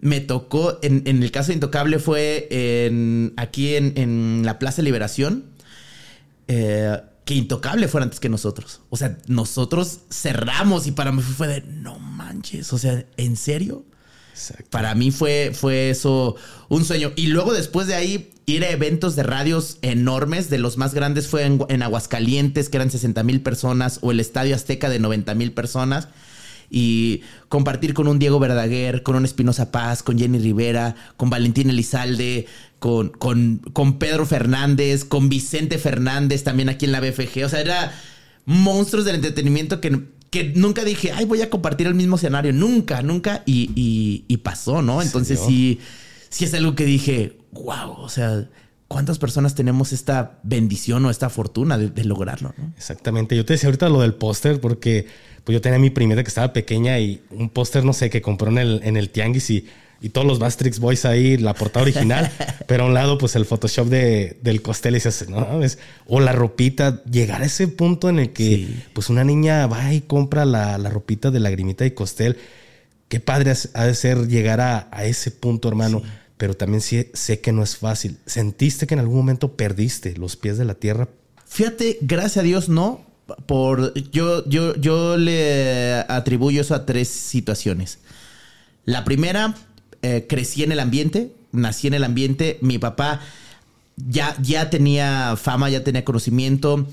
me 0.00 0.20
tocó, 0.20 0.80
en, 0.82 1.06
el 1.06 1.30
caso 1.30 1.48
de 1.48 1.54
Intocable 1.54 2.00
fue 2.00 2.48
en, 2.50 3.32
aquí 3.36 3.76
en, 3.76 4.42
la 4.44 4.58
Plaza 4.58 4.82
Liberación, 4.82 5.44
eh, 6.48 7.00
que 7.24 7.34
Intocable 7.34 7.86
fuera 7.86 8.06
antes 8.06 8.18
que 8.18 8.28
nosotros. 8.28 8.80
O 8.90 8.96
sea, 8.96 9.18
nosotros 9.28 10.00
cerramos 10.10 10.88
y 10.88 10.90
para 10.90 11.12
mí 11.12 11.22
fue 11.22 11.46
de, 11.46 11.60
no 11.60 12.00
manches, 12.00 12.72
o 12.72 12.78
sea, 12.78 13.06
¿en 13.18 13.36
serio? 13.36 13.84
Para 14.70 14.94
mí 14.94 15.10
fue, 15.10 15.52
fue 15.54 15.90
eso 15.90 16.36
un 16.68 16.84
sueño. 16.84 17.12
Y 17.16 17.28
luego 17.28 17.52
después 17.52 17.86
de 17.86 17.94
ahí, 17.94 18.30
ir 18.46 18.64
a 18.64 18.70
eventos 18.70 19.16
de 19.16 19.22
radios 19.22 19.78
enormes, 19.82 20.50
de 20.50 20.58
los 20.58 20.76
más 20.76 20.94
grandes 20.94 21.28
fue 21.28 21.44
en, 21.44 21.82
Aguascalientes, 21.82 22.68
que 22.68 22.76
eran 22.76 22.90
60 22.90 23.22
mil 23.22 23.40
personas, 23.40 23.98
o 24.02 24.10
el 24.10 24.20
Estadio 24.20 24.54
Azteca 24.54 24.88
de 24.88 24.98
90 24.98 25.34
mil 25.34 25.52
personas. 25.52 26.08
Y 26.70 27.20
compartir 27.48 27.94
con 27.94 28.08
un 28.08 28.18
Diego 28.18 28.40
Verdaguer, 28.40 29.02
con 29.02 29.14
un 29.16 29.24
Espinosa 29.24 29.70
Paz, 29.70 30.02
con 30.02 30.18
Jenny 30.18 30.38
Rivera, 30.38 30.96
con 31.16 31.30
Valentín 31.30 31.70
Elizalde, 31.70 32.46
con, 32.80 33.10
con, 33.10 33.58
con 33.72 33.98
Pedro 33.98 34.26
Fernández, 34.26 35.04
con 35.04 35.28
Vicente 35.28 35.78
Fernández 35.78 36.42
también 36.42 36.68
aquí 36.68 36.86
en 36.86 36.92
la 36.92 37.00
BFG. 37.00 37.44
O 37.44 37.48
sea, 37.48 37.60
era 37.60 37.92
monstruos 38.46 39.04
del 39.04 39.16
entretenimiento 39.16 39.80
que 39.80 40.02
que 40.34 40.52
nunca 40.56 40.82
dije, 40.82 41.12
ay, 41.12 41.26
voy 41.26 41.42
a 41.42 41.48
compartir 41.48 41.86
el 41.86 41.94
mismo 41.94 42.16
escenario. 42.16 42.52
Nunca, 42.52 43.02
nunca. 43.02 43.44
Y, 43.46 44.24
y, 44.26 44.36
pasó, 44.38 44.82
¿no? 44.82 45.00
Entonces 45.00 45.38
sí, 45.38 45.78
sí 46.28 46.44
es 46.44 46.52
algo 46.54 46.74
que 46.74 46.84
dije, 46.84 47.38
wow, 47.52 47.92
o 47.98 48.08
sea, 48.08 48.48
¿cuántas 48.88 49.20
personas 49.20 49.54
tenemos 49.54 49.92
esta 49.92 50.40
bendición 50.42 51.04
o 51.04 51.10
esta 51.10 51.30
fortuna 51.30 51.78
de, 51.78 52.04
lograrlo? 52.04 52.52
Exactamente. 52.76 53.36
Yo 53.36 53.44
te 53.44 53.52
decía 53.52 53.68
ahorita 53.68 53.88
lo 53.88 54.00
del 54.00 54.14
póster 54.14 54.60
porque 54.60 55.06
pues 55.44 55.54
yo 55.54 55.60
tenía 55.60 55.78
mi 55.78 55.90
primera 55.90 56.24
que 56.24 56.28
estaba 56.28 56.52
pequeña 56.52 56.98
y 56.98 57.22
un 57.30 57.48
póster, 57.48 57.84
no 57.84 57.92
sé, 57.92 58.10
que 58.10 58.20
compró 58.20 58.50
en 58.50 58.58
el, 58.58 58.80
en 58.82 58.96
el 58.96 59.10
Tianguis 59.10 59.50
y 59.50 59.68
y 60.04 60.10
todos 60.10 60.26
los 60.26 60.38
Bastrix 60.38 60.80
Boys 60.80 61.06
ahí, 61.06 61.38
la 61.38 61.54
portada 61.54 61.84
original, 61.84 62.30
pero 62.68 62.84
a 62.84 62.86
un 62.88 62.92
lado, 62.92 63.16
pues 63.16 63.36
el 63.36 63.46
Photoshop 63.46 63.88
de, 63.88 64.38
del 64.42 64.60
costel 64.60 64.96
y 64.96 65.00
se 65.00 65.08
hace, 65.08 65.28
¿no? 65.28 65.60
O 66.06 66.20
la 66.20 66.32
ropita, 66.32 67.02
llegar 67.04 67.40
a 67.40 67.46
ese 67.46 67.68
punto 67.68 68.10
en 68.10 68.18
el 68.18 68.34
que, 68.34 68.68
pues 68.92 69.08
una 69.08 69.24
niña 69.24 69.66
va 69.66 69.94
y 69.94 70.02
compra 70.02 70.44
la, 70.44 70.76
la, 70.76 70.90
ropita 70.90 71.30
de 71.30 71.40
lagrimita 71.40 71.86
y 71.86 71.92
costel. 71.92 72.36
Qué 73.08 73.18
padre 73.18 73.54
ha 73.72 73.86
de 73.86 73.94
ser 73.94 74.28
llegar 74.28 74.60
a, 74.60 74.88
a 74.92 75.06
ese 75.06 75.30
punto, 75.30 75.68
hermano. 75.68 76.02
Pero 76.36 76.52
también 76.54 76.82
sé, 76.82 77.10
sé 77.14 77.40
que 77.40 77.52
no 77.52 77.62
es 77.62 77.78
fácil. 77.78 78.18
¿Sentiste 78.26 78.86
que 78.86 78.92
en 78.92 79.00
algún 79.00 79.16
momento 79.16 79.56
perdiste 79.56 80.18
los 80.18 80.36
pies 80.36 80.58
de 80.58 80.66
la 80.66 80.74
tierra? 80.74 81.08
Fíjate, 81.46 81.96
gracias 82.02 82.38
a 82.38 82.42
Dios 82.42 82.68
no. 82.68 83.06
Por, 83.46 83.94
yo, 84.10 84.46
yo, 84.46 84.76
yo 84.76 85.16
le 85.16 85.94
atribuyo 86.08 86.60
eso 86.60 86.74
a 86.74 86.84
tres 86.84 87.08
situaciones. 87.08 88.00
La 88.84 89.02
primera, 89.04 89.54
eh, 90.06 90.26
crecí 90.28 90.62
en 90.62 90.70
el 90.70 90.80
ambiente, 90.80 91.32
nací 91.52 91.86
en 91.86 91.94
el 91.94 92.04
ambiente, 92.04 92.58
mi 92.60 92.78
papá 92.78 93.22
ya, 93.96 94.36
ya 94.42 94.68
tenía 94.68 95.34
fama, 95.36 95.70
ya 95.70 95.82
tenía 95.82 96.04
conocimiento. 96.04 96.86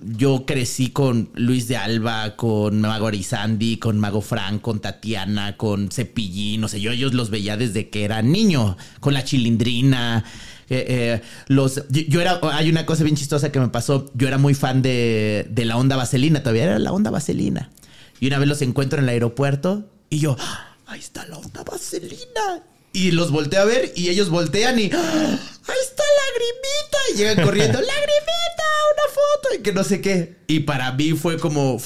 Yo 0.00 0.46
crecí 0.46 0.90
con 0.90 1.30
Luis 1.34 1.66
de 1.66 1.76
Alba, 1.76 2.36
con 2.36 2.80
Mago 2.80 3.08
Arizandi, 3.08 3.78
con 3.78 3.98
Mago 3.98 4.20
Frank, 4.20 4.60
con 4.60 4.78
Tatiana, 4.78 5.56
con 5.56 5.90
Cepillín, 5.90 6.60
no 6.60 6.68
sé, 6.68 6.80
yo 6.80 6.92
ellos 6.92 7.14
los 7.14 7.30
veía 7.30 7.56
desde 7.56 7.88
que 7.88 8.04
era 8.04 8.22
niño, 8.22 8.76
con 9.00 9.12
la 9.12 9.24
chilindrina. 9.24 10.24
Eh, 10.70 10.86
eh, 10.88 11.22
los, 11.48 11.82
yo, 11.88 12.20
era, 12.20 12.38
hay 12.52 12.70
una 12.70 12.86
cosa 12.86 13.02
bien 13.02 13.16
chistosa 13.16 13.50
que 13.50 13.58
me 13.58 13.70
pasó, 13.70 14.08
yo 14.14 14.28
era 14.28 14.38
muy 14.38 14.54
fan 14.54 14.82
de, 14.82 15.48
de 15.50 15.64
la 15.64 15.76
onda 15.76 15.96
vaselina, 15.96 16.44
todavía 16.44 16.62
era 16.62 16.78
la 16.78 16.92
onda 16.92 17.10
vaselina. 17.10 17.70
Y 18.20 18.28
una 18.28 18.38
vez 18.38 18.48
los 18.48 18.62
encuentro 18.62 19.00
en 19.00 19.04
el 19.06 19.10
aeropuerto 19.10 19.88
y 20.10 20.20
yo, 20.20 20.36
ahí 20.92 21.00
está 21.00 21.26
la 21.26 21.38
onda 21.38 21.62
vaselina. 21.64 22.62
Y 22.92 23.10
los 23.12 23.30
volteé 23.30 23.58
a 23.58 23.64
ver 23.64 23.92
y 23.96 24.10
ellos 24.10 24.28
voltean 24.28 24.78
y 24.78 24.90
¡Ah! 24.92 24.98
ahí 24.98 25.78
está 25.82 26.02
lagrimita. 26.22 26.98
Y 27.12 27.16
llegan 27.16 27.44
corriendo, 27.44 27.78
lagrimita, 27.80 28.64
una 28.92 29.14
foto 29.14 29.54
y 29.58 29.62
que 29.62 29.72
no 29.72 29.82
sé 29.82 30.00
qué. 30.00 30.36
Y 30.46 30.60
para 30.60 30.92
mí 30.92 31.12
fue 31.12 31.38
como 31.38 31.78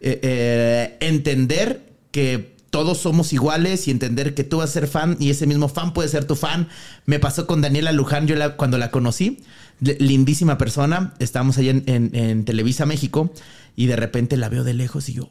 eh, 0.00 0.20
eh, 0.22 0.96
entender 1.00 1.82
que 2.12 2.52
todos 2.70 2.98
somos 2.98 3.32
iguales 3.32 3.86
y 3.88 3.90
entender 3.90 4.34
que 4.34 4.44
tú 4.44 4.58
vas 4.58 4.70
a 4.70 4.72
ser 4.72 4.86
fan 4.86 5.16
y 5.18 5.30
ese 5.30 5.46
mismo 5.46 5.68
fan 5.68 5.92
puede 5.92 6.08
ser 6.08 6.24
tu 6.24 6.36
fan. 6.36 6.68
Me 7.04 7.18
pasó 7.18 7.46
con 7.46 7.60
Daniela 7.60 7.92
Luján, 7.92 8.26
yo 8.26 8.36
cuando 8.56 8.78
la 8.78 8.90
conocí, 8.90 9.42
lindísima 9.80 10.56
persona, 10.56 11.14
estábamos 11.18 11.58
ahí 11.58 11.68
en, 11.68 11.84
en 11.86 12.44
Televisa 12.44 12.86
México 12.86 13.32
y 13.76 13.86
de 13.86 13.96
repente 13.96 14.36
la 14.36 14.48
veo 14.48 14.64
de 14.64 14.74
lejos 14.74 15.08
y 15.08 15.14
yo, 15.14 15.30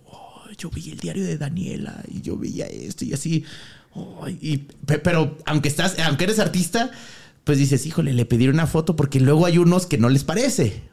yo 0.62 0.69
vi 0.69 0.91
el 0.91 0.97
diario 0.97 1.26
de 1.26 1.38
Daniela 1.38 2.04
y 2.08 2.21
yo 2.21 2.38
veía 2.38 2.67
esto 2.67 3.04
y 3.04 3.13
así. 3.13 3.43
pero 4.86 5.38
aunque 5.45 5.69
estás, 5.69 5.97
aunque 6.00 6.26
eres 6.26 6.39
artista, 6.39 6.91
pues 7.43 7.58
dices, 7.58 7.86
híjole, 7.86 8.13
le 8.13 8.26
pediré 8.26 8.52
una 8.52 8.67
foto 8.67 8.95
porque 8.95 9.19
luego 9.19 9.45
hay 9.47 9.58
unos 9.58 9.88
que 9.88 9.97
no 9.97 10.10
les 10.10 10.24
parece. 10.24 10.84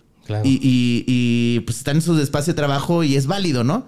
Y, 0.45 1.61
pues 1.61 1.79
están 1.79 1.97
en 1.97 2.03
su 2.03 2.19
espacio 2.19 2.53
de 2.53 2.57
trabajo 2.57 3.05
y 3.05 3.17
es 3.17 3.27
válido, 3.27 3.65
¿no? 3.65 3.87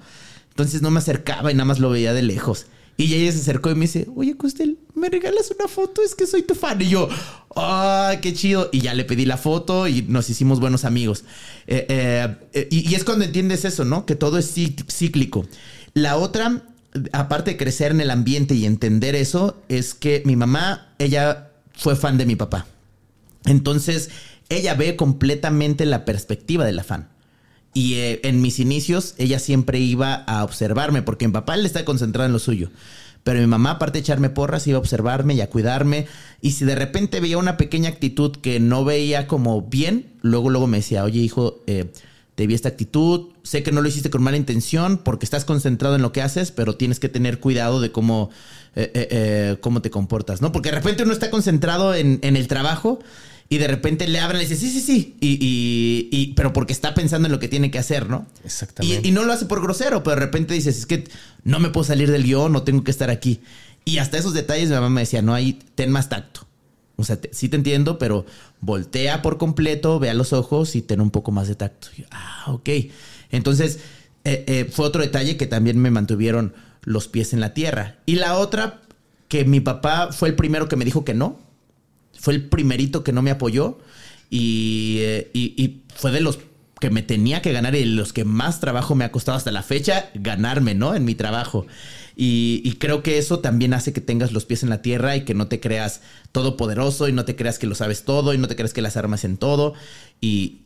Entonces 0.50 0.82
no 0.82 0.90
me 0.90 0.98
acercaba 0.98 1.50
y 1.50 1.54
nada 1.54 1.64
más 1.64 1.78
lo 1.78 1.90
veía 1.90 2.12
de 2.12 2.22
lejos. 2.22 2.66
Y 3.00 3.14
ella 3.14 3.32
se 3.32 3.38
acercó 3.38 3.70
y 3.70 3.74
me 3.74 3.86
dice, 3.86 4.06
oye, 4.14 4.36
Costel, 4.36 4.78
¿me 4.94 5.08
regalas 5.08 5.50
una 5.58 5.68
foto? 5.68 6.02
Es 6.02 6.14
que 6.14 6.26
soy 6.26 6.42
tu 6.42 6.54
fan. 6.54 6.82
Y 6.82 6.90
yo, 6.90 7.08
¡ay, 7.56 8.18
qué 8.18 8.34
chido! 8.34 8.68
Y 8.72 8.82
ya 8.82 8.92
le 8.92 9.06
pedí 9.06 9.24
la 9.24 9.38
foto 9.38 9.88
y 9.88 10.02
nos 10.02 10.28
hicimos 10.28 10.60
buenos 10.60 10.84
amigos. 10.84 11.24
Eh, 11.66 11.86
eh, 12.52 12.68
y, 12.70 12.94
es 12.94 13.04
cuando 13.04 13.24
entiendes 13.24 13.64
eso, 13.64 13.86
¿no? 13.86 14.04
Que 14.04 14.16
todo 14.16 14.36
es 14.36 14.52
cíclico. 14.88 15.46
La 15.94 16.18
otra, 16.18 16.62
aparte 17.12 17.52
de 17.52 17.56
crecer 17.56 17.90
en 17.90 18.02
el 18.02 18.10
ambiente 18.10 18.54
y 18.54 18.66
entender 18.66 19.14
eso, 19.14 19.56
es 19.70 19.94
que 19.94 20.22
mi 20.26 20.36
mamá, 20.36 20.92
ella 20.98 21.52
fue 21.72 21.96
fan 21.96 22.18
de 22.18 22.26
mi 22.26 22.36
papá. 22.36 22.66
Entonces, 23.46 24.10
ella 24.50 24.74
ve 24.74 24.96
completamente 24.96 25.86
la 25.86 26.04
perspectiva 26.04 26.66
de 26.66 26.72
la 26.72 26.84
fan. 26.84 27.08
Y 27.72 27.94
eh, 27.94 28.20
en 28.24 28.40
mis 28.42 28.58
inicios, 28.58 29.14
ella 29.18 29.38
siempre 29.38 29.78
iba 29.78 30.14
a 30.14 30.44
observarme, 30.44 31.02
porque 31.02 31.26
mi 31.26 31.32
papá 31.32 31.56
le 31.56 31.66
está 31.66 31.84
concentrado 31.84 32.26
en 32.26 32.32
lo 32.32 32.38
suyo. 32.38 32.70
Pero 33.22 33.38
mi 33.38 33.46
mamá, 33.46 33.72
aparte 33.72 33.98
de 33.98 34.00
echarme 34.00 34.30
porras, 34.30 34.66
iba 34.66 34.76
a 34.76 34.80
observarme 34.80 35.34
y 35.34 35.40
a 35.40 35.50
cuidarme. 35.50 36.06
Y 36.40 36.52
si 36.52 36.64
de 36.64 36.74
repente 36.74 37.20
veía 37.20 37.38
una 37.38 37.56
pequeña 37.56 37.90
actitud 37.90 38.32
que 38.36 38.60
no 38.60 38.84
veía 38.84 39.26
como 39.26 39.62
bien, 39.62 40.14
luego, 40.22 40.50
luego 40.50 40.66
me 40.66 40.78
decía, 40.78 41.04
oye, 41.04 41.20
hijo, 41.20 41.60
eh, 41.66 41.92
te 42.34 42.46
vi 42.46 42.54
esta 42.54 42.70
actitud, 42.70 43.28
sé 43.42 43.62
que 43.62 43.72
no 43.72 43.82
lo 43.82 43.88
hiciste 43.88 44.08
con 44.08 44.22
mala 44.22 44.38
intención 44.38 44.98
porque 44.98 45.26
estás 45.26 45.44
concentrado 45.44 45.94
en 45.94 46.02
lo 46.02 46.12
que 46.12 46.22
haces, 46.22 46.50
pero 46.50 46.76
tienes 46.76 46.98
que 46.98 47.10
tener 47.10 47.38
cuidado 47.38 47.80
de 47.80 47.92
cómo, 47.92 48.30
eh, 48.74 49.58
cómo 49.60 49.82
te 49.82 49.90
comportas, 49.90 50.40
¿no? 50.40 50.50
Porque 50.50 50.70
de 50.70 50.76
repente 50.76 51.02
uno 51.02 51.12
está 51.12 51.30
concentrado 51.30 51.94
en, 51.94 52.18
en 52.22 52.36
el 52.36 52.48
trabajo 52.48 53.00
y 53.52 53.58
de 53.58 53.66
repente 53.66 54.06
le 54.06 54.20
abren 54.20 54.40
y 54.40 54.44
le 54.44 54.48
dice, 54.48 54.60
sí, 54.60 54.70
sí, 54.70 54.80
sí, 54.80 55.16
y, 55.20 56.34
pero 56.36 56.52
porque 56.52 56.72
está 56.72 56.94
pensando 56.94 57.26
en 57.26 57.32
lo 57.32 57.40
que 57.40 57.48
tiene 57.48 57.72
que 57.72 57.80
hacer, 57.80 58.08
¿no? 58.08 58.24
Exactamente. 58.44 59.06
Y, 59.06 59.10
no 59.10 59.24
lo 59.24 59.32
hace 59.32 59.46
por 59.46 59.60
grosero, 59.60 60.04
pero 60.04 60.14
de 60.14 60.20
repente 60.24 60.54
dices, 60.54 60.78
es 60.78 60.86
que 60.86 61.02
no 61.42 61.58
me 61.58 61.70
puedo 61.70 61.82
salir 61.82 62.12
del 62.12 62.22
guion, 62.22 62.52
no 62.52 62.62
tengo 62.62 62.84
que 62.84 62.92
estar 62.92 63.10
aquí. 63.10 63.40
Y 63.84 63.98
hasta 63.98 64.18
esos 64.18 64.34
detalles 64.34 64.68
mi 64.68 64.76
mamá 64.76 64.88
me 64.88 65.00
decía, 65.00 65.20
no 65.20 65.34
hay, 65.34 65.58
ten 65.74 65.90
más 65.90 66.08
tacto. 66.08 66.46
O 66.94 67.02
sea, 67.02 67.18
sí 67.32 67.48
te 67.48 67.56
entiendo, 67.56 67.98
pero 67.98 68.24
voltea 68.60 69.20
por 69.20 69.36
completo, 69.36 69.98
ve 69.98 70.10
a 70.10 70.14
los 70.14 70.32
ojos 70.32 70.76
y 70.76 70.82
ten 70.82 71.00
un 71.00 71.10
poco 71.10 71.32
más 71.32 71.48
de 71.48 71.56
tacto. 71.56 71.88
ah, 72.12 72.44
ok. 72.52 72.68
Entonces, 73.32 73.80
eh, 74.22 74.44
eh, 74.46 74.70
fue 74.70 74.86
otro 74.86 75.02
detalle 75.02 75.36
que 75.36 75.48
también 75.48 75.76
me 75.76 75.90
mantuvieron 75.90 76.54
los 76.82 77.08
pies 77.08 77.32
en 77.32 77.40
la 77.40 77.52
tierra. 77.52 77.96
Y 78.06 78.14
la 78.14 78.38
otra, 78.38 78.80
que 79.26 79.44
mi 79.44 79.58
papá 79.58 80.12
fue 80.12 80.28
el 80.28 80.36
primero 80.36 80.68
que 80.68 80.76
me 80.76 80.84
dijo 80.84 81.04
que 81.04 81.14
no 81.14 81.49
fue 82.20 82.34
el 82.34 82.48
primerito 82.48 83.02
que 83.02 83.12
no 83.12 83.22
me 83.22 83.30
apoyó 83.30 83.78
eh, 84.30 85.30
y, 85.32 85.80
fue 85.94 86.12
de 86.12 86.20
los 86.20 86.38
que 86.78 86.90
me 86.90 87.02
tenía 87.02 87.42
que 87.42 87.52
ganar 87.52 87.74
y 87.74 87.84
los 87.84 88.12
que 88.12 88.24
más 88.24 88.60
trabajo 88.60 88.94
me 88.94 89.04
ha 89.04 89.12
costado 89.12 89.36
hasta 89.36 89.50
la 89.50 89.62
fecha 89.62 90.10
ganarme, 90.14 90.74
¿no? 90.74 90.94
En 90.94 91.04
mi 91.04 91.14
trabajo. 91.14 91.66
Y, 92.16 92.76
creo 92.78 93.02
que 93.02 93.18
eso 93.18 93.40
también 93.40 93.74
hace 93.74 93.92
que 93.92 94.00
tengas 94.00 94.32
los 94.32 94.44
pies 94.44 94.62
en 94.62 94.70
la 94.70 94.82
tierra 94.82 95.16
y 95.16 95.24
que 95.24 95.34
no 95.34 95.48
te 95.48 95.60
creas 95.60 96.02
todopoderoso 96.32 97.08
y 97.08 97.12
no 97.12 97.24
te 97.24 97.36
creas 97.36 97.58
que 97.58 97.66
lo 97.66 97.74
sabes 97.74 98.04
todo 98.04 98.34
y 98.34 98.38
no 98.38 98.48
te 98.48 98.56
creas 98.56 98.72
que 98.72 98.82
las 98.82 98.96
armas 98.96 99.24
en 99.24 99.36
todo. 99.36 99.74
Y, 100.20 100.60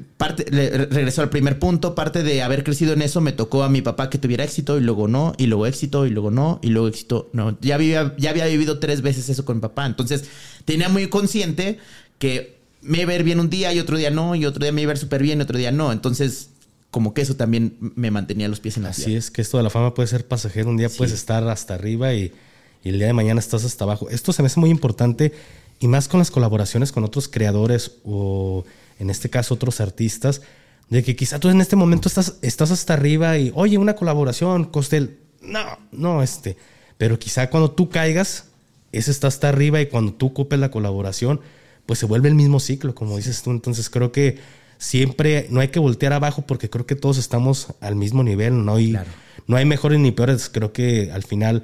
parte, 0.00 0.44
regresó 0.90 1.22
al 1.22 1.30
primer 1.30 1.58
punto, 1.58 1.94
parte 1.94 2.22
de 2.22 2.42
haber 2.42 2.64
crecido 2.64 2.92
en 2.92 3.02
eso 3.02 3.20
me 3.20 3.32
tocó 3.32 3.62
a 3.62 3.68
mi 3.68 3.82
papá 3.82 4.10
que 4.10 4.18
tuviera 4.18 4.44
éxito 4.44 4.78
y 4.78 4.80
luego 4.80 5.08
no, 5.08 5.34
y 5.38 5.46
luego 5.46 5.66
éxito 5.66 6.06
y 6.06 6.10
luego 6.10 6.30
no, 6.30 6.58
y 6.62 6.68
luego 6.68 6.88
éxito 6.88 7.28
no. 7.32 7.58
Ya, 7.60 7.78
ya 8.16 8.30
había 8.30 8.46
vivido 8.46 8.78
tres 8.78 9.02
veces 9.02 9.28
eso 9.28 9.44
con 9.44 9.56
mi 9.56 9.62
papá, 9.62 9.86
entonces 9.86 10.24
tenía 10.64 10.88
muy 10.88 11.08
consciente 11.08 11.78
que 12.18 12.56
me 12.82 12.98
iba 12.98 13.04
a 13.04 13.14
ver 13.14 13.24
bien 13.24 13.40
un 13.40 13.50
día 13.50 13.72
y 13.72 13.80
otro 13.80 13.96
día 13.96 14.10
no, 14.10 14.34
y 14.34 14.46
otro 14.46 14.62
día 14.62 14.72
me 14.72 14.82
iba 14.82 14.90
a 14.90 14.94
ver 14.94 14.98
súper 14.98 15.22
bien 15.22 15.38
y 15.38 15.42
otro 15.42 15.58
día 15.58 15.72
no, 15.72 15.92
entonces 15.92 16.50
como 16.90 17.12
que 17.12 17.22
eso 17.22 17.36
también 17.36 17.76
me 17.80 18.10
mantenía 18.10 18.48
los 18.48 18.60
pies 18.60 18.76
en 18.78 18.84
la 18.84 18.90
Así 18.90 19.14
es, 19.14 19.30
que 19.30 19.42
esto 19.42 19.58
de 19.58 19.62
la 19.62 19.70
fama 19.70 19.92
puede 19.92 20.06
ser 20.08 20.26
pasajero, 20.26 20.70
un 20.70 20.76
día 20.76 20.88
puedes 20.88 21.12
estar 21.12 21.46
hasta 21.48 21.74
arriba 21.74 22.14
y, 22.14 22.32
y 22.82 22.88
el 22.88 22.98
día 22.98 23.08
de 23.08 23.12
mañana 23.12 23.38
estás 23.38 23.64
hasta 23.64 23.84
abajo. 23.84 24.08
Esto 24.08 24.32
se 24.32 24.42
me 24.42 24.46
hace 24.46 24.60
muy 24.60 24.70
importante 24.70 25.32
y 25.80 25.88
más 25.88 26.08
con 26.08 26.18
las 26.18 26.30
colaboraciones 26.30 26.92
con 26.92 27.04
otros 27.04 27.28
creadores 27.28 27.92
o 28.04 28.64
en 28.98 29.10
este 29.10 29.30
caso 29.30 29.54
otros 29.54 29.80
artistas, 29.80 30.42
de 30.88 31.02
que 31.02 31.16
quizá 31.16 31.38
tú 31.38 31.48
en 31.48 31.60
este 31.60 31.76
momento 31.76 32.08
estás, 32.08 32.36
estás 32.42 32.70
hasta 32.70 32.94
arriba 32.94 33.38
y, 33.38 33.52
oye, 33.54 33.78
una 33.78 33.94
colaboración, 33.94 34.64
Costel, 34.64 35.18
no, 35.42 35.78
no, 35.92 36.22
este, 36.22 36.56
pero 36.98 37.18
quizá 37.18 37.50
cuando 37.50 37.70
tú 37.70 37.88
caigas, 37.88 38.46
ese 38.92 39.10
está 39.10 39.28
hasta 39.28 39.48
arriba 39.48 39.80
y 39.80 39.86
cuando 39.86 40.14
tú 40.14 40.26
ocupes 40.26 40.58
la 40.58 40.70
colaboración, 40.70 41.40
pues 41.86 41.98
se 41.98 42.06
vuelve 42.06 42.28
el 42.28 42.34
mismo 42.34 42.60
ciclo, 42.60 42.94
como 42.94 43.16
dices 43.16 43.42
tú. 43.42 43.50
Entonces 43.50 43.90
creo 43.90 44.12
que 44.12 44.38
siempre 44.78 45.46
no 45.50 45.60
hay 45.60 45.68
que 45.68 45.78
voltear 45.78 46.12
abajo 46.12 46.42
porque 46.46 46.68
creo 46.68 46.86
que 46.86 46.96
todos 46.96 47.18
estamos 47.18 47.68
al 47.80 47.96
mismo 47.96 48.22
nivel, 48.22 48.64
no 48.64 48.76
hay, 48.76 48.96
no 49.46 49.56
hay 49.56 49.64
mejores 49.64 50.00
ni 50.00 50.10
peores. 50.12 50.48
Creo 50.48 50.72
que 50.72 51.10
al 51.12 51.22
final, 51.22 51.62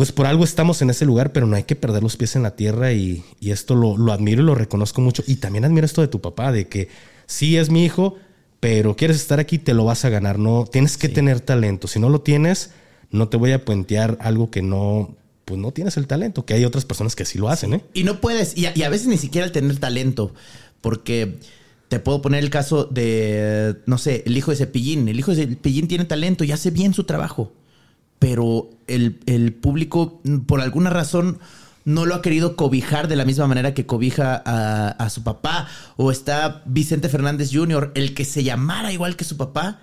pues 0.00 0.12
por 0.12 0.24
algo 0.24 0.44
estamos 0.44 0.80
en 0.80 0.88
ese 0.88 1.04
lugar, 1.04 1.30
pero 1.30 1.46
no 1.46 1.56
hay 1.56 1.64
que 1.64 1.76
perder 1.76 2.02
los 2.02 2.16
pies 2.16 2.34
en 2.34 2.42
la 2.42 2.56
tierra 2.56 2.90
y, 2.94 3.22
y 3.38 3.50
esto 3.50 3.74
lo, 3.74 3.98
lo 3.98 4.14
admiro 4.14 4.40
y 4.40 4.46
lo 4.46 4.54
reconozco 4.54 5.02
mucho. 5.02 5.22
Y 5.26 5.36
también 5.36 5.66
admiro 5.66 5.84
esto 5.84 6.00
de 6.00 6.08
tu 6.08 6.22
papá, 6.22 6.52
de 6.52 6.68
que 6.68 6.88
sí 7.26 7.58
es 7.58 7.68
mi 7.68 7.84
hijo, 7.84 8.16
pero 8.60 8.96
quieres 8.96 9.18
estar 9.18 9.40
aquí, 9.40 9.58
te 9.58 9.74
lo 9.74 9.84
vas 9.84 10.06
a 10.06 10.08
ganar. 10.08 10.38
No, 10.38 10.64
tienes 10.64 10.96
que 10.96 11.10
tener 11.10 11.40
talento. 11.40 11.86
Si 11.86 12.00
no 12.00 12.08
lo 12.08 12.22
tienes, 12.22 12.70
no 13.10 13.28
te 13.28 13.36
voy 13.36 13.52
a 13.52 13.62
puentear 13.62 14.16
algo 14.22 14.50
que 14.50 14.62
no, 14.62 15.16
pues 15.44 15.60
no 15.60 15.70
tienes 15.70 15.98
el 15.98 16.06
talento, 16.06 16.46
que 16.46 16.54
hay 16.54 16.64
otras 16.64 16.86
personas 16.86 17.14
que 17.14 17.26
sí 17.26 17.36
lo 17.36 17.50
hacen, 17.50 17.74
¿eh? 17.74 17.84
Y 17.92 18.04
no 18.04 18.22
puedes, 18.22 18.56
y 18.56 18.64
a, 18.64 18.88
veces 18.88 19.06
ni 19.06 19.18
siquiera 19.18 19.44
el 19.46 19.52
tener 19.52 19.76
talento, 19.80 20.32
porque 20.80 21.40
te 21.88 22.00
puedo 22.00 22.22
poner 22.22 22.42
el 22.42 22.48
caso 22.48 22.84
de, 22.84 23.76
no 23.84 23.98
sé, 23.98 24.22
el 24.24 24.34
hijo 24.34 24.50
de 24.50 24.56
Cepillín. 24.56 25.08
El 25.08 25.18
hijo 25.18 25.34
de 25.34 25.46
Cepillín 25.46 25.88
tiene 25.88 26.06
talento 26.06 26.42
y 26.42 26.52
hace 26.52 26.70
bien 26.70 26.94
su 26.94 27.04
trabajo, 27.04 27.52
pero 28.20 28.70
el, 28.86 29.18
el 29.26 29.52
público, 29.52 30.20
por 30.46 30.60
alguna 30.60 30.90
razón, 30.90 31.40
no 31.84 32.06
lo 32.06 32.14
ha 32.14 32.22
querido 32.22 32.56
cobijar 32.56 33.08
de 33.08 33.16
la 33.16 33.24
misma 33.24 33.46
manera 33.46 33.74
que 33.74 33.86
cobija 33.86 34.42
a, 34.44 35.10
su 35.10 35.22
papá. 35.22 35.68
O 35.96 36.10
está 36.10 36.62
Vicente 36.66 37.08
Fernández 37.08 37.50
Jr., 37.52 37.92
el 37.94 38.14
que 38.14 38.24
se 38.24 38.44
llamara 38.44 38.92
igual 38.92 39.16
que 39.16 39.24
su 39.24 39.36
papá. 39.36 39.80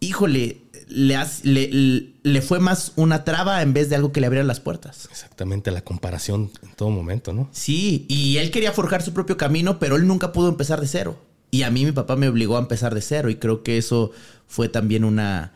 Híjole, 0.00 0.62
le, 0.88 2.12
le, 2.22 2.42
fue 2.42 2.58
más 2.58 2.92
una 2.96 3.24
traba 3.24 3.62
en 3.62 3.72
vez 3.72 3.88
de 3.88 3.96
algo 3.96 4.12
que 4.12 4.20
le 4.20 4.26
abriera 4.26 4.46
las 4.46 4.60
puertas. 4.60 5.08
Exactamente, 5.10 5.70
la 5.70 5.82
comparación 5.82 6.50
en 6.62 6.72
todo 6.74 6.90
momento, 6.90 7.32
¿no? 7.32 7.48
Sí, 7.52 8.04
y 8.08 8.38
él 8.38 8.50
quería 8.50 8.72
forjar 8.72 9.02
su 9.02 9.12
propio 9.12 9.36
camino, 9.36 9.78
pero 9.78 9.96
él 9.96 10.06
nunca 10.06 10.32
pudo 10.32 10.48
empezar 10.48 10.80
de 10.80 10.88
cero. 10.88 11.18
Y 11.50 11.62
a 11.62 11.70
mí 11.70 11.84
mi 11.84 11.92
papá 11.92 12.16
me 12.16 12.28
obligó 12.28 12.56
a 12.56 12.60
empezar 12.60 12.94
de 12.94 13.00
cero 13.00 13.30
y 13.30 13.36
creo 13.36 13.62
que 13.62 13.78
eso 13.78 14.10
fue 14.48 14.68
también 14.68 15.04
una, 15.04 15.52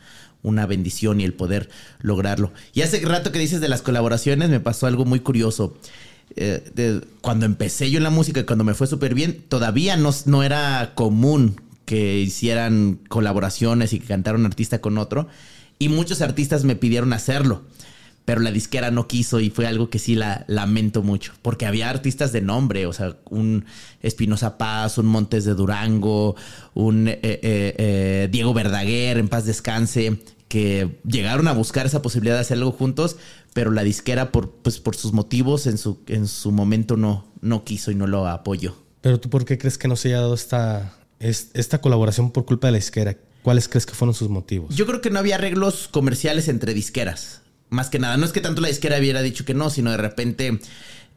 una 0.48 0.66
bendición 0.66 1.20
y 1.20 1.24
el 1.24 1.34
poder 1.34 1.68
lograrlo. 2.00 2.52
Y 2.72 2.82
hace 2.82 3.00
rato 3.00 3.32
que 3.32 3.38
dices 3.38 3.60
de 3.60 3.68
las 3.68 3.82
colaboraciones, 3.82 4.48
me 4.50 4.60
pasó 4.60 4.86
algo 4.86 5.04
muy 5.04 5.20
curioso. 5.20 5.76
Eh, 6.36 7.00
cuando 7.20 7.46
empecé 7.46 7.90
yo 7.90 7.98
en 7.98 8.04
la 8.04 8.10
música 8.10 8.40
y 8.40 8.44
cuando 8.44 8.64
me 8.64 8.74
fue 8.74 8.86
súper 8.86 9.14
bien, 9.14 9.44
todavía 9.48 9.96
no, 9.96 10.10
no 10.26 10.42
era 10.42 10.92
común 10.94 11.60
que 11.84 12.18
hicieran 12.18 13.00
colaboraciones 13.08 13.92
y 13.92 14.00
que 14.00 14.06
cantara 14.06 14.36
un 14.36 14.46
artista 14.46 14.80
con 14.80 14.98
otro. 14.98 15.26
Y 15.78 15.88
muchos 15.88 16.20
artistas 16.20 16.64
me 16.64 16.76
pidieron 16.76 17.12
hacerlo. 17.12 17.62
Pero 18.26 18.42
la 18.42 18.50
disquera 18.50 18.90
no 18.90 19.08
quiso 19.08 19.40
y 19.40 19.48
fue 19.48 19.66
algo 19.66 19.88
que 19.88 19.98
sí 19.98 20.14
la 20.14 20.44
lamento 20.48 21.02
mucho. 21.02 21.32
Porque 21.40 21.64
había 21.64 21.88
artistas 21.88 22.30
de 22.30 22.42
nombre, 22.42 22.84
o 22.84 22.92
sea, 22.92 23.16
un 23.30 23.64
Espinosa 24.02 24.58
Paz, 24.58 24.98
un 24.98 25.06
Montes 25.06 25.46
de 25.46 25.54
Durango, 25.54 26.36
un 26.74 27.08
eh, 27.08 27.18
eh, 27.22 28.28
Diego 28.30 28.52
Verdaguer, 28.52 29.16
en 29.16 29.28
paz 29.28 29.46
descanse, 29.46 30.18
que 30.48 30.98
llegaron 31.04 31.46
a 31.48 31.52
buscar 31.52 31.86
esa 31.86 32.02
posibilidad 32.02 32.34
de 32.34 32.40
hacer 32.40 32.56
algo 32.56 32.72
juntos, 32.72 33.16
pero 33.54 33.70
la 33.70 33.84
disquera, 33.84 34.32
por, 34.32 34.50
pues, 34.50 34.80
por 34.80 34.96
sus 34.96 35.12
motivos, 35.12 35.66
en 35.66 35.78
su, 35.78 36.00
en 36.06 36.26
su 36.26 36.52
momento 36.52 36.96
no, 36.96 37.26
no 37.40 37.64
quiso 37.64 37.90
y 37.90 37.94
no 37.94 38.06
lo 38.06 38.26
apoyó. 38.26 38.76
Pero 39.00 39.20
tú, 39.20 39.30
¿por 39.30 39.44
qué 39.44 39.58
crees 39.58 39.78
que 39.78 39.88
no 39.88 39.96
se 39.96 40.08
haya 40.08 40.20
dado 40.20 40.34
esta, 40.34 40.94
esta 41.20 41.80
colaboración 41.80 42.30
por 42.30 42.44
culpa 42.44 42.68
de 42.68 42.72
la 42.72 42.78
disquera? 42.78 43.16
¿Cuáles 43.42 43.68
crees 43.68 43.86
que 43.86 43.94
fueron 43.94 44.14
sus 44.14 44.28
motivos? 44.28 44.74
Yo 44.74 44.86
creo 44.86 45.00
que 45.00 45.10
no 45.10 45.18
había 45.18 45.36
arreglos 45.36 45.88
comerciales 45.88 46.48
entre 46.48 46.74
disqueras. 46.74 47.42
Más 47.70 47.90
que 47.90 47.98
nada. 47.98 48.16
No 48.16 48.24
es 48.24 48.32
que 48.32 48.40
tanto 48.40 48.60
la 48.60 48.68
disquera 48.68 48.98
hubiera 48.98 49.22
dicho 49.22 49.44
que 49.44 49.54
no, 49.54 49.70
sino 49.70 49.90
de 49.90 49.96
repente. 49.96 50.58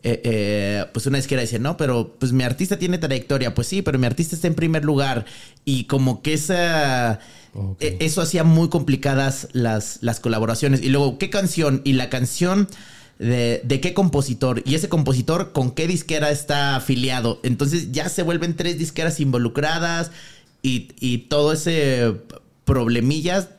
Eh, 0.04 0.22
eh, 0.24 0.86
pues 0.94 1.06
una 1.06 1.18
disquera 1.18 1.42
decía, 1.42 1.60
no, 1.60 1.78
pero 1.78 2.16
pues 2.20 2.32
mi 2.34 2.44
artista 2.44 2.78
tiene 2.78 2.98
trayectoria. 2.98 3.54
Pues 3.54 3.68
sí, 3.68 3.82
pero 3.82 4.00
mi 4.00 4.06
artista 4.06 4.36
está 4.36 4.48
en 4.48 4.56
primer 4.56 4.86
lugar. 4.86 5.26
Y 5.66 5.86
como 5.86 6.22
que 6.22 6.34
esa. 6.34 7.20
E, 7.80 7.98
eso 8.00 8.22
hacía 8.22 8.44
muy 8.44 8.70
complicadas 8.70 9.48
las, 9.54 10.00
las 10.02 10.20
colaboraciones. 10.20 10.82
Y 10.82 10.90
luego, 10.90 11.18
¿qué 11.18 11.30
canción? 11.30 11.82
Y 11.84 11.94
la 11.94 12.10
canción. 12.10 12.68
De, 13.20 13.62
de, 13.64 13.80
qué 13.82 13.94
compositor 13.94 14.64
y 14.66 14.74
ese 14.74 14.90
compositor 14.90 15.52
con 15.52 15.70
qué 15.70 15.86
disquera 15.86 16.32
está 16.32 16.76
afiliado. 16.76 17.40
Entonces 17.44 17.92
ya 17.92 18.10
se 18.10 18.24
vuelven 18.24 18.56
tres 18.56 18.80
disqueras 18.80 19.20
involucradas 19.20 20.10
y, 20.64 20.88
y 21.00 21.20
todo 21.30 21.54
ese 21.54 22.16
problemillas 22.66 23.50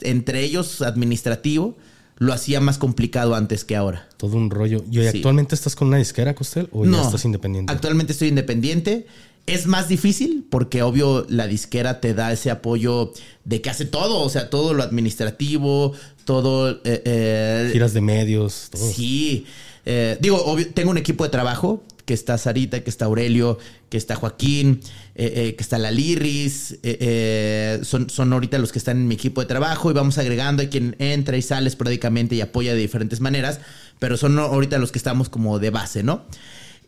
entre 0.00 0.40
ellos 0.40 0.82
administrativo 0.82 1.76
lo 2.18 2.32
hacía 2.32 2.60
más 2.60 2.78
complicado 2.78 3.34
antes 3.34 3.64
que 3.64 3.74
ahora. 3.74 4.08
Todo 4.16 4.36
un 4.36 4.48
rollo. 4.50 4.84
¿Y 4.90 5.04
actualmente 5.04 5.56
estás 5.56 5.74
con 5.74 5.88
una 5.88 5.96
disquera, 5.96 6.34
Costel? 6.34 6.68
¿O 6.70 6.84
ya 6.84 7.02
estás 7.02 7.24
independiente? 7.24 7.72
Actualmente 7.72 8.12
estoy 8.12 8.28
independiente. 8.28 9.06
Es 9.46 9.66
más 9.66 9.88
difícil 9.88 10.46
porque 10.50 10.82
obvio 10.82 11.26
la 11.28 11.46
disquera 11.46 12.00
te 12.00 12.14
da 12.14 12.32
ese 12.32 12.50
apoyo 12.50 13.12
de 13.44 13.60
que 13.60 13.70
hace 13.70 13.84
todo, 13.84 14.20
o 14.20 14.28
sea, 14.28 14.50
todo 14.50 14.72
lo 14.72 14.82
administrativo, 14.82 15.92
todo... 16.24 16.70
Eh, 16.84 17.02
eh, 17.04 17.70
Giras 17.72 17.92
de 17.92 18.00
medios, 18.00 18.68
todo. 18.70 18.90
Sí. 18.90 19.46
Eh, 19.84 20.16
digo, 20.20 20.42
obvio, 20.44 20.72
tengo 20.72 20.90
un 20.90 20.98
equipo 20.98 21.24
de 21.24 21.30
trabajo 21.30 21.82
que 22.04 22.14
está 22.14 22.38
Sarita, 22.38 22.80
que 22.82 22.90
está 22.90 23.06
Aurelio, 23.06 23.58
que 23.88 23.96
está 23.96 24.16
Joaquín, 24.16 24.80
eh, 25.14 25.32
eh, 25.34 25.54
que 25.54 25.62
está 25.62 25.78
la 25.78 25.90
Liris, 25.90 26.78
eh, 26.82 27.80
son, 27.82 28.10
son 28.10 28.32
ahorita 28.32 28.58
los 28.58 28.72
que 28.72 28.78
están 28.78 28.96
en 28.96 29.08
mi 29.08 29.14
equipo 29.14 29.40
de 29.40 29.46
trabajo 29.46 29.90
y 29.90 29.94
vamos 29.94 30.18
agregando, 30.18 30.62
hay 30.62 30.68
quien 30.68 30.96
entra 30.98 31.36
y 31.36 31.42
sale 31.42 31.68
esporádicamente 31.68 32.34
y 32.34 32.40
apoya 32.40 32.74
de 32.74 32.80
diferentes 32.80 33.20
maneras, 33.20 33.60
pero 33.98 34.16
son 34.16 34.38
ahorita 34.38 34.78
los 34.78 34.92
que 34.92 34.98
estamos 34.98 35.28
como 35.28 35.58
de 35.58 35.70
base, 35.70 36.02
¿no? 36.02 36.24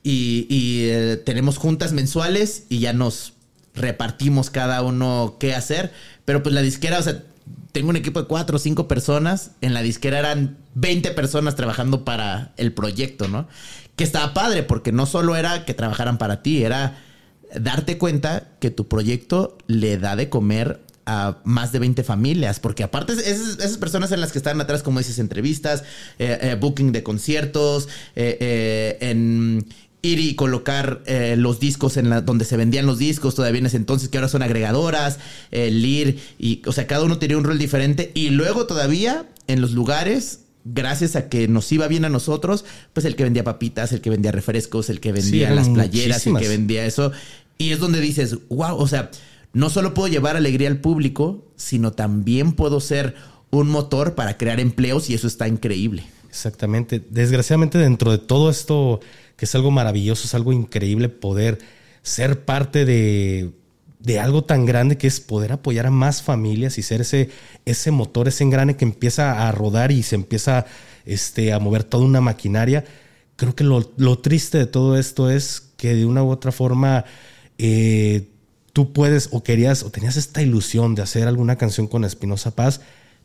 Y, 0.06 0.92
tenemos 1.24 1.56
juntas 1.56 1.92
mensuales 1.92 2.64
y 2.68 2.78
ya 2.80 2.92
nos 2.92 3.32
repartimos 3.74 4.50
cada 4.50 4.82
uno 4.82 5.36
qué 5.40 5.54
hacer, 5.54 5.92
pero 6.24 6.42
pues 6.42 6.54
la 6.54 6.60
disquera, 6.60 6.98
o 6.98 7.02
sea, 7.02 7.22
tengo 7.72 7.88
un 7.88 7.96
equipo 7.96 8.20
de 8.20 8.28
cuatro 8.28 8.56
o 8.56 8.60
cinco 8.60 8.86
personas. 8.86 9.52
En 9.60 9.74
la 9.74 9.82
disquera 9.82 10.18
eran 10.18 10.58
20 10.74 11.10
personas 11.12 11.56
trabajando 11.56 12.04
para 12.04 12.52
el 12.56 12.72
proyecto, 12.72 13.26
¿no? 13.26 13.48
Que 13.96 14.04
estaba 14.04 14.34
padre 14.34 14.62
porque 14.62 14.92
no 14.92 15.06
solo 15.06 15.34
era 15.36 15.64
que 15.64 15.74
trabajaran 15.74 16.18
para 16.18 16.42
ti, 16.42 16.62
era 16.62 16.98
darte 17.58 17.98
cuenta 17.98 18.48
que 18.60 18.70
tu 18.70 18.86
proyecto 18.86 19.58
le 19.66 19.98
da 19.98 20.16
de 20.16 20.28
comer 20.28 20.80
a 21.06 21.38
más 21.44 21.72
de 21.72 21.78
20 21.78 22.02
familias, 22.02 22.60
porque 22.60 22.82
aparte 22.82 23.12
esas, 23.12 23.76
personas 23.78 24.10
en 24.12 24.20
las 24.20 24.32
que 24.32 24.38
están 24.38 24.60
atrás, 24.60 24.82
como 24.82 24.98
dices, 24.98 25.18
entrevistas, 25.18 25.82
eh, 26.18 26.38
eh, 26.40 26.56
booking 26.58 26.92
de 26.92 27.02
conciertos, 27.02 27.88
eh, 28.16 28.96
en 29.00 29.66
ir 30.04 30.20
y 30.20 30.34
colocar 30.34 31.02
los 31.36 31.58
discos 31.58 31.96
en 31.96 32.10
la, 32.10 32.20
donde 32.20 32.44
se 32.44 32.56
vendían 32.56 32.86
los 32.86 32.98
discos 32.98 33.34
todavía 33.34 33.58
en 33.60 33.66
ese 33.66 33.78
entonces, 33.78 34.08
que 34.08 34.18
ahora 34.18 34.28
son 34.28 34.42
agregadoras, 34.42 35.18
el 35.50 35.84
ir, 35.84 36.20
y, 36.38 36.62
o 36.66 36.72
sea, 36.72 36.86
cada 36.86 37.04
uno 37.04 37.18
tenía 37.18 37.38
un 37.38 37.44
rol 37.44 37.58
diferente, 37.58 38.12
y 38.14 38.30
luego 38.30 38.66
todavía 38.66 39.26
en 39.46 39.60
los 39.60 39.72
lugares 39.72 40.40
gracias 40.64 41.14
a 41.14 41.28
que 41.28 41.46
nos 41.46 41.70
iba 41.72 41.88
bien 41.88 42.04
a 42.04 42.08
nosotros, 42.08 42.64
pues 42.92 43.04
el 43.04 43.16
que 43.16 43.24
vendía 43.24 43.44
papitas, 43.44 43.92
el 43.92 44.00
que 44.00 44.10
vendía 44.10 44.32
refrescos, 44.32 44.88
el 44.88 45.00
que 45.00 45.12
vendía 45.12 45.50
las 45.50 45.68
playeras, 45.68 46.26
el 46.26 46.36
que 46.38 46.48
vendía 46.48 46.86
eso. 46.86 47.12
Y 47.58 47.72
es 47.72 47.80
donde 47.80 48.00
dices, 48.00 48.38
wow, 48.48 48.76
o 48.76 48.88
sea, 48.88 49.10
no 49.52 49.68
solo 49.68 49.94
puedo 49.94 50.08
llevar 50.08 50.36
alegría 50.36 50.68
al 50.68 50.78
público, 50.78 51.44
sino 51.56 51.92
también 51.92 52.52
puedo 52.52 52.80
ser 52.80 53.14
un 53.50 53.68
motor 53.68 54.14
para 54.14 54.38
crear 54.38 54.58
empleos 54.58 55.10
y 55.10 55.14
eso 55.14 55.26
está 55.26 55.46
increíble. 55.46 56.04
Exactamente. 56.30 57.00
Desgraciadamente 57.10 57.78
dentro 57.78 58.10
de 58.10 58.18
todo 58.18 58.50
esto, 58.50 59.00
que 59.36 59.44
es 59.44 59.54
algo 59.54 59.70
maravilloso, 59.70 60.24
es 60.24 60.34
algo 60.34 60.52
increíble 60.52 61.08
poder 61.08 61.58
ser 62.02 62.44
parte 62.44 62.84
de 62.84 63.52
de 64.04 64.20
algo 64.20 64.44
tan 64.44 64.66
grande 64.66 64.98
que 64.98 65.06
es 65.06 65.18
poder 65.18 65.52
apoyar 65.52 65.86
a 65.86 65.90
más 65.90 66.22
familias 66.22 66.76
y 66.76 66.82
ser 66.82 67.00
ese, 67.00 67.30
ese 67.64 67.90
motor, 67.90 68.28
ese 68.28 68.44
engrane 68.44 68.76
que 68.76 68.84
empieza 68.84 69.48
a 69.48 69.52
rodar 69.52 69.90
y 69.92 70.02
se 70.02 70.14
empieza 70.14 70.66
este, 71.06 71.54
a 71.54 71.58
mover 71.58 71.84
toda 71.84 72.04
una 72.04 72.20
maquinaria. 72.20 72.84
Creo 73.36 73.56
que 73.56 73.64
lo, 73.64 73.82
triste 74.18 74.58
de 74.58 74.66
todo 74.66 74.98
esto 74.98 75.30
es 75.30 75.72
que 75.78 75.94
de 75.94 76.04
una 76.04 76.22
u 76.22 76.28
otra 76.28 76.52
forma 76.52 77.06
eh, 77.56 78.28
tú 78.74 78.92
puedes 78.92 79.30
o 79.32 79.42
querías 79.42 79.82
o 79.82 79.90
tenías 79.90 80.18
esta 80.18 80.42
ilusión 80.42 80.94
de 80.94 81.02
hacer 81.02 81.26
alguna 81.26 81.56
canción 81.56 81.86
con 81.86 82.04
Espinosa 82.04 82.54
Paz, 82.54 82.82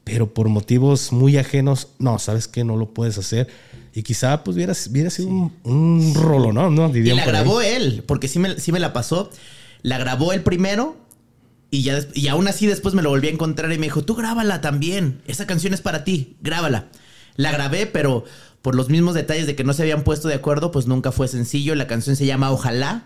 pero 0.09 0.33
por 0.33 0.49
motivos 0.49 1.11
muy 1.11 1.37
ajenos, 1.37 1.89
no, 1.99 2.17
sabes 2.17 2.47
que 2.47 2.63
no 2.63 2.77
lo 2.77 2.95
puedes 2.95 3.17
hacer. 3.19 3.47
Y 3.93 4.01
quizá 4.01 4.43
pues 4.43 4.55
hubiera, 4.55 4.73
sido 4.73 5.51
un, 5.63 6.13
rolo, 6.15 6.51
¿no? 6.51 6.71
¿no? 6.71 6.95
y 6.95 7.03
la 7.03 7.25
grabó 7.25 7.61
él, 7.61 8.03
porque 8.07 8.27
sí 8.27 8.39
me, 8.39 8.59
sí 8.59 8.71
me 8.71 8.79
la 8.79 8.91
pasó. 8.91 9.29
La 9.83 9.99
grabó 9.99 10.33
el 10.33 10.41
primero 10.41 10.97
y, 11.69 11.83
ya, 11.83 11.99
y 12.15 12.27
aún 12.27 12.47
así 12.47 12.65
después 12.65 12.95
me 12.95 13.03
lo 13.03 13.11
volví 13.11 13.27
a 13.27 13.31
encontrar 13.31 13.71
y 13.71 13.77
me 13.77 13.85
dijo, 13.85 14.03
tú 14.03 14.15
grábala 14.15 14.61
también, 14.61 15.21
esa 15.27 15.45
canción 15.45 15.75
es 15.75 15.81
para 15.81 16.03
ti, 16.03 16.37
grábala. 16.41 16.87
La 17.35 17.51
grabé, 17.51 17.85
pero 17.85 18.25
por 18.63 18.73
los 18.73 18.89
mismos 18.89 19.13
detalles 19.13 19.45
de 19.45 19.55
que 19.55 19.63
no 19.63 19.73
se 19.73 19.83
habían 19.83 20.03
puesto 20.03 20.27
de 20.27 20.33
acuerdo, 20.33 20.71
pues 20.71 20.87
nunca 20.87 21.11
fue 21.11 21.27
sencillo. 21.27 21.75
La 21.75 21.85
canción 21.85 22.15
se 22.15 22.25
llama 22.25 22.51
Ojalá. 22.51 23.05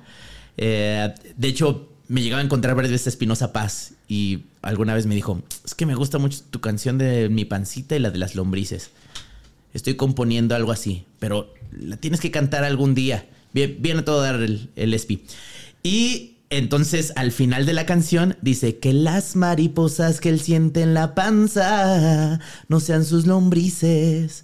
Eh, 0.55 1.13
de 1.35 1.47
hecho, 1.47 1.92
me 2.13 2.21
llegaba 2.21 2.43
a 2.43 2.45
encontrar 2.45 2.75
varias 2.75 2.91
veces 2.91 3.07
Espinosa 3.07 3.51
Paz 3.51 3.95
y 4.07 4.41
alguna 4.61 4.93
vez 4.93 5.07
me 5.07 5.15
dijo, 5.15 5.41
es 5.65 5.73
que 5.73 5.87
me 5.87 5.95
gusta 5.95 6.19
mucho 6.19 6.41
tu 6.51 6.61
canción 6.61 6.99
de 6.99 7.27
Mi 7.27 7.43
Pancita 7.43 7.95
y 7.95 7.99
la 7.99 8.11
de 8.11 8.19
las 8.19 8.35
lombrices. 8.35 8.91
estoy 9.73 9.95
componiendo 9.95 10.53
algo 10.55 10.71
así, 10.71 11.05
pero 11.17 11.51
la 11.71 11.97
tienes 11.97 12.19
que 12.19 12.29
cantar 12.29 12.65
algún 12.65 12.93
día. 12.93 13.27
Viene 13.53 14.03
todo 14.03 14.21
a 14.21 14.31
dar 14.31 14.35
el, 14.43 14.69
el 14.75 14.93
espi. 14.93 15.23
Y 15.81 16.35
entonces 16.51 17.13
al 17.15 17.31
final 17.31 17.65
de 17.65 17.73
la 17.73 17.87
canción 17.87 18.37
dice 18.43 18.77
que 18.77 18.93
las 18.93 19.35
mariposas 19.35 20.21
que 20.21 20.29
él 20.29 20.39
siente 20.39 20.83
en 20.83 20.93
la 20.93 21.15
panza 21.15 22.39
no 22.67 22.79
sean 22.79 23.05
sus 23.05 23.25
lombrices. 23.25 24.43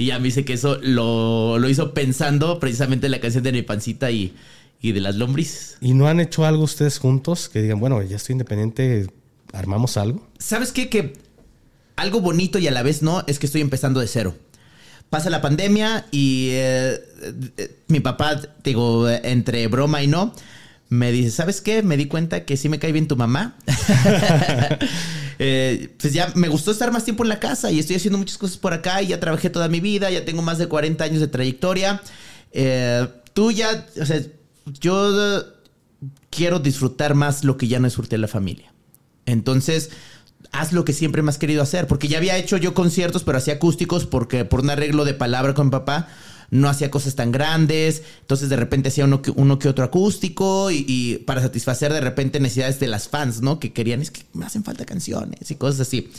Y 0.00 0.06
ya 0.06 0.20
me 0.20 0.26
dice 0.26 0.44
que 0.44 0.52
eso 0.52 0.78
lo, 0.82 1.58
lo 1.58 1.68
hizo 1.68 1.94
pensando 1.94 2.60
precisamente 2.60 3.06
en 3.06 3.10
la 3.10 3.20
canción 3.20 3.42
de 3.42 3.50
mi 3.50 3.62
pancita 3.62 4.08
y, 4.12 4.34
y 4.80 4.92
de 4.92 5.00
las 5.00 5.16
lombrices. 5.16 5.76
¿Y 5.80 5.94
no 5.94 6.08
han 6.08 6.20
hecho 6.20 6.44
algo 6.44 6.62
ustedes 6.62 6.98
juntos 6.98 7.48
que 7.48 7.62
digan, 7.62 7.80
bueno, 7.80 8.02
ya 8.02 8.16
estoy 8.16 8.34
independiente, 8.34 9.06
armamos 9.52 9.96
algo? 9.96 10.26
¿Sabes 10.38 10.72
qué? 10.72 10.88
Que 10.88 11.14
algo 11.96 12.20
bonito 12.20 12.58
y 12.58 12.68
a 12.68 12.70
la 12.70 12.82
vez 12.82 13.02
no 13.02 13.24
es 13.26 13.38
que 13.38 13.46
estoy 13.46 13.60
empezando 13.60 14.00
de 14.00 14.06
cero. 14.06 14.34
Pasa 15.10 15.30
la 15.30 15.40
pandemia 15.40 16.06
y 16.10 16.50
eh, 16.50 17.00
eh, 17.56 17.76
mi 17.88 18.00
papá, 18.00 18.40
digo, 18.62 19.08
entre 19.08 19.66
broma 19.66 20.02
y 20.02 20.06
no, 20.06 20.34
me 20.90 21.10
dice, 21.12 21.30
¿sabes 21.30 21.60
qué? 21.60 21.82
Me 21.82 21.96
di 21.96 22.06
cuenta 22.06 22.44
que 22.44 22.56
sí 22.56 22.68
me 22.68 22.78
cae 22.78 22.92
bien 22.92 23.08
tu 23.08 23.16
mamá. 23.16 23.56
Eh, 25.40 25.94
pues 26.00 26.12
ya 26.12 26.32
me 26.34 26.48
gustó 26.48 26.72
estar 26.72 26.90
más 26.90 27.04
tiempo 27.04 27.22
en 27.22 27.28
la 27.28 27.38
casa 27.38 27.70
y 27.70 27.78
estoy 27.78 27.94
haciendo 27.94 28.18
muchas 28.18 28.38
cosas 28.38 28.56
por 28.56 28.72
acá 28.74 29.02
y 29.02 29.06
ya 29.06 29.20
trabajé 29.20 29.50
toda 29.50 29.68
mi 29.68 29.78
vida, 29.78 30.10
ya 30.10 30.24
tengo 30.24 30.42
más 30.42 30.58
de 30.58 30.66
40 30.66 31.04
años 31.04 31.20
de 31.20 31.28
trayectoria. 31.28 32.02
tú 33.34 33.52
ya, 33.52 33.86
o 34.00 34.04
sea, 34.04 34.20
yo 34.80 35.44
quiero 36.30 36.58
disfrutar 36.58 37.14
más 37.14 37.44
lo 37.44 37.56
que 37.56 37.68
ya 37.68 37.78
no 37.78 37.86
disfruté 37.86 38.16
en 38.16 38.22
la 38.22 38.28
familia. 38.28 38.72
Entonces, 39.26 39.90
haz 40.52 40.72
lo 40.72 40.84
que 40.84 40.92
siempre 40.92 41.22
me 41.22 41.30
has 41.30 41.38
querido 41.38 41.62
hacer. 41.62 41.86
Porque 41.86 42.08
ya 42.08 42.18
había 42.18 42.36
hecho 42.36 42.56
yo 42.56 42.74
conciertos, 42.74 43.24
pero 43.24 43.38
hacía 43.38 43.54
acústicos 43.54 44.06
porque 44.06 44.44
por 44.44 44.60
un 44.60 44.70
arreglo 44.70 45.04
de 45.04 45.14
palabra 45.14 45.54
con 45.54 45.66
mi 45.66 45.70
papá 45.72 46.08
no 46.50 46.68
hacía 46.68 46.90
cosas 46.90 47.14
tan 47.14 47.32
grandes. 47.32 48.02
Entonces 48.20 48.48
de 48.48 48.56
repente 48.56 48.88
hacía 48.88 49.04
uno 49.04 49.22
que, 49.22 49.30
uno 49.30 49.58
que 49.58 49.68
otro 49.68 49.84
acústico 49.84 50.70
y, 50.70 51.22
para 51.26 51.42
satisfacer 51.42 51.92
de 51.92 52.00
repente 52.00 52.40
necesidades 52.40 52.80
de 52.80 52.88
las 52.88 53.08
fans, 53.08 53.42
¿no? 53.42 53.60
Que 53.60 53.72
querían, 53.72 54.00
es 54.00 54.10
que 54.10 54.22
me 54.32 54.46
hacen 54.46 54.64
falta 54.64 54.84
canciones 54.84 55.50
y 55.50 55.56
cosas 55.56 55.80
así. 55.80 56.10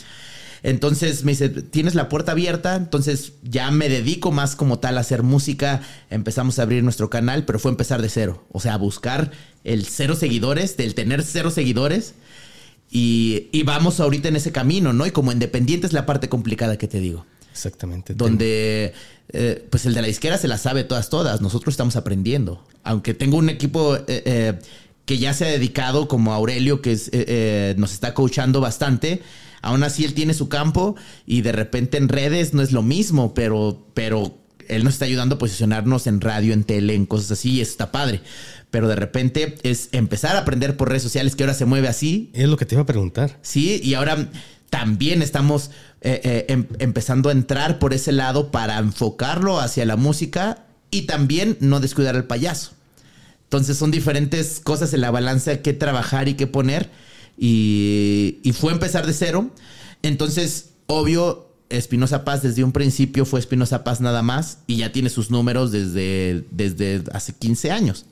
Entonces 0.62 1.24
me 1.24 1.32
dice, 1.32 1.48
tienes 1.48 1.94
la 1.94 2.08
puerta 2.08 2.32
abierta, 2.32 2.76
entonces 2.76 3.32
ya 3.42 3.70
me 3.70 3.88
dedico 3.88 4.30
más 4.30 4.56
como 4.56 4.78
tal 4.78 4.98
a 4.98 5.00
hacer 5.00 5.22
música, 5.22 5.80
empezamos 6.10 6.58
a 6.58 6.62
abrir 6.62 6.82
nuestro 6.82 7.08
canal, 7.08 7.44
pero 7.44 7.58
fue 7.58 7.70
empezar 7.70 8.02
de 8.02 8.08
cero, 8.08 8.44
o 8.52 8.60
sea, 8.60 8.76
buscar 8.76 9.30
el 9.64 9.86
cero 9.86 10.16
seguidores, 10.16 10.76
del 10.76 10.94
tener 10.94 11.22
cero 11.22 11.50
seguidores 11.50 12.14
y, 12.90 13.62
vamos 13.64 14.00
ahorita 14.00 14.28
en 14.28 14.36
ese 14.36 14.50
camino, 14.50 14.92
¿no? 14.92 15.06
Y 15.06 15.12
como 15.12 15.30
independiente 15.30 15.86
es 15.86 15.92
la 15.92 16.06
parte 16.06 16.28
complicada 16.28 16.76
que 16.76 16.88
te 16.88 16.98
digo. 16.98 17.24
Exactamente. 17.52 18.14
Donde, 18.14 18.92
eh, 19.32 19.66
pues 19.70 19.86
el 19.86 19.94
de 19.94 20.02
la 20.02 20.08
izquierda 20.08 20.38
se 20.38 20.48
la 20.48 20.58
sabe 20.58 20.82
todas, 20.82 21.08
todas. 21.08 21.40
Nosotros 21.40 21.72
estamos 21.72 21.94
aprendiendo. 21.94 22.64
Aunque 22.82 23.14
tengo 23.14 23.36
un 23.36 23.48
equipo 23.48 23.94
eh, 23.96 24.02
eh, 24.08 24.58
que 25.04 25.18
ya 25.18 25.34
se 25.34 25.44
ha 25.44 25.48
dedicado, 25.48 26.08
como 26.08 26.32
Aurelio, 26.32 26.82
que 26.82 27.74
nos 27.76 27.92
está 27.92 28.12
coachando 28.12 28.60
bastante. 28.60 29.22
Aún 29.62 29.82
así, 29.82 30.04
él 30.04 30.14
tiene 30.14 30.34
su 30.34 30.48
campo 30.48 30.96
y 31.26 31.42
de 31.42 31.52
repente 31.52 31.98
en 31.98 32.08
redes 32.08 32.54
no 32.54 32.62
es 32.62 32.72
lo 32.72 32.82
mismo, 32.82 33.34
pero, 33.34 33.86
pero 33.94 34.38
él 34.68 34.84
nos 34.84 34.94
está 34.94 35.04
ayudando 35.04 35.34
a 35.34 35.38
posicionarnos 35.38 36.06
en 36.06 36.20
radio, 36.20 36.52
en 36.52 36.64
tele, 36.64 36.94
en 36.94 37.06
cosas 37.06 37.32
así, 37.32 37.52
y 37.52 37.60
eso 37.60 37.72
está 37.72 37.92
padre 37.92 38.20
pero 38.70 38.88
de 38.88 38.96
repente 38.96 39.56
es 39.62 39.88
empezar 39.92 40.36
a 40.36 40.40
aprender 40.40 40.76
por 40.76 40.88
redes 40.88 41.02
sociales 41.02 41.34
que 41.34 41.42
ahora 41.42 41.54
se 41.54 41.64
mueve 41.64 41.88
así. 41.88 42.30
Es 42.32 42.48
lo 42.48 42.56
que 42.56 42.66
te 42.66 42.74
iba 42.74 42.82
a 42.82 42.86
preguntar. 42.86 43.38
Sí, 43.42 43.80
y 43.82 43.94
ahora 43.94 44.28
también 44.70 45.22
estamos 45.22 45.70
eh, 46.00 46.20
eh, 46.22 46.44
em, 46.48 46.66
empezando 46.78 47.28
a 47.28 47.32
entrar 47.32 47.78
por 47.78 47.92
ese 47.92 48.12
lado 48.12 48.50
para 48.50 48.78
enfocarlo 48.78 49.60
hacia 49.60 49.84
la 49.84 49.96
música 49.96 50.64
y 50.90 51.02
también 51.02 51.56
no 51.60 51.80
descuidar 51.80 52.14
al 52.14 52.24
payaso. 52.24 52.72
Entonces 53.44 53.76
son 53.76 53.90
diferentes 53.90 54.60
cosas 54.60 54.94
en 54.94 55.00
la 55.00 55.10
balanza 55.10 55.60
que 55.60 55.72
trabajar 55.72 56.28
y 56.28 56.34
que 56.34 56.46
poner. 56.46 56.88
Y, 57.42 58.38
y 58.42 58.52
fue 58.52 58.72
empezar 58.72 59.06
de 59.06 59.14
cero. 59.14 59.50
Entonces, 60.02 60.74
obvio, 60.86 61.50
Espinosa 61.70 62.24
Paz 62.24 62.42
desde 62.42 62.64
un 62.64 62.72
principio 62.72 63.24
fue 63.24 63.40
Espinosa 63.40 63.82
Paz 63.82 64.00
nada 64.00 64.22
más 64.22 64.58
y 64.66 64.76
ya 64.76 64.92
tiene 64.92 65.08
sus 65.08 65.30
números 65.30 65.72
desde, 65.72 66.44
desde 66.50 67.02
hace 67.12 67.32
15 67.32 67.70
años. 67.70 68.06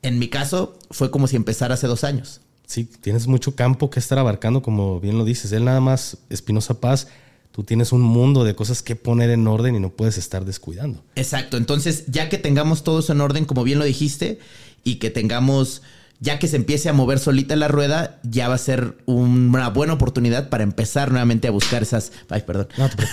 En 0.00 0.18
mi 0.18 0.28
caso, 0.28 0.76
fue 0.90 1.10
como 1.10 1.28
si 1.28 1.36
empezara 1.36 1.74
hace 1.74 1.86
dos 1.86 2.02
años. 2.02 2.40
Sí, 2.66 2.84
tienes 2.84 3.26
mucho 3.26 3.54
campo 3.54 3.90
que 3.90 4.00
estar 4.00 4.18
abarcando, 4.18 4.62
como 4.62 4.98
bien 4.98 5.18
lo 5.18 5.24
dices. 5.24 5.52
Él 5.52 5.64
nada 5.64 5.80
más, 5.80 6.18
Espinosa 6.30 6.80
Paz, 6.80 7.08
tú 7.52 7.62
tienes 7.62 7.92
un 7.92 8.00
mundo 8.00 8.42
de 8.44 8.54
cosas 8.56 8.82
que 8.82 8.96
poner 8.96 9.30
en 9.30 9.46
orden 9.46 9.76
y 9.76 9.80
no 9.80 9.90
puedes 9.90 10.18
estar 10.18 10.44
descuidando. 10.44 11.04
Exacto. 11.14 11.58
Entonces, 11.58 12.04
ya 12.08 12.28
que 12.28 12.38
tengamos 12.38 12.82
todo 12.82 13.00
eso 13.00 13.12
en 13.12 13.20
orden, 13.20 13.44
como 13.44 13.62
bien 13.62 13.78
lo 13.78 13.84
dijiste, 13.84 14.40
y 14.82 14.96
que 14.96 15.10
tengamos, 15.10 15.82
ya 16.22 16.38
que 16.38 16.46
se 16.46 16.54
empiece 16.54 16.88
a 16.88 16.92
mover 16.92 17.18
solita 17.18 17.56
la 17.56 17.66
rueda, 17.66 18.20
ya 18.22 18.46
va 18.46 18.54
a 18.54 18.58
ser 18.58 18.96
una 19.06 19.70
buena 19.70 19.94
oportunidad 19.94 20.50
para 20.50 20.62
empezar 20.62 21.10
nuevamente 21.10 21.48
a 21.48 21.50
buscar 21.50 21.82
esas, 21.82 22.12
ay, 22.28 22.42
perdón, 22.42 22.68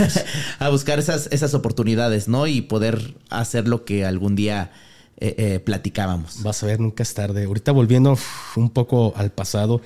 a 0.60 0.69
buscar 0.69 1.00
esas, 1.00 1.28
esas 1.32 1.56
oportunidades, 1.56 2.28
¿no? 2.28 2.45
Y 2.45 2.62
poder 2.62 3.15
hacer 3.32 3.67
lo 3.67 3.84
que 3.84 4.06
algún 4.06 4.36
día 4.36 4.72
eh, 5.17 5.34
eh, 5.39 5.60
platicábamos. 5.60 6.43
Vas 6.43 6.62
a 6.62 6.67
ver, 6.67 6.80
nunca 6.80 7.02
es 7.02 7.12
tarde. 7.15 7.45
Ahorita 7.45 7.72
volviendo 7.72 8.15
un 8.56 8.69
poco 8.69 9.12
al 9.15 9.32
pasado, 9.32 9.82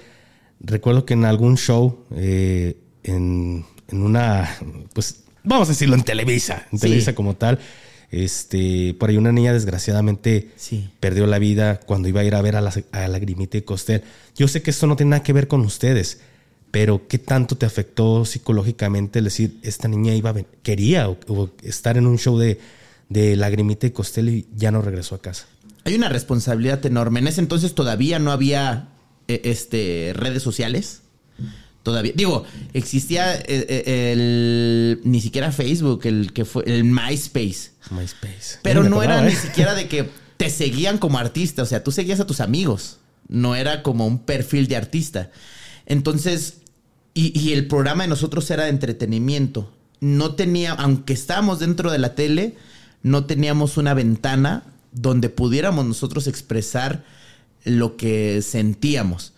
recuerdo 0.59 1.05
que 1.05 1.13
en 1.13 1.23
algún 1.23 1.55
show, 1.55 2.05
eh, 2.11 2.75
en, 3.03 3.63
una, 3.89 4.53
pues 4.91 5.23
vamos 5.45 5.69
a 5.69 5.71
decirlo 5.71 5.95
en 5.95 6.03
Televisa, 6.03 6.67
en 6.73 6.77
Televisa 6.77 7.15
como 7.15 7.37
tal, 7.37 7.57
este, 8.13 8.95
por 8.99 9.09
ahí 9.09 9.17
una 9.17 9.31
niña 9.31 9.53
desgraciadamente 9.53 10.51
perdió 10.99 11.27
la 11.27 11.39
vida 11.39 11.79
cuando 11.79 12.07
iba 12.07 12.21
a 12.21 12.23
ir 12.23 12.35
a 12.35 12.41
ver 12.41 12.55
a 12.55 12.61
la, 12.61 12.73
a 12.91 13.07
la 13.07 13.19
Grimita 13.19 13.57
y 13.57 13.63
Costel. 13.63 14.03
Yo 14.35 14.47
sé 14.47 14.61
que 14.61 14.71
esto 14.71 14.87
no 14.87 14.95
tiene 14.95 15.11
nada 15.11 15.23
que 15.23 15.33
ver 15.33 15.47
con 15.47 15.61
ustedes, 15.61 16.21
pero 16.71 17.07
¿qué 17.07 17.17
tanto 17.17 17.57
te 17.57 17.65
afectó 17.65 18.25
psicológicamente 18.25 19.19
el 19.19 19.25
decir, 19.25 19.57
esta 19.63 19.87
niña 19.87 20.13
iba 20.13 20.33
quería 20.63 21.07
estar 21.63 21.97
en 21.97 22.07
un 22.07 22.17
show 22.17 22.37
de 22.37 22.59
de 23.13 23.35
Lagrimita 23.35 23.87
y 23.87 23.91
Costelli 23.91 24.47
ya 24.55 24.71
no 24.71 24.81
regresó 24.81 25.15
a 25.15 25.21
casa. 25.21 25.45
Hay 25.85 25.95
una 25.95 26.09
responsabilidad 26.09 26.83
enorme. 26.85 27.19
En 27.19 27.27
ese 27.27 27.41
entonces 27.41 27.75
todavía 27.75 28.19
no 28.19 28.31
había 28.31 28.89
eh, 29.27 29.41
este, 29.45 30.13
redes 30.15 30.41
sociales. 30.41 31.02
Todavía. 31.83 32.13
Digo, 32.15 32.45
existía 32.73 33.35
eh, 33.35 33.43
eh, 33.47 34.11
el, 34.13 35.01
ni 35.03 35.19
siquiera 35.19 35.51
Facebook, 35.51 36.01
el 36.05 36.31
que 36.31 36.45
fue 36.45 36.63
el 36.65 36.85
MySpace. 36.85 37.71
MySpace. 37.91 38.59
Pero 38.61 38.83
no 38.83 39.03
era 39.03 39.21
ni 39.21 39.35
siquiera 39.35 39.75
de 39.75 39.89
que 39.89 40.09
te 40.37 40.49
seguían 40.49 40.97
como 40.97 41.19
artista. 41.19 41.61
O 41.61 41.65
sea, 41.65 41.83
tú 41.83 41.91
seguías 41.91 42.21
a 42.21 42.25
tus 42.25 42.39
amigos. 42.39 42.99
No 43.27 43.55
era 43.55 43.83
como 43.83 44.07
un 44.07 44.19
perfil 44.19 44.67
de 44.67 44.77
artista. 44.77 45.29
Entonces, 45.85 46.61
y, 47.13 47.37
y 47.37 47.51
el 47.51 47.67
programa 47.67 48.03
de 48.03 48.09
nosotros 48.09 48.49
era 48.49 48.63
de 48.63 48.69
entretenimiento. 48.69 49.73
No 49.99 50.35
tenía, 50.35 50.71
aunque 50.71 51.11
estábamos 51.11 51.59
dentro 51.59 51.91
de 51.91 51.97
la 51.97 52.15
tele, 52.15 52.55
no 53.01 53.25
teníamos 53.25 53.75
una 53.75 53.93
ventana 53.93 54.63
donde 54.93 55.29
pudiéramos 55.29 55.85
nosotros 55.85 56.27
expresar 56.27 57.03
lo 57.65 57.97
que 57.97 58.41
sentíamos. 58.41 59.33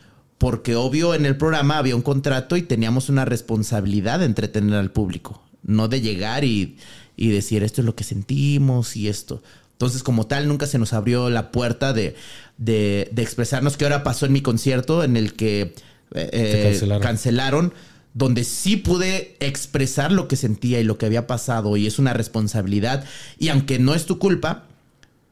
Porque 0.46 0.76
obvio 0.76 1.16
en 1.16 1.26
el 1.26 1.38
programa 1.38 1.80
había 1.80 1.96
un 1.96 2.04
contrato 2.04 2.56
y 2.56 2.62
teníamos 2.62 3.10
una 3.10 3.26
responsabilidad 3.26 4.20
de 4.20 4.26
entretener 4.26 4.76
al 4.76 4.92
público, 4.92 5.42
no 5.64 5.88
de 5.88 6.02
llegar 6.02 6.44
y, 6.44 6.78
decir 7.18 7.64
esto 7.64 7.82
es 7.82 7.86
lo 7.86 7.96
que 7.96 8.04
sentimos 8.04 8.96
y 8.96 9.08
esto. 9.08 9.42
Entonces 9.72 10.04
como 10.04 10.28
tal 10.28 10.48
nunca 10.48 10.68
se 10.68 10.78
nos 10.78 10.94
abrió 10.94 11.32
la 11.32 11.50
puerta 11.50 11.94
de, 11.94 12.16
de, 12.60 13.10
expresarnos 13.18 13.76
qué 13.76 13.86
ahora 13.86 14.04
pasó 14.04 14.28
en 14.28 14.34
mi 14.34 14.42
concierto 14.42 15.04
en 15.04 15.18
el 15.18 15.34
que 15.34 15.74
eh, 16.14 16.80
cancelaron 17.02 17.74
donde 18.14 18.44
sí 18.44 18.78
pude 18.78 19.38
expresar 19.40 20.12
lo 20.12 20.28
que 20.28 20.36
sentía 20.36 20.80
y 20.80 20.84
lo 20.84 21.00
que 21.00 21.08
había 21.08 21.26
pasado 21.26 21.76
y 21.76 21.88
es 21.88 21.98
una 21.98 22.14
responsabilidad. 22.14 23.04
Y 23.40 23.48
aunque 23.48 23.80
no 23.80 23.96
es 23.96 24.06
tu 24.06 24.20
culpa, 24.20 24.68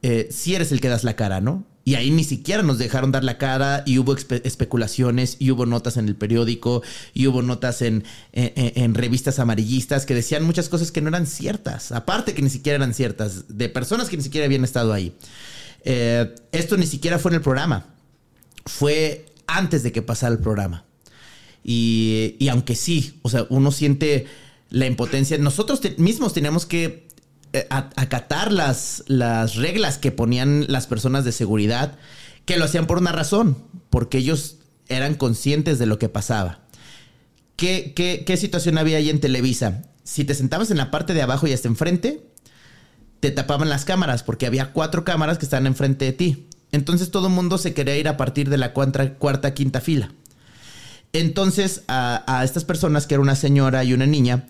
eh, 0.01 0.29
sí 0.31 0.55
eres 0.55 0.71
el 0.71 0.81
que 0.81 0.89
das 0.89 1.03
la 1.03 1.15
cara, 1.15 1.39
¿no? 1.39 1.63
Y 1.85 1.95
ahí 1.95 2.11
ni 2.11 2.23
siquiera 2.23 2.63
nos 2.63 2.77
dejaron 2.77 3.11
dar 3.11 3.25
la 3.25 3.37
cara 3.37 3.83
y 3.85 3.99
hubo 3.99 4.15
especulaciones 4.15 5.35
y 5.39 5.51
hubo 5.51 5.65
notas 5.65 5.97
en 5.97 6.07
el 6.07 6.15
periódico 6.15 6.81
y 7.13 7.27
hubo 7.27 7.41
notas 7.41 7.81
en, 7.81 8.05
en, 8.31 8.93
revistas 8.93 9.39
amarillistas 9.39 10.05
que 10.05 10.15
decían 10.15 10.43
muchas 10.43 10.69
cosas 10.69 10.91
que 10.91 11.01
no 11.01 11.09
eran 11.09 11.27
ciertas, 11.27 11.91
aparte 11.91 12.33
que 12.33 12.41
ni 12.41 12.49
siquiera 12.49 12.77
eran 12.77 12.93
ciertas, 12.93 13.45
de 13.49 13.67
personas 13.67 14.07
que 14.07 14.15
ni 14.15 14.23
siquiera 14.23 14.45
habían 14.45 14.63
estado 14.63 14.93
ahí. 14.93 15.13
Eh, 15.83 16.33
esto 16.53 16.77
ni 16.77 16.87
siquiera 16.87 17.19
fue 17.19 17.31
en 17.31 17.35
el 17.35 17.41
programa, 17.41 17.85
fue 18.65 19.25
antes 19.45 19.83
de 19.83 19.91
que 19.91 20.01
pasara 20.01 20.33
el 20.33 20.39
programa. 20.39 20.85
Y, 21.63 22.47
aunque 22.51 22.75
sí, 22.75 23.19
o 23.21 23.29
sea, 23.29 23.45
uno 23.49 23.71
siente 23.71 24.27
la 24.69 24.85
impotencia, 24.85 25.37
nosotros 25.37 25.81
mismos 25.97 26.33
teníamos 26.33 26.65
que 26.65 27.07
acatar 27.69 28.51
las, 28.51 29.03
las 29.07 29.55
reglas 29.55 29.97
que 29.97 30.11
ponían 30.11 30.65
las 30.67 30.87
personas 30.87 31.23
de 31.25 31.31
seguridad, 31.31 31.97
que 32.45 32.57
lo 32.57 32.65
hacían 32.65 32.87
por 32.87 32.97
una 32.97 33.11
razón, 33.11 33.57
porque 33.89 34.17
ellos 34.17 34.57
eran 34.87 35.15
conscientes 35.15 35.79
de 35.79 35.85
lo 35.85 35.99
que 35.99 36.09
pasaba. 36.09 36.59
¿Qué, 37.55 37.93
qué, 37.95 38.23
qué 38.25 38.37
situación 38.37 38.77
había 38.77 38.97
ahí 38.97 39.09
en 39.09 39.19
Televisa? 39.19 39.83
si 40.03 40.25
te 40.25 40.35
sentabas 40.35 40.69
en 40.71 40.77
la 40.77 40.91
parte 40.91 41.13
de 41.13 41.21
abajo 41.21 41.47
y 41.47 41.53
hasta 41.53 41.67
enfrente, 41.67 42.29
te 43.19 43.31
tapaban 43.31 43.69
las 43.69 43.85
cámaras 43.85 44.23
porque 44.23 44.45
había 44.45 44.73
cuatro 44.73 45.05
cámaras 45.05 45.37
que 45.37 45.45
estaban 45.45 45.67
enfrente 45.67 46.05
de 46.05 46.13
ti. 46.13 46.47
Entonces 46.71 47.11
todo 47.11 47.27
el 47.27 47.33
mundo 47.33 47.57
se 47.57 47.73
quería 47.73 47.97
ir 47.97 48.07
a 48.07 48.17
partir 48.17 48.49
de 48.49 48.57
la 48.57 48.73
cuarta, 48.73 49.13
cuarta 49.13 49.53
quinta 49.53 49.79
fila. 49.79 50.11
Entonces 51.13 51.83
a, 51.87 52.41
estas 52.43 52.65
personas, 52.65 53.07
que 53.07 53.13
era 53.13 53.21
una 53.21 53.35
señora 53.35 53.83
y 53.83 53.93
una 53.93 54.05
niña, 54.05 54.47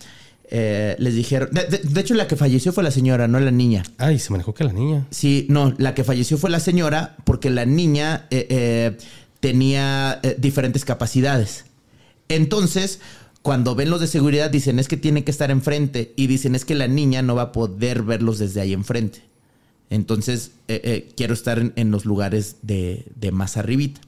eh, 0.55 0.95
les 0.99 1.15
dijeron. 1.15 1.49
De, 1.51 1.99
hecho, 1.99 2.13
la 2.13 2.27
que 2.27 2.35
falleció 2.35 2.71
fue 2.71 2.83
la 2.83 2.91
señora, 2.91 3.27
no 3.27 3.39
la 3.39 3.49
niña. 3.49 3.81
Ay, 3.97 4.19
se 4.19 4.31
manejó 4.31 4.53
que 4.53 4.63
la 4.63 4.71
niña. 4.71 5.07
Sí, 5.09 5.47
no, 5.49 5.73
la 5.79 5.95
que 5.95 6.03
falleció 6.03 6.37
fue 6.37 6.51
la 6.51 6.59
señora 6.59 7.17
porque 7.23 7.49
la 7.49 7.65
niña 7.65 8.27
eh, 8.29 8.45
eh, 8.51 8.97
tenía 9.39 10.21
diferentes 10.37 10.85
capacidades. 10.85 11.65
Entonces, 12.29 12.99
cuando 13.41 13.73
ven 13.73 13.89
los 13.89 13.99
de 13.99 14.05
seguridad, 14.05 14.51
dicen 14.51 14.77
es 14.77 14.87
que 14.87 14.95
tiene 14.95 15.23
que 15.23 15.31
estar 15.31 15.49
enfrente 15.49 16.13
y 16.15 16.27
dicen 16.27 16.53
es 16.53 16.65
que 16.65 16.75
la 16.75 16.87
niña 16.87 17.23
no 17.23 17.33
va 17.33 17.41
a 17.41 17.51
poder 17.51 18.03
verlos 18.03 18.37
desde 18.37 18.61
ahí 18.61 18.73
enfrente. 18.73 19.23
Entonces, 19.89 20.51
quiero 21.17 21.33
estar 21.33 21.73
en, 21.75 21.91
los 21.91 22.05
lugares 22.05 22.57
de, 22.61 23.07
de 23.15 23.31
más 23.31 23.57
arribita. 23.57 24.01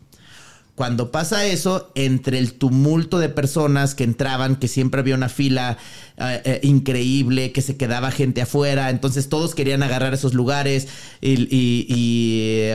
Cuando 0.75 1.09
pasa 1.09 1.45
eso, 1.45 1.91
entre 1.95 2.37
el 2.37 2.53
tumulto 2.53 3.17
de 3.17 3.29
personas 3.29 3.95
que 3.95 4.03
entraban, 4.03 4.57
que 4.57 4.67
siempre 4.67 4.99
había 4.99 5.15
una 5.15 5.29
fila 5.29 5.77
eh, 6.17 6.41
eh, 6.43 6.59
increíble, 6.63 7.53
que 7.53 7.61
se 7.61 7.77
quedaba 7.77 8.11
gente 8.11 8.41
afuera, 8.41 8.89
entonces 8.89 9.29
todos 9.29 9.55
querían 9.55 9.83
agarrar 9.83 10.13
esos 10.13 10.33
lugares 10.33 10.89
y, 11.21 12.71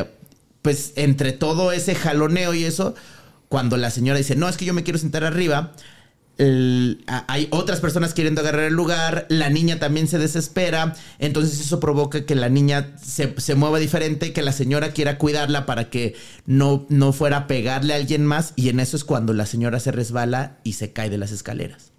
pues 0.63 0.95
entre 0.97 1.33
todo 1.33 1.73
ese 1.73 1.95
jaloneo 1.95 2.55
y 2.55 2.65
eso, 2.65 2.95
cuando 3.51 3.77
la 3.77 3.91
señora 3.91 4.19
dice, 4.19 4.35
no, 4.35 4.49
es 4.49 4.57
que 4.57 4.65
yo 4.65 4.73
me 4.73 4.83
quiero 4.83 4.99
sentar 4.99 5.25
arriba, 5.25 5.73
hay 7.27 7.49
otras 7.51 7.81
personas 7.81 8.15
queriendo 8.15 8.41
agarrar 8.41 8.65
el 8.65 8.73
lugar, 8.73 9.27
la 9.29 9.51
niña 9.51 9.79
también 9.79 10.09
se 10.09 10.19
desespera, 10.19 10.95
entonces 11.19 11.61
eso 11.61 11.81
provoca 11.81 12.25
que 12.25 12.35
la 12.35 12.49
niña 12.49 12.97
se, 13.03 13.55
mueva 13.55 13.79
diferente, 13.79 14.33
que 14.33 14.41
la 14.41 14.53
señora 14.53 14.93
quiera 14.93 15.19
cuidarla 15.19 15.67
para 15.67 15.91
que 15.91 16.15
no, 16.47 16.87
no 16.89 17.13
fuera 17.13 17.37
a 17.37 17.47
pegarle 17.47 17.93
a 17.93 17.97
alguien 17.97 18.25
más 18.25 18.55
y 18.57 18.71
en 18.71 18.81
eso 18.81 18.97
es 18.97 19.05
cuando 19.05 19.35
la 19.35 19.45
señora 19.45 19.81
se 19.81 19.93
resbala 19.93 20.59
y 20.65 20.75
se 20.75 20.93
cae 20.93 21.11
de 21.11 21.19
las 21.19 21.31
escaleras. 21.31 21.93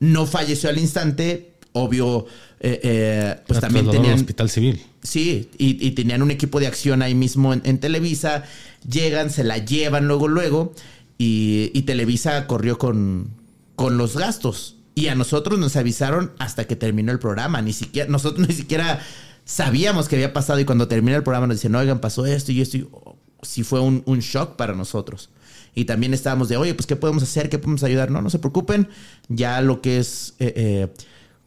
No 0.00 0.26
falleció 0.26 0.68
al 0.68 0.78
instante, 0.78 1.52
obvio, 1.72 2.26
eh, 2.58 2.80
eh, 2.82 3.36
pues 3.46 3.60
también 3.60 3.88
tenían... 3.90 4.14
Hospital 4.14 4.50
civil. 4.50 4.82
Sí, 5.02 5.50
y, 5.56 5.92
tenían 5.92 6.20
un 6.22 6.30
equipo 6.30 6.58
de 6.58 6.66
acción 6.66 7.00
ahí 7.00 7.14
mismo 7.14 7.54
en, 7.54 7.62
en 7.64 7.78
Televisa, 7.78 8.44
llegan, 8.88 9.30
se 9.30 9.44
la 9.44 9.58
llevan 9.58 10.08
luego, 10.08 10.26
luego 10.26 10.74
y, 11.22 11.82
Televisa 11.82 12.46
corrió 12.46 12.78
con, 12.78 13.28
con 13.76 13.98
los 13.98 14.16
gastos. 14.16 14.76
Y 14.94 15.08
a 15.08 15.14
nosotros 15.14 15.58
nos 15.58 15.76
avisaron 15.76 16.32
hasta 16.38 16.66
que 16.66 16.76
terminó 16.76 17.12
el 17.12 17.18
programa. 17.18 17.60
Ni 17.60 17.74
siquiera, 17.74 18.08
nosotros 18.08 18.48
ni 18.48 18.54
siquiera 18.54 19.00
sabíamos 19.44 20.08
que 20.08 20.16
había 20.16 20.32
pasado. 20.32 20.60
Y 20.60 20.64
cuando 20.64 20.88
termina 20.88 21.18
el 21.18 21.22
programa 21.22 21.46
nos 21.46 21.58
dicen, 21.58 21.74
oigan, 21.74 22.00
pasó 22.00 22.24
esto 22.24 22.52
y 22.52 22.62
esto. 22.62 22.78
Y 22.78 22.88
oh, 22.90 23.18
sí 23.42 23.64
fue 23.64 23.80
un, 23.80 24.02
shock 24.20 24.56
para 24.56 24.74
nosotros. 24.74 25.28
Y 25.74 25.84
también 25.84 26.14
estábamos 26.14 26.48
de, 26.48 26.56
oye, 26.56 26.72
pues, 26.72 26.86
¿qué 26.86 26.96
podemos 26.96 27.22
hacer? 27.22 27.50
¿Qué 27.50 27.58
podemos 27.58 27.82
ayudar? 27.82 28.10
No, 28.10 28.22
no 28.22 28.30
se 28.30 28.38
preocupen. 28.38 28.88
Ya 29.28 29.60
lo 29.60 29.82
que 29.82 29.98
es 29.98 30.36
eh, 30.38 30.54
eh, 30.56 30.88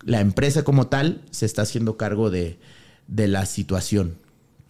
la 0.06 0.22
empresa 0.22 0.64
como 0.64 0.86
tal 0.86 1.24
se 1.32 1.48
está 1.48 1.64
haciendo 1.64 1.98
cargo 1.98 2.30
de, 2.30 2.60
de 3.08 3.28
la 3.28 3.48
situación. 3.48 4.20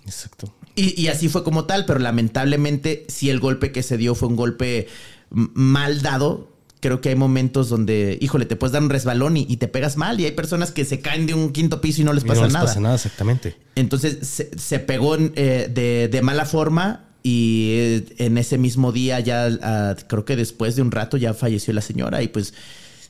Exacto. 0.06 0.54
Y, 0.76 1.08
así 1.08 1.30
fue 1.30 1.44
como 1.44 1.66
tal, 1.66 1.86
pero 1.86 2.00
lamentablemente 2.00 3.06
si 3.08 3.30
el 3.30 3.40
golpe 3.40 3.72
que 3.72 3.84
se 3.84 3.98
dio 3.98 4.16
fue 4.16 4.28
un 4.28 4.36
golpe 4.36 4.88
mal 5.30 6.02
dado. 6.02 6.52
Creo 6.80 7.00
que 7.00 7.10
hay 7.10 7.16
momentos 7.16 7.70
donde, 7.70 8.18
híjole, 8.20 8.46
te 8.46 8.58
puedes 8.58 8.74
dar 8.74 8.82
un 8.82 8.90
resbalón 8.90 9.38
y, 9.38 9.56
te 9.58 9.68
pegas 9.68 9.98
mal 9.98 10.20
y 10.20 10.26
hay 10.26 10.32
personas 10.32 10.72
que 10.72 10.84
se 10.84 11.00
caen 11.00 11.28
de 11.28 11.34
un 11.34 11.52
quinto 11.52 11.80
piso 11.80 12.02
y 12.02 12.04
no 12.04 12.12
les 12.12 12.24
pasa 12.24 12.42
no 12.42 12.48
les 12.48 12.56
pasa 12.56 12.80
nada, 12.80 12.96
exactamente. 12.96 13.56
Entonces 13.76 14.44
se, 14.58 14.80
pegó 14.80 15.16
eh, 15.18 16.10
de, 16.12 16.22
mala 16.22 16.46
forma 16.46 17.06
y 17.22 17.70
eh, 17.72 18.06
en 18.18 18.38
ese 18.38 18.58
mismo 18.58 18.92
día 18.92 19.20
ya, 19.22 19.48
ah, 19.62 19.96
creo 20.08 20.26
que 20.26 20.36
después 20.36 20.76
de 20.76 20.82
un 20.82 20.92
rato 20.92 21.16
ya 21.16 21.34
falleció 21.34 21.74
la 21.74 21.82
señora 21.82 22.22
y 22.22 22.28
pues 22.28 22.54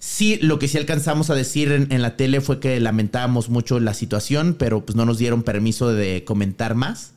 Sí, 0.06 0.38
lo 0.42 0.60
que 0.60 0.68
sí 0.68 0.78
alcanzamos 0.78 1.30
a 1.30 1.34
decir 1.34 1.72
en, 1.72 2.02
la 2.02 2.18
tele 2.18 2.42
fue 2.42 2.60
que 2.60 2.78
lamentábamos 2.82 3.48
mucho 3.48 3.80
la 3.80 3.94
situación, 3.94 4.54
pero 4.60 4.86
pues 4.86 4.98
no 4.98 5.06
nos 5.06 5.18
dieron 5.18 5.44
permiso 5.44 5.94
de 5.94 6.26
comentar 6.26 6.76
más. 6.76 7.14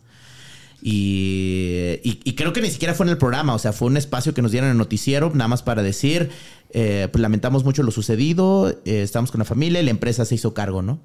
Y, 0.88 2.34
creo 2.36 2.52
que 2.52 2.62
ni 2.62 2.70
siquiera 2.70 2.94
fue 2.94 3.06
en 3.06 3.10
el 3.10 3.18
programa, 3.18 3.54
o 3.54 3.58
sea, 3.58 3.72
fue 3.72 3.88
un 3.88 3.96
espacio 3.96 4.34
que 4.34 4.40
nos 4.40 4.52
dieron 4.52 4.68
en 4.68 4.72
el 4.72 4.78
noticiero, 4.78 5.32
nada 5.34 5.48
más 5.48 5.64
para 5.64 5.82
decir, 5.82 6.30
eh, 6.70 7.08
pues 7.10 7.20
lamentamos 7.20 7.64
mucho 7.64 7.82
lo 7.82 7.90
sucedido, 7.90 8.70
eh, 8.84 9.02
estamos 9.02 9.32
con 9.32 9.40
la 9.40 9.44
familia 9.44 9.80
y 9.80 9.84
la 9.84 9.90
empresa 9.90 10.24
se 10.24 10.36
hizo 10.36 10.54
cargo, 10.54 10.82
¿no? 10.82 11.00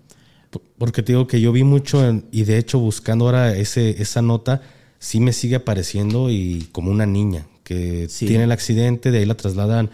Porque 0.78 1.02
te 1.02 1.14
digo 1.14 1.26
que 1.26 1.42
yo 1.42 1.52
vi 1.52 1.64
mucho 1.64 2.22
y 2.32 2.44
de 2.44 2.60
hecho 2.60 2.78
buscando 2.78 3.26
ahora 3.26 3.56
ese, 3.56 4.00
esa 4.00 4.22
nota, 4.22 4.62
sí 5.00 5.20
me 5.20 5.34
sigue 5.34 5.56
apareciendo 5.56 6.30
y 6.30 6.68
como 6.72 6.92
una 6.92 7.08
niña 7.08 7.48
que 7.64 8.08
tiene 8.20 8.44
el 8.44 8.52
accidente, 8.52 9.10
de 9.10 9.18
ahí 9.18 9.26
la 9.26 9.36
trasladan 9.36 9.90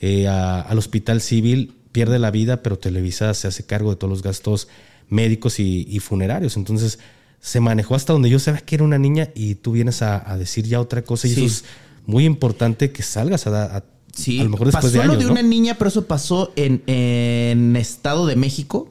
eh, 0.00 0.26
al 0.26 0.78
hospital 0.78 1.20
civil, 1.20 1.74
pierde 1.92 2.18
la 2.18 2.32
vida, 2.32 2.64
pero 2.64 2.76
Televisa 2.76 3.32
se 3.34 3.46
hace 3.46 3.64
cargo 3.66 3.90
de 3.90 3.96
todos 3.96 4.10
los 4.10 4.22
gastos 4.22 4.66
médicos 5.08 5.60
y, 5.60 6.00
funerarios. 6.00 6.56
Entonces 6.56 6.98
se 7.40 7.60
manejó 7.60 7.94
hasta 7.94 8.12
donde 8.12 8.30
yo 8.30 8.38
sabía 8.38 8.60
que 8.60 8.74
era 8.74 8.84
una 8.84 8.98
niña 8.98 9.30
y 9.34 9.56
tú 9.56 9.72
vienes 9.72 10.02
a, 10.02 10.36
decir 10.36 10.66
ya 10.66 10.80
otra 10.80 11.02
cosa 11.02 11.28
y 11.28 11.32
eso 11.32 11.44
es 11.44 11.64
muy 12.06 12.24
importante 12.24 12.90
que 12.92 13.02
salgas 13.02 13.46
a, 13.46 13.76
a 13.76 13.84
Sí, 14.14 14.40
a 14.40 14.44
lo 14.44 14.50
mejor 14.50 14.66
después 14.66 14.92
pasó 14.92 15.00
de 15.00 15.06
lo 15.06 15.16
de 15.16 15.26
una 15.26 15.42
niña, 15.42 15.76
pero 15.78 15.88
eso 15.88 16.06
pasó 16.06 16.52
en, 16.56 16.82
en 16.88 17.76
Estado 17.76 18.26
de 18.26 18.34
México 18.34 18.90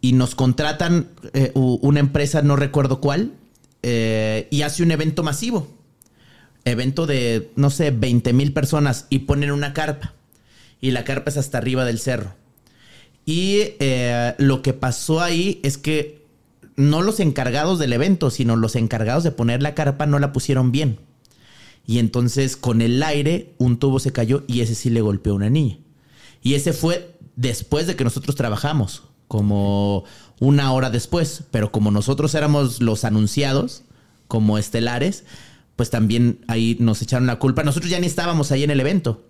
y 0.00 0.14
nos 0.14 0.34
contratan 0.34 1.10
eh, 1.32 1.52
una 1.54 2.00
empresa, 2.00 2.42
no 2.42 2.56
recuerdo 2.56 3.00
cuál, 3.00 3.34
eh, 3.84 4.48
y 4.50 4.62
hace 4.62 4.82
un 4.82 4.90
evento 4.90 5.22
masivo 5.22 5.68
evento 6.64 7.06
de, 7.06 7.50
no 7.56 7.70
sé, 7.70 7.90
20 7.90 8.32
mil 8.32 8.52
personas 8.52 9.06
y 9.10 9.20
ponen 9.20 9.50
una 9.50 9.72
carpa. 9.72 10.14
Y 10.80 10.90
la 10.90 11.04
carpa 11.04 11.30
es 11.30 11.36
hasta 11.36 11.58
arriba 11.58 11.84
del 11.84 11.98
cerro. 11.98 12.34
Y 13.24 13.74
eh, 13.78 14.34
lo 14.38 14.62
que 14.62 14.72
pasó 14.72 15.20
ahí 15.20 15.60
es 15.62 15.78
que 15.78 16.21
no 16.76 17.02
los 17.02 17.20
encargados 17.20 17.78
del 17.78 17.92
evento, 17.92 18.30
sino 18.30 18.56
los 18.56 18.76
encargados 18.76 19.24
de 19.24 19.30
poner 19.30 19.62
la 19.62 19.74
carpa 19.74 20.06
no 20.06 20.18
la 20.18 20.32
pusieron 20.32 20.72
bien. 20.72 20.98
Y 21.86 21.98
entonces 21.98 22.56
con 22.56 22.80
el 22.80 23.02
aire 23.02 23.54
un 23.58 23.78
tubo 23.78 23.98
se 23.98 24.12
cayó 24.12 24.44
y 24.46 24.60
ese 24.60 24.74
sí 24.74 24.90
le 24.90 25.00
golpeó 25.00 25.32
a 25.32 25.36
una 25.36 25.50
niña. 25.50 25.78
Y 26.42 26.54
ese 26.54 26.72
fue 26.72 27.16
después 27.36 27.86
de 27.86 27.96
que 27.96 28.04
nosotros 28.04 28.36
trabajamos, 28.36 29.02
como 29.28 30.04
una 30.40 30.72
hora 30.72 30.90
después. 30.90 31.44
Pero 31.50 31.72
como 31.72 31.90
nosotros 31.90 32.34
éramos 32.34 32.80
los 32.80 33.04
anunciados, 33.04 33.82
como 34.28 34.58
estelares, 34.58 35.24
pues 35.76 35.90
también 35.90 36.40
ahí 36.48 36.76
nos 36.80 37.02
echaron 37.02 37.26
la 37.26 37.38
culpa. 37.38 37.62
Nosotros 37.62 37.90
ya 37.90 38.00
ni 38.00 38.06
estábamos 38.06 38.52
ahí 38.52 38.62
en 38.64 38.70
el 38.70 38.80
evento. 38.80 39.24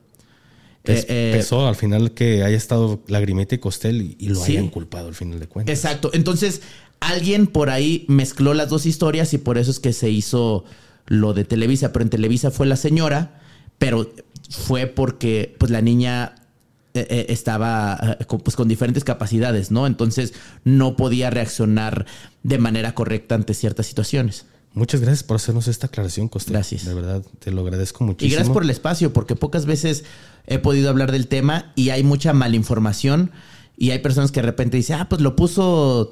Eh, 0.84 1.30
pesó 1.32 1.68
al 1.68 1.76
final 1.76 2.10
que 2.10 2.42
haya 2.42 2.56
estado 2.56 3.00
Lagrimita 3.06 3.54
y 3.54 3.58
Costel 3.58 4.16
y, 4.18 4.28
lo 4.30 4.42
hayan 4.42 4.68
culpado 4.68 5.08
al 5.08 5.14
final 5.14 5.38
de 5.38 5.46
cuentas. 5.46 5.76
Exacto. 5.76 6.10
Entonces, 6.12 6.62
alguien 7.02 7.46
por 7.46 7.70
ahí 7.70 8.04
mezcló 8.08 8.54
las 8.54 8.68
dos 8.68 8.86
historias 8.86 9.34
y 9.34 9.38
por 9.38 9.58
eso 9.58 9.70
es 9.70 9.80
que 9.80 9.92
se 9.92 10.10
hizo 10.10 10.64
lo 11.06 11.34
de 11.34 11.44
Televisa. 11.44 11.92
Pero 11.92 12.04
en 12.04 12.10
Televisa 12.10 12.50
fue 12.50 12.66
la 12.66 12.76
señora, 12.76 13.40
pero 13.78 14.12
fue 14.50 14.86
porque 14.86 15.54
pues 15.58 15.70
la 15.70 15.80
niña 15.80 16.36
eh, 16.94 17.26
estaba 17.28 18.18
pues, 18.44 18.54
con 18.54 18.68
diferentes 18.68 19.04
capacidades, 19.04 19.70
¿no? 19.70 19.86
Entonces 19.86 20.34
no 20.64 20.96
podía 20.96 21.30
reaccionar 21.30 22.06
de 22.42 22.58
manera 22.58 22.94
correcta 22.94 23.34
ante 23.34 23.54
ciertas 23.54 23.86
situaciones. 23.86 24.46
Muchas 24.74 25.00
gracias 25.00 25.22
por 25.22 25.36
hacernos 25.36 25.68
esta 25.68 25.88
aclaración, 25.88 26.28
Costa. 26.28 26.52
Gracias. 26.52 26.86
De 26.86 26.94
verdad, 26.94 27.22
te 27.40 27.50
lo 27.50 27.60
agradezco 27.60 28.04
muchísimo. 28.04 28.28
Y 28.28 28.34
gracias 28.34 28.54
por 28.54 28.62
el 28.62 28.70
espacio, 28.70 29.12
porque 29.12 29.36
pocas 29.36 29.66
veces 29.66 30.04
he 30.46 30.58
podido 30.58 30.88
hablar 30.88 31.12
del 31.12 31.26
tema 31.26 31.72
y 31.74 31.90
hay 31.90 32.02
mucha 32.04 32.32
malinformación 32.32 33.32
y 33.76 33.90
hay 33.90 33.98
personas 33.98 34.32
que 34.32 34.40
de 34.40 34.46
repente 34.46 34.76
dicen, 34.76 34.96
ah, 35.00 35.08
pues 35.08 35.20
lo 35.20 35.36
puso 35.36 36.10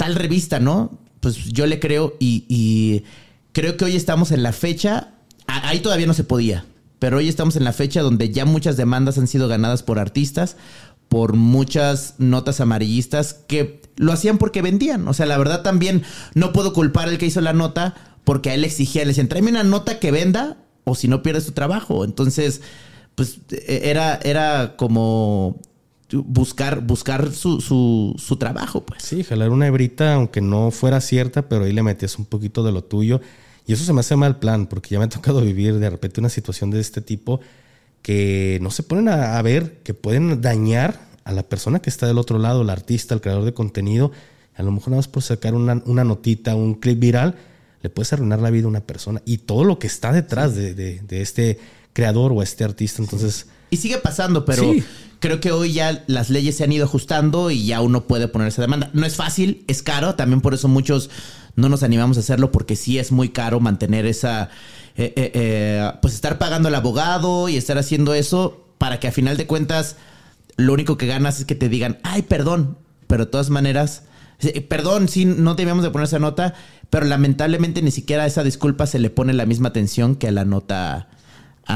tal 0.00 0.14
revista, 0.14 0.60
¿no? 0.60 0.98
Pues 1.20 1.36
yo 1.52 1.66
le 1.66 1.78
creo 1.78 2.16
y, 2.18 3.04
creo 3.52 3.76
que 3.76 3.84
hoy 3.84 3.96
estamos 3.96 4.32
en 4.32 4.42
la 4.42 4.52
fecha, 4.52 5.10
ahí 5.46 5.80
todavía 5.80 6.06
no 6.06 6.14
se 6.14 6.24
podía, 6.24 6.64
pero 6.98 7.18
hoy 7.18 7.28
estamos 7.28 7.54
en 7.56 7.64
la 7.64 7.74
fecha 7.74 8.00
donde 8.00 8.30
ya 8.30 8.46
muchas 8.46 8.78
demandas 8.78 9.18
han 9.18 9.26
sido 9.26 9.46
ganadas 9.46 9.82
por 9.82 9.98
artistas, 9.98 10.56
por 11.10 11.34
muchas 11.34 12.14
notas 12.16 12.62
amarillistas 12.62 13.34
que 13.46 13.82
lo 13.96 14.12
hacían 14.12 14.38
porque 14.38 14.62
vendían. 14.62 15.06
O 15.06 15.12
sea, 15.12 15.26
la 15.26 15.36
verdad 15.36 15.60
también 15.60 16.02
no 16.32 16.54
puedo 16.54 16.72
culpar 16.72 17.10
al 17.10 17.18
que 17.18 17.26
hizo 17.26 17.42
la 17.42 17.52
nota 17.52 17.94
porque 18.24 18.48
a 18.48 18.54
él 18.54 18.64
exigía, 18.64 19.02
le 19.02 19.08
decían, 19.08 19.28
tráeme 19.28 19.50
una 19.50 19.64
nota 19.64 19.98
que 19.98 20.12
venda 20.12 20.56
o 20.84 20.94
si 20.94 21.08
no 21.08 21.22
pierdes 21.22 21.44
tu 21.44 21.52
trabajo. 21.52 22.06
Entonces, 22.06 22.62
pues 23.16 23.40
e, 23.50 23.90
era, 23.90 24.18
era 24.22 24.76
como 24.78 25.60
buscar, 26.12 26.80
buscar 26.80 27.32
su, 27.32 27.60
su, 27.60 28.14
su, 28.18 28.36
trabajo, 28.36 28.84
pues. 28.84 29.02
Sí, 29.02 29.22
jalar 29.24 29.50
una 29.50 29.66
hebrita, 29.66 30.14
aunque 30.14 30.40
no 30.40 30.70
fuera 30.70 31.00
cierta, 31.00 31.48
pero 31.48 31.64
ahí 31.64 31.72
le 31.72 31.82
metías 31.82 32.18
un 32.18 32.24
poquito 32.24 32.62
de 32.62 32.72
lo 32.72 32.82
tuyo. 32.82 33.20
Y 33.66 33.72
eso 33.72 33.84
se 33.84 33.92
me 33.92 34.00
hace 34.00 34.16
mal 34.16 34.38
plan, 34.38 34.66
porque 34.66 34.90
ya 34.90 34.98
me 34.98 35.04
ha 35.04 35.08
tocado 35.08 35.40
vivir 35.40 35.78
de 35.78 35.90
repente 35.90 36.20
una 36.20 36.28
situación 36.28 36.70
de 36.70 36.80
este 36.80 37.00
tipo 37.00 37.40
que 38.02 38.58
no 38.62 38.70
se 38.70 38.82
ponen 38.82 39.08
a, 39.08 39.40
ver 39.42 39.78
que 39.82 39.94
pueden 39.94 40.40
dañar 40.40 41.08
a 41.24 41.32
la 41.32 41.42
persona 41.42 41.80
que 41.80 41.90
está 41.90 42.06
del 42.06 42.18
otro 42.18 42.38
lado, 42.38 42.62
el 42.62 42.70
artista, 42.70 43.14
el 43.14 43.20
creador 43.20 43.44
de 43.44 43.52
contenido, 43.52 44.10
a 44.56 44.62
lo 44.62 44.72
mejor 44.72 44.88
nada 44.88 44.98
más 44.98 45.08
por 45.08 45.22
sacar 45.22 45.54
una, 45.54 45.82
una 45.84 46.02
notita, 46.02 46.56
un 46.56 46.74
clip 46.74 46.98
viral, 46.98 47.36
le 47.82 47.90
puedes 47.90 48.12
arruinar 48.12 48.40
la 48.40 48.50
vida 48.50 48.64
a 48.64 48.68
una 48.68 48.80
persona 48.80 49.22
y 49.24 49.38
todo 49.38 49.64
lo 49.64 49.78
que 49.78 49.86
está 49.86 50.12
detrás 50.12 50.54
de, 50.54 50.74
de, 50.74 51.00
de, 51.00 51.20
este 51.20 51.58
creador 51.92 52.32
o 52.32 52.42
este 52.42 52.64
artista. 52.64 53.02
Entonces. 53.02 53.46
Y 53.70 53.76
sigue 53.76 53.98
pasando, 53.98 54.44
pero 54.44 54.72
creo 55.20 55.40
que 55.40 55.52
hoy 55.52 55.72
ya 55.72 56.04
las 56.06 56.30
leyes 56.30 56.56
se 56.56 56.64
han 56.64 56.72
ido 56.72 56.84
ajustando 56.84 57.50
y 57.50 57.66
ya 57.66 57.80
uno 57.80 58.06
puede 58.06 58.28
poner 58.28 58.48
esa 58.48 58.62
demanda. 58.62 58.90
No 58.92 59.06
es 59.06 59.16
fácil, 59.16 59.64
es 59.68 59.82
caro. 59.82 60.16
También 60.16 60.40
por 60.40 60.54
eso 60.54 60.68
muchos 60.68 61.10
no 61.56 61.68
nos 61.68 61.82
animamos 61.82 62.16
a 62.16 62.20
hacerlo 62.20 62.50
porque 62.50 62.76
sí 62.76 62.98
es 62.98 63.12
muy 63.12 63.28
caro 63.28 63.60
mantener 63.60 64.06
esa. 64.06 64.50
Eh, 64.96 65.12
eh, 65.16 65.30
eh, 65.34 65.92
pues 66.02 66.14
estar 66.14 66.38
pagando 66.38 66.68
al 66.68 66.74
abogado 66.74 67.48
y 67.48 67.56
estar 67.56 67.78
haciendo 67.78 68.12
eso 68.12 68.66
para 68.76 68.98
que 68.98 69.08
a 69.08 69.12
final 69.12 69.36
de 69.36 69.46
cuentas 69.46 69.96
lo 70.56 70.72
único 70.72 70.98
que 70.98 71.06
ganas 71.06 71.38
es 71.38 71.46
que 71.46 71.54
te 71.54 71.68
digan, 71.68 71.98
ay, 72.02 72.22
perdón, 72.22 72.76
pero 73.06 73.24
de 73.24 73.30
todas 73.30 73.50
maneras 73.50 74.02
Perdón, 74.68 75.08
sí, 75.08 75.26
no 75.26 75.54
debíamos 75.54 75.84
de 75.84 75.90
poner 75.90 76.06
esa 76.06 76.18
nota, 76.18 76.54
pero 76.88 77.04
lamentablemente 77.04 77.82
ni 77.82 77.90
siquiera 77.90 78.22
a 78.22 78.26
esa 78.26 78.42
disculpa 78.42 78.86
se 78.86 78.98
le 78.98 79.10
pone 79.10 79.34
la 79.34 79.44
misma 79.44 79.68
atención 79.68 80.16
que 80.16 80.28
a 80.28 80.32
la 80.32 80.46
nota 80.46 81.08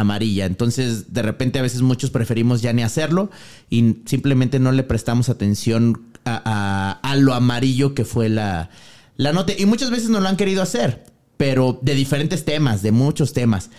amarilla. 0.01 0.47
Entonces, 0.47 1.13
de 1.13 1.23
repente 1.23 1.59
a 1.59 1.63
veces 1.63 1.83
muchos 1.83 2.11
preferimos 2.11 2.63
ya 2.63 2.73
ni 2.73 2.83
hacerlo 2.83 3.31
y 3.71 3.97
simplemente 4.07 4.59
no 4.59 4.73
le 4.73 4.83
prestamos 4.83 5.29
atención 5.29 6.03
a, 6.25 7.17
lo 7.19 7.35
amarillo 7.35 7.95
que 7.95 8.05
fue 8.05 8.29
la, 8.29 8.71
la 9.17 9.33
nota. 9.33 9.53
Y 9.57 9.67
muchas 9.67 9.91
veces 9.91 10.09
no 10.09 10.21
lo 10.21 10.29
han 10.29 10.37
querido 10.37 10.63
hacer, 10.63 11.05
pero 11.37 11.79
de 11.83 11.95
diferentes 11.95 12.45
temas, 12.45 12.83
de 12.83 12.93
muchos 12.93 13.33
temas. 13.33 13.71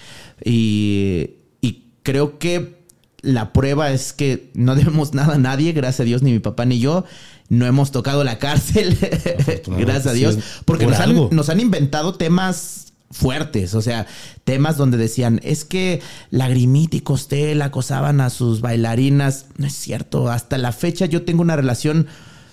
Y, 0.44 1.32
y 1.62 1.86
creo 2.04 2.38
que 2.40 2.84
la 3.22 3.54
prueba 3.54 3.92
es 3.92 4.14
que 4.14 4.52
no 4.54 4.76
debemos 4.76 5.14
nada 5.14 5.36
a 5.36 5.40
nadie, 5.40 5.74
gracias 5.74 6.02
a 6.02 6.04
Dios, 6.04 6.22
ni 6.22 6.32
mi 6.32 6.40
papá 6.40 6.66
ni 6.66 6.80
yo 6.80 7.06
no 7.48 7.66
hemos 7.66 7.92
tocado 7.92 8.24
la 8.24 8.40
cárcel, 8.40 8.98
gracias 9.68 10.08
a 10.08 10.14
Dios, 10.14 10.38
porque 10.66 10.88
nos 10.88 11.00
han, 11.00 11.30
nos 11.30 11.50
han, 11.50 11.60
inventado 11.60 12.16
temas 12.16 12.85
fuertes, 13.12 13.74
o 13.76 13.82
sea, 13.82 14.08
temas 14.44 14.78
donde 14.78 14.98
decían, 14.98 15.40
es 15.44 15.64
que 15.66 16.02
Lagrimita 16.32 16.98
y 16.98 17.02
Costel 17.02 17.62
acosaban 17.62 18.20
a 18.22 18.30
sus 18.30 18.62
bailarinas, 18.62 19.46
no 19.58 19.68
es 19.68 19.74
cierto, 19.74 20.30
hasta 20.30 20.58
la 20.58 20.72
fecha 20.72 21.06
yo 21.06 21.24
tengo 21.24 21.42
una 21.42 21.56
relación 21.56 22.08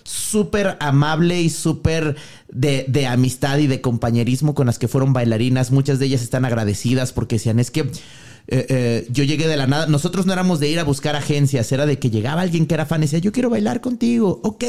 súper 0.04 0.76
amable 0.80 1.40
y 1.40 1.50
súper 1.50 2.16
de, 2.50 2.84
de, 2.88 3.06
amistad 3.06 3.58
y 3.58 3.66
de 3.66 3.80
compañerismo 3.80 4.54
con 4.54 4.66
las 4.66 4.78
que 4.78 4.88
fueron 4.88 5.12
bailarinas, 5.12 5.70
muchas 5.70 5.98
de 5.98 6.06
ellas 6.06 6.22
están 6.22 6.44
agradecidas 6.44 7.12
porque 7.12 7.36
decían, 7.36 7.58
es 7.58 7.70
que 7.70 7.90
eh, 8.48 8.66
eh, 8.68 9.06
yo 9.10 9.24
llegué 9.24 9.46
de 9.46 9.56
la 9.56 9.66
nada. 9.66 9.86
Nosotros 9.86 10.26
no 10.26 10.32
éramos 10.32 10.60
de 10.60 10.68
ir 10.68 10.78
a 10.78 10.84
buscar 10.84 11.16
agencias, 11.16 11.70
era 11.72 11.86
de 11.86 11.98
que 11.98 12.10
llegaba 12.10 12.42
alguien 12.42 12.66
que 12.66 12.74
era 12.74 12.86
fan 12.86 13.00
y 13.02 13.06
decía, 13.06 13.18
yo 13.18 13.32
quiero 13.32 13.50
bailar 13.50 13.80
contigo, 13.80 14.40
ok. 14.42 14.64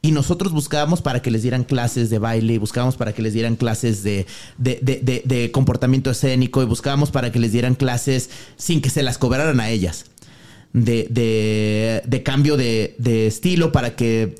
Y 0.00 0.12
nosotros 0.12 0.52
buscábamos 0.52 1.02
para 1.02 1.22
que 1.22 1.30
les 1.30 1.42
dieran 1.42 1.64
clases 1.64 2.08
de 2.08 2.20
baile, 2.20 2.58
buscábamos 2.58 2.96
para 2.96 3.12
que 3.12 3.20
les 3.20 3.32
dieran 3.32 3.56
clases 3.56 4.04
de, 4.04 4.26
de, 4.56 5.50
comportamiento 5.52 6.10
escénico 6.10 6.62
y 6.62 6.66
buscábamos 6.66 7.10
para 7.10 7.32
que 7.32 7.40
les 7.40 7.50
dieran 7.50 7.74
clases 7.74 8.30
sin 8.56 8.80
que 8.80 8.90
se 8.90 9.02
las 9.02 9.18
cobraran 9.18 9.58
a 9.58 9.70
ellas. 9.70 10.04
De, 10.72 11.08
de 12.06 12.22
cambio 12.22 12.56
de, 12.56 13.26
estilo 13.26 13.72
para 13.72 13.96
que 13.96 14.36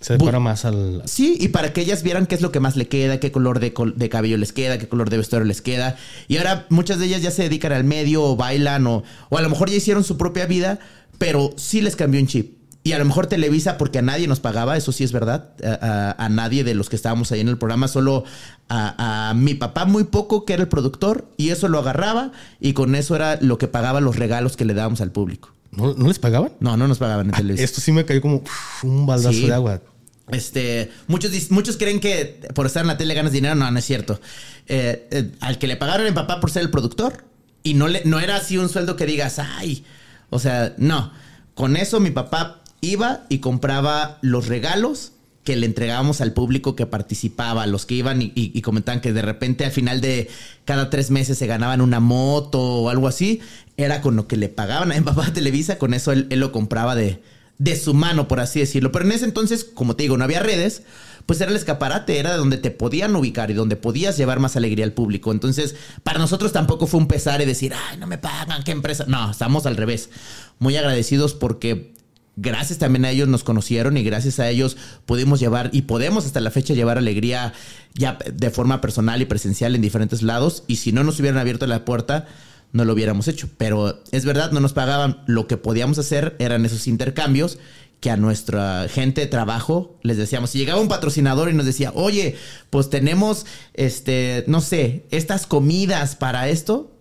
se 0.00 0.14
decora 0.14 0.40
más 0.40 0.64
al. 0.64 1.02
Sí, 1.04 1.36
y 1.40 1.48
para 1.48 1.74
que 1.74 1.82
ellas 1.82 2.02
vieran 2.02 2.26
qué 2.26 2.34
es 2.34 2.40
lo 2.40 2.50
que 2.50 2.60
más 2.60 2.76
le 2.76 2.88
queda, 2.88 3.20
qué 3.20 3.32
color 3.32 3.60
de, 3.60 3.74
de, 3.96 4.08
cabello 4.08 4.38
les 4.38 4.52
queda, 4.52 4.78
qué 4.78 4.88
color 4.88 5.10
de 5.10 5.18
vestuario 5.18 5.46
les 5.46 5.60
queda. 5.60 5.96
Y 6.28 6.38
ahora 6.38 6.66
muchas 6.70 6.98
de 6.98 7.06
ellas 7.06 7.20
ya 7.20 7.30
se 7.30 7.42
dedican 7.42 7.72
al 7.72 7.84
medio 7.84 8.22
o 8.22 8.36
bailan 8.36 8.86
o, 8.86 9.02
o 9.28 9.38
a 9.38 9.42
lo 9.42 9.50
mejor 9.50 9.68
ya 9.68 9.76
hicieron 9.76 10.04
su 10.04 10.16
propia 10.16 10.46
vida, 10.46 10.78
pero 11.18 11.52
sí 11.56 11.82
les 11.82 11.96
cambió 11.96 12.20
un 12.20 12.26
chip. 12.28 12.55
Y 12.86 12.92
a 12.92 13.00
lo 13.00 13.04
mejor 13.04 13.26
Televisa, 13.26 13.78
porque 13.78 13.98
a 13.98 14.02
nadie 14.02 14.28
nos 14.28 14.38
pagaba, 14.38 14.76
eso 14.76 14.92
sí 14.92 15.02
es 15.02 15.10
verdad, 15.10 15.50
a, 15.82 16.28
nadie 16.28 16.62
de 16.62 16.76
los 16.76 16.88
que 16.88 16.94
estábamos 16.94 17.32
ahí 17.32 17.40
en 17.40 17.48
el 17.48 17.58
programa, 17.58 17.88
solo 17.88 18.22
a, 18.68 19.30
a, 19.30 19.34
mi 19.34 19.54
papá 19.54 19.86
muy 19.86 20.04
poco, 20.04 20.44
que 20.44 20.52
era 20.52 20.62
el 20.62 20.68
productor, 20.68 21.28
y 21.36 21.50
eso 21.50 21.66
lo 21.66 21.80
agarraba, 21.80 22.30
y 22.60 22.74
con 22.74 22.94
eso 22.94 23.16
era 23.16 23.40
lo 23.42 23.58
que 23.58 23.66
pagaba 23.66 24.00
los 24.00 24.14
regalos 24.14 24.56
que 24.56 24.64
le 24.64 24.72
dábamos 24.72 25.00
al 25.00 25.10
público. 25.10 25.52
¿No, 25.72 25.94
les 25.94 26.20
pagaban? 26.20 26.52
No, 26.60 26.76
no 26.76 26.86
nos 26.86 26.98
pagaban 26.98 27.26
en 27.26 27.34
ah, 27.34 27.38
Televisa. 27.38 27.64
Esto 27.64 27.80
sí 27.80 27.90
me 27.90 28.04
cayó 28.04 28.20
como 28.20 28.44
un 28.84 29.04
baldazo 29.04 29.36
de 29.36 29.52
agua. 29.52 29.82
Este, 30.28 30.92
muchos, 31.08 31.32
muchos 31.50 31.78
creen 31.78 31.98
que 31.98 32.38
por 32.54 32.66
estar 32.66 32.82
en 32.82 32.86
la 32.86 32.96
tele 32.96 33.14
ganas 33.14 33.32
dinero. 33.32 33.56
No, 33.56 33.68
no 33.68 33.78
es 33.80 33.84
cierto. 33.84 34.20
Eh, 34.68 35.08
eh, 35.10 35.32
al 35.40 35.58
que 35.58 35.66
le 35.66 35.76
pagaron 35.76 36.06
a 36.06 36.10
mi 36.10 36.14
papá 36.14 36.38
por 36.38 36.52
ser 36.52 36.62
el 36.62 36.70
productor 36.70 37.24
y 37.64 37.74
no, 37.74 37.88
le, 37.88 38.02
no 38.04 38.20
era 38.20 38.36
así 38.36 38.58
un 38.58 38.68
sueldo 38.68 38.94
que 38.94 39.06
digas, 39.06 39.40
ay, 39.40 39.84
o 40.30 40.38
sea, 40.38 40.72
no. 40.78 41.10
Con 41.54 41.76
eso 41.76 41.98
mi 41.98 42.12
papá 42.12 42.62
iba 42.86 43.24
y 43.28 43.38
compraba 43.38 44.18
los 44.22 44.46
regalos 44.48 45.12
que 45.44 45.56
le 45.56 45.66
entregábamos 45.66 46.20
al 46.20 46.32
público 46.32 46.74
que 46.74 46.86
participaba, 46.86 47.66
los 47.66 47.86
que 47.86 47.94
iban 47.94 48.20
y, 48.20 48.60
comentaban 48.62 49.00
que 49.00 49.12
de 49.12 49.22
repente 49.22 49.64
al 49.64 49.70
final 49.70 50.00
de 50.00 50.28
cada 50.64 50.90
tres 50.90 51.10
meses 51.10 51.38
se 51.38 51.46
ganaban 51.46 51.80
una 51.80 52.00
moto 52.00 52.60
o 52.60 52.88
algo 52.88 53.06
así, 53.06 53.40
era 53.76 54.00
con 54.00 54.16
lo 54.16 54.26
que 54.26 54.36
le 54.36 54.48
pagaban 54.48 54.90
a 54.92 55.04
papá 55.04 55.32
Televisa, 55.32 55.78
con 55.78 55.94
eso 55.94 56.10
él 56.12 56.26
lo 56.30 56.50
compraba 56.50 56.96
de, 56.96 57.20
de 57.58 57.76
su 57.76 57.94
mano, 57.94 58.28
por 58.28 58.40
así 58.40 58.60
decirlo. 58.60 58.92
Pero 58.92 59.04
en 59.04 59.12
ese 59.12 59.24
entonces, 59.24 59.64
como 59.64 59.96
te 59.96 60.02
digo, 60.02 60.16
no 60.16 60.24
había 60.24 60.40
redes, 60.40 60.82
pues 61.24 61.40
era 61.40 61.50
el 61.50 61.56
escaparate, 61.56 62.18
era 62.18 62.36
donde 62.36 62.58
te 62.58 62.70
podían 62.70 63.14
ubicar 63.16 63.50
y 63.50 63.54
donde 63.54 63.76
podías 63.76 64.16
llevar 64.16 64.40
más 64.40 64.56
alegría 64.56 64.84
al 64.84 64.92
público. 64.92 65.32
Entonces, 65.32 65.74
para 66.02 66.18
nosotros 66.18 66.52
tampoco 66.52 66.86
fue 66.86 67.00
un 67.00 67.08
pesar 67.08 67.40
y 67.40 67.46
decir, 67.46 67.72
ay, 67.74 67.98
no 67.98 68.06
me 68.06 68.18
pagan, 68.18 68.62
qué 68.62 68.72
empresa. 68.72 69.04
No, 69.08 69.30
estamos 69.30 69.66
al 69.66 69.76
revés. 69.76 70.10
Muy 70.58 70.76
agradecidos 70.76 71.34
porque 71.34 71.94
gracias 72.36 72.78
también 72.78 73.04
a 73.04 73.10
ellos 73.10 73.28
nos 73.28 73.42
conocieron 73.42 73.96
y 73.96 74.04
gracias 74.04 74.38
a 74.38 74.48
ellos 74.48 74.76
pudimos 75.06 75.40
llevar 75.40 75.70
y 75.72 75.82
podemos 75.82 76.26
hasta 76.26 76.40
la 76.40 76.50
fecha 76.50 76.74
llevar 76.74 76.98
alegría 76.98 77.54
ya 77.94 78.18
de 78.32 78.50
forma 78.50 78.80
personal 78.80 79.20
y 79.22 79.24
presencial 79.24 79.74
en 79.74 79.82
diferentes 79.82 80.22
lados. 80.22 80.62
Y 80.66 80.76
si 80.76 80.92
no 80.92 81.02
nos 81.02 81.18
hubieran 81.18 81.38
abierto 81.38 81.66
la 81.66 81.84
puerta, 81.84 82.26
no 82.72 82.84
lo 82.84 82.92
hubiéramos 82.92 83.26
hecho. 83.26 83.48
Pero 83.56 84.02
es 84.12 84.24
verdad, 84.24 84.52
no 84.52 84.60
nos 84.60 84.74
pagaban. 84.74 85.22
Lo 85.26 85.46
que 85.46 85.56
podíamos 85.56 85.98
hacer 85.98 86.36
eran 86.38 86.64
esos 86.66 86.86
intercambios 86.86 87.58
que 88.00 88.10
a 88.10 88.16
nuestra 88.18 88.86
gente 88.90 89.22
de 89.22 89.26
trabajo 89.26 89.98
les 90.02 90.18
decíamos, 90.18 90.50
si 90.50 90.58
llegaba 90.58 90.80
un 90.80 90.88
patrocinador 90.88 91.48
y 91.48 91.54
nos 91.54 91.64
decía, 91.64 91.92
oye, 91.94 92.36
pues 92.68 92.90
tenemos, 92.90 93.46
este, 93.72 94.44
no 94.48 94.60
sé, 94.60 95.06
estas 95.10 95.46
comidas 95.46 96.14
para 96.14 96.48
esto, 96.48 96.94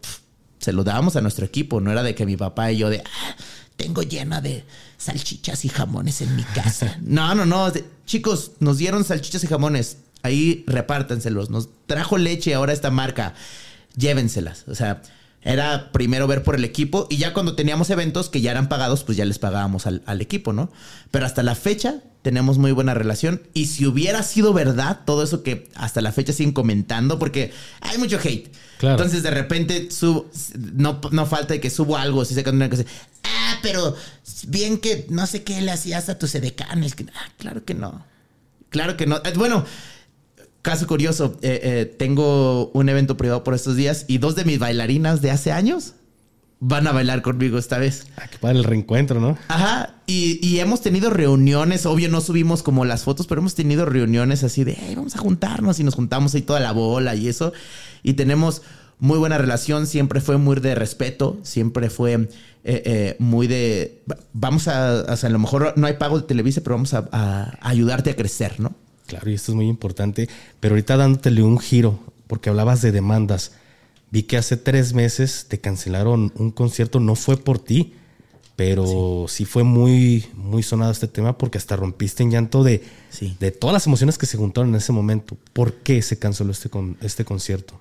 se 0.59 0.71
lo 0.71 0.85
dábamos 0.85 1.17
a 1.17 1.21
nuestro 1.21 1.45
equipo, 1.45 1.81
no 1.81 1.91
era 1.91 2.01
de 2.01 2.15
que 2.15 2.25
mi 2.25 2.37
papá 2.37 2.71
y 2.71 2.77
yo 2.77 2.89
de, 2.89 2.99
ah, 3.01 3.35
tengo 3.75 4.03
llena 4.03 4.39
de 4.39 4.63
salchichas 4.97 5.65
y 5.65 5.69
jamones 5.69 6.21
en 6.21 6.35
mi 6.35 6.43
casa. 6.43 6.97
no, 7.01 7.35
no, 7.35 7.45
no, 7.45 7.71
chicos, 8.05 8.51
nos 8.59 8.77
dieron 8.77 9.03
salchichas 9.03 9.43
y 9.43 9.47
jamones, 9.47 9.97
ahí 10.23 10.63
repártanselos, 10.67 11.49
nos 11.49 11.69
trajo 11.87 12.17
leche 12.17 12.53
ahora 12.53 12.73
esta 12.73 12.91
marca, 12.91 13.33
llévenselas, 13.95 14.65
o 14.67 14.75
sea, 14.75 15.01
era 15.45 15.91
primero 15.91 16.25
ver 16.25 16.41
por 16.41 16.55
el 16.55 16.65
equipo 16.65 17.05
y 17.07 17.17
ya 17.17 17.31
cuando 17.31 17.55
teníamos 17.55 17.91
eventos 17.91 18.29
que 18.29 18.41
ya 18.41 18.49
eran 18.49 18.67
pagados, 18.67 19.03
pues 19.03 19.15
ya 19.15 19.25
les 19.25 19.37
pagábamos 19.37 19.85
al, 19.85 20.21
equipo, 20.21 20.53
¿no? 20.53 20.71
Pero 21.11 21.27
hasta 21.27 21.43
la 21.43 21.53
fecha 21.53 22.01
tenemos 22.23 22.57
muy 22.57 22.71
buena 22.71 22.95
relación 22.95 23.43
y 23.53 23.67
si 23.67 23.85
hubiera 23.85 24.23
sido 24.23 24.53
verdad 24.53 25.01
todo 25.05 25.21
eso 25.21 25.43
que 25.43 25.69
hasta 25.75 26.01
la 26.01 26.11
fecha 26.11 26.33
siguen 26.33 26.51
comentando, 26.51 27.19
porque 27.19 27.53
hay 27.81 27.99
mucho 27.99 28.17
hate. 28.21 28.51
Entonces 28.81 29.23
de 29.23 29.31
repente 29.31 29.89
subo, 29.91 30.29
no, 30.73 30.99
no 31.11 31.25
falta 31.25 31.59
que 31.59 31.69
subo 31.69 31.97
algo, 31.97 32.25
si 32.25 32.33
se 32.33 32.43
cosa, 32.43 32.85
ah, 33.23 33.59
pero 33.61 33.95
bien 34.47 34.77
que 34.77 35.05
no 35.09 35.25
sé 35.27 35.43
qué 35.43 35.61
le 35.61 35.71
hacías 35.71 36.09
a 36.09 36.19
tus 36.19 36.35
edecanes. 36.35 36.95
Ah, 37.13 37.31
claro 37.37 37.63
que 37.63 37.73
no. 37.73 38.05
Claro 38.69 38.97
que 38.97 39.05
no. 39.05 39.21
Bueno, 39.35 39.65
Caso 40.65 40.87
curioso, 40.87 41.37
eh, 41.43 41.59
eh, 41.61 41.85
tengo 41.85 42.71
un 42.71 42.89
evento 42.89 43.17
privado 43.17 43.43
por 43.43 43.53
estos 43.53 43.75
días 43.75 44.05
y 44.07 44.17
dos 44.17 44.35
de 44.35 44.45
mis 44.45 44.57
bailarinas 44.57 45.21
de 45.21 45.29
hace 45.29 45.51
años 45.51 45.93
van 46.67 46.87
a 46.87 46.91
bailar 46.91 47.21
conmigo 47.21 47.57
esta 47.57 47.77
vez. 47.77 48.07
Ah, 48.17 48.27
qué 48.29 48.37
padre 48.37 48.57
el 48.57 48.63
reencuentro, 48.63 49.19
¿no? 49.19 49.37
Ajá. 49.47 49.95
Y, 50.07 50.59
hemos 50.59 50.81
tenido 50.81 51.09
reuniones, 51.09 51.85
obvio 51.85 52.09
no 52.09 52.21
subimos 52.21 52.63
como 52.63 52.85
las 52.85 53.03
fotos, 53.03 53.27
pero 53.27 53.41
hemos 53.41 53.55
tenido 53.55 53.85
reuniones 53.85 54.43
así 54.43 54.63
de, 54.63 54.77
vamos 54.95 55.15
a 55.15 55.19
juntarnos 55.19 55.79
y 55.79 55.83
nos 55.83 55.95
juntamos 55.95 56.33
ahí 56.33 56.41
toda 56.41 56.59
la 56.59 56.71
bola 56.71 57.15
y 57.15 57.27
eso. 57.27 57.53
Y 58.03 58.13
tenemos 58.13 58.61
muy 58.99 59.17
buena 59.17 59.37
relación, 59.37 59.87
siempre 59.87 60.21
fue 60.21 60.37
muy 60.37 60.59
de 60.59 60.75
respeto, 60.75 61.37
siempre 61.43 61.89
fue 61.89 62.29
eh, 62.63 63.15
muy 63.19 63.47
de, 63.47 64.03
vamos 64.33 64.67
a, 64.67 65.05
o 65.09 65.17
sea, 65.17 65.29
a 65.29 65.31
lo 65.31 65.39
mejor 65.39 65.73
no 65.75 65.87
hay 65.87 65.93
pago 65.93 66.19
de 66.19 66.27
Televisa, 66.27 66.61
pero 66.61 66.75
vamos 66.75 66.93
a 66.93 67.57
ayudarte 67.61 68.11
a 68.11 68.15
crecer, 68.15 68.59
¿no? 68.59 68.73
Claro, 69.07 69.29
y 69.29 69.33
esto 69.33 69.51
es 69.51 69.55
muy 69.55 69.67
importante. 69.67 70.29
Pero 70.59 70.73
ahorita 70.73 70.97
dándotele 70.97 71.43
un 71.43 71.59
giro, 71.59 71.99
porque 72.27 72.49
hablabas 72.49 72.81
de 72.81 72.91
demandas. 72.91 73.51
Vi 74.11 74.23
que 74.23 74.37
hace 74.37 74.57
tres 74.57 74.93
meses 74.93 75.45
te 75.47 75.59
cancelaron 75.59 76.31
un 76.35 76.51
concierto, 76.51 76.99
no 76.99 77.15
fue 77.15 77.37
por 77.37 77.59
ti, 77.59 77.93
pero 78.55 79.25
sí, 79.27 79.43
fue 79.43 79.63
muy, 79.63 80.25
muy 80.33 80.63
sonado 80.63 80.91
este 80.91 81.07
tema 81.07 81.37
porque 81.37 81.57
hasta 81.57 81.75
rompiste 81.75 82.23
en 82.23 82.31
llanto 82.31 82.63
de, 82.63 82.83
de 83.39 83.51
todas 83.51 83.73
las 83.73 83.87
emociones 83.87 84.17
que 84.17 84.25
se 84.25 84.37
juntaron 84.37 84.69
en 84.69 84.75
ese 84.75 84.93
momento. 84.93 85.37
¿Por 85.51 85.73
qué 85.73 86.01
se 86.01 86.17
canceló 86.17 86.51
este, 86.51 86.69
con, 86.69 86.97
este 87.01 87.25
concierto? 87.25 87.79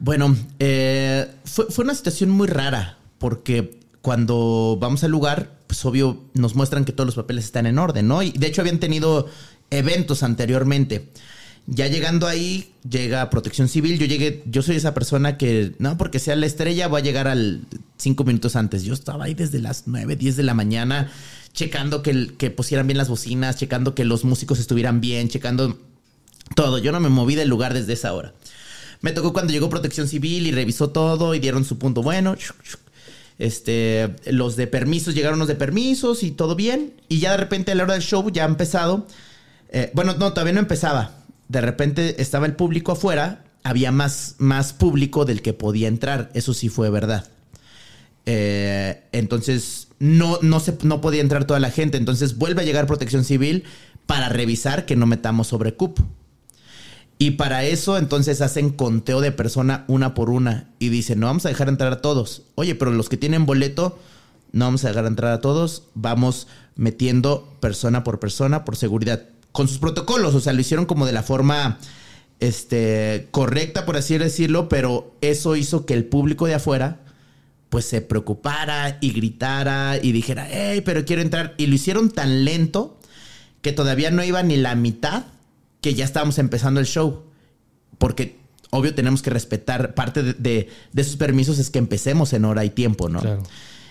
Bueno, 0.00 0.36
eh, 0.58 1.30
fue, 1.44 1.66
fue 1.66 1.84
una 1.84 1.94
situación 1.94 2.30
muy 2.30 2.48
rara 2.48 2.98
porque 3.18 3.78
cuando 4.02 4.76
vamos 4.80 5.04
al 5.04 5.12
lugar, 5.12 5.58
pues 5.68 5.84
obvio 5.84 6.24
nos 6.34 6.56
muestran 6.56 6.84
que 6.84 6.92
todos 6.92 7.06
los 7.06 7.14
papeles 7.14 7.44
están 7.44 7.66
en 7.66 7.78
orden, 7.78 8.08
¿no? 8.08 8.22
Y 8.22 8.32
de 8.32 8.48
hecho 8.48 8.62
habían 8.62 8.78
tenido 8.78 9.28
eventos 9.70 10.22
anteriormente. 10.22 11.08
Ya 11.66 11.86
llegando 11.86 12.26
ahí, 12.26 12.72
llega 12.88 13.30
Protección 13.30 13.68
Civil. 13.68 13.98
Yo 13.98 14.04
llegué, 14.04 14.42
yo 14.46 14.60
soy 14.60 14.76
esa 14.76 14.92
persona 14.92 15.38
que, 15.38 15.74
no, 15.78 15.96
porque 15.96 16.18
sea 16.18 16.36
la 16.36 16.46
estrella, 16.46 16.88
voy 16.88 17.00
a 17.00 17.04
llegar 17.04 17.26
al 17.26 17.62
cinco 17.96 18.24
minutos 18.24 18.54
antes. 18.54 18.84
Yo 18.84 18.92
estaba 18.92 19.24
ahí 19.24 19.34
desde 19.34 19.60
las 19.60 19.84
9, 19.86 20.16
10 20.16 20.36
de 20.36 20.42
la 20.42 20.52
mañana, 20.52 21.10
checando 21.54 22.02
que, 22.02 22.34
que 22.36 22.50
pusieran 22.50 22.86
bien 22.86 22.98
las 22.98 23.08
bocinas, 23.08 23.56
checando 23.56 23.94
que 23.94 24.04
los 24.04 24.24
músicos 24.24 24.58
estuvieran 24.58 25.00
bien, 25.00 25.28
checando 25.28 25.78
todo. 26.54 26.76
Yo 26.78 26.92
no 26.92 27.00
me 27.00 27.08
moví 27.08 27.34
del 27.34 27.48
lugar 27.48 27.72
desde 27.72 27.94
esa 27.94 28.12
hora. 28.12 28.34
Me 29.00 29.12
tocó 29.12 29.32
cuando 29.32 29.52
llegó 29.52 29.70
Protección 29.70 30.06
Civil 30.06 30.46
y 30.46 30.52
revisó 30.52 30.90
todo 30.90 31.34
y 31.34 31.38
dieron 31.38 31.64
su 31.64 31.78
punto 31.78 32.02
bueno. 32.02 32.36
Este, 33.38 34.14
los 34.26 34.56
de 34.56 34.66
permisos, 34.66 35.14
llegaron 35.14 35.38
los 35.38 35.48
de 35.48 35.54
permisos 35.54 36.24
y 36.24 36.30
todo 36.30 36.56
bien. 36.56 36.92
Y 37.08 37.20
ya 37.20 37.30
de 37.30 37.38
repente 37.38 37.72
a 37.72 37.74
la 37.74 37.84
hora 37.84 37.94
del 37.94 38.02
show 38.02 38.30
ya 38.30 38.44
ha 38.44 38.48
empezado. 38.48 39.06
Eh, 39.70 39.90
bueno, 39.94 40.14
no, 40.18 40.34
todavía 40.34 40.52
no 40.52 40.60
empezaba 40.60 41.23
de 41.48 41.60
repente 41.60 42.20
estaba 42.22 42.46
el 42.46 42.54
público 42.54 42.92
afuera, 42.92 43.44
había 43.62 43.92
más, 43.92 44.36
más 44.38 44.72
público 44.72 45.24
del 45.24 45.42
que 45.42 45.52
podía 45.52 45.88
entrar. 45.88 46.30
Eso 46.34 46.54
sí 46.54 46.68
fue 46.68 46.90
verdad. 46.90 47.28
Eh, 48.26 49.02
entonces, 49.12 49.88
no, 49.98 50.38
no, 50.42 50.60
se, 50.60 50.76
no 50.82 51.00
podía 51.00 51.20
entrar 51.20 51.46
toda 51.46 51.60
la 51.60 51.70
gente. 51.70 51.96
Entonces, 51.96 52.38
vuelve 52.38 52.62
a 52.62 52.64
llegar 52.64 52.86
protección 52.86 53.24
civil 53.24 53.64
para 54.06 54.28
revisar 54.28 54.86
que 54.86 54.96
no 54.96 55.06
metamos 55.06 55.48
sobre 55.48 55.74
cupo. 55.74 56.02
Y 57.16 57.32
para 57.32 57.64
eso, 57.64 57.96
entonces 57.96 58.40
hacen 58.40 58.70
conteo 58.70 59.20
de 59.20 59.32
persona 59.32 59.84
una 59.86 60.14
por 60.14 60.30
una 60.30 60.70
y 60.78 60.88
dicen: 60.88 61.20
No 61.20 61.26
vamos 61.26 61.46
a 61.46 61.48
dejar 61.48 61.68
entrar 61.68 61.92
a 61.92 62.02
todos. 62.02 62.42
Oye, 62.54 62.74
pero 62.74 62.90
los 62.90 63.08
que 63.08 63.16
tienen 63.16 63.46
boleto, 63.46 63.98
no 64.52 64.64
vamos 64.66 64.84
a 64.84 64.88
dejar 64.88 65.06
entrar 65.06 65.32
a 65.32 65.40
todos. 65.40 65.84
Vamos 65.94 66.48
metiendo 66.76 67.56
persona 67.60 68.02
por 68.02 68.18
persona 68.18 68.64
por 68.64 68.76
seguridad 68.76 69.22
con 69.54 69.68
sus 69.68 69.78
protocolos, 69.78 70.34
o 70.34 70.40
sea, 70.40 70.52
lo 70.52 70.60
hicieron 70.60 70.84
como 70.84 71.06
de 71.06 71.12
la 71.12 71.22
forma 71.22 71.78
este, 72.40 73.28
correcta, 73.30 73.86
por 73.86 73.96
así 73.96 74.18
decirlo, 74.18 74.68
pero 74.68 75.14
eso 75.20 75.54
hizo 75.54 75.86
que 75.86 75.94
el 75.94 76.06
público 76.06 76.48
de 76.48 76.54
afuera 76.54 77.02
pues 77.68 77.84
se 77.84 78.00
preocupara 78.00 78.98
y 79.00 79.12
gritara 79.12 79.96
y 80.02 80.10
dijera, 80.10 80.48
hey, 80.50 80.82
pero 80.84 81.04
quiero 81.04 81.22
entrar. 81.22 81.54
Y 81.56 81.68
lo 81.68 81.76
hicieron 81.76 82.10
tan 82.10 82.44
lento 82.44 82.98
que 83.62 83.70
todavía 83.70 84.10
no 84.10 84.24
iba 84.24 84.42
ni 84.42 84.56
la 84.56 84.74
mitad 84.74 85.26
que 85.80 85.94
ya 85.94 86.04
estábamos 86.04 86.40
empezando 86.40 86.80
el 86.80 86.86
show. 86.86 87.22
Porque 87.98 88.40
obvio 88.70 88.92
tenemos 88.92 89.22
que 89.22 89.30
respetar 89.30 89.94
parte 89.94 90.24
de, 90.24 90.34
de, 90.34 90.68
esos 91.00 91.14
permisos 91.14 91.60
es 91.60 91.70
que 91.70 91.78
empecemos 91.78 92.32
en 92.32 92.44
hora 92.44 92.64
y 92.64 92.70
tiempo, 92.70 93.08
¿no? 93.08 93.22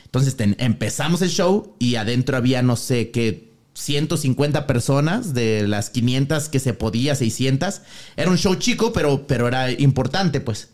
Entonces 0.03 0.36
empezamos 0.57 1.22
el 1.22 1.30
show 1.30 1.74
y 1.80 1.95
adentro 1.95 2.36
había 2.36 2.61
no 2.61 2.76
sé 2.76 3.11
qué 3.11 3.53
150 3.74 4.67
personas 4.67 5.34
de 5.34 5.67
las 5.67 5.89
500 5.89 6.49
que 6.49 6.59
se 6.59 6.74
podía, 6.74 7.15
600. 7.15 7.82
Era 8.15 8.30
un 8.30 8.38
show 8.38 8.55
chico, 8.55 8.93
pero, 8.93 9.26
pero 9.28 9.47
era 9.47 9.71
importante, 9.71 10.41
pues. 10.41 10.69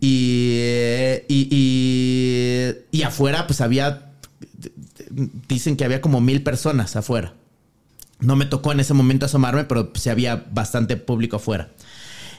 Y, 0.00 0.58
y, 1.28 2.74
y, 2.90 3.02
afuera, 3.02 3.46
pues 3.46 3.60
había, 3.60 4.12
dicen 5.48 5.76
que 5.76 5.84
había 5.84 6.00
como 6.00 6.20
mil 6.20 6.42
personas 6.42 6.96
afuera. 6.96 7.34
No 8.18 8.34
me 8.36 8.46
tocó 8.46 8.72
en 8.72 8.80
ese 8.80 8.94
momento 8.94 9.26
asomarme, 9.26 9.64
pero 9.64 9.92
sí 9.94 10.10
había 10.10 10.44
bastante 10.50 10.96
público 10.96 11.36
afuera. 11.36 11.70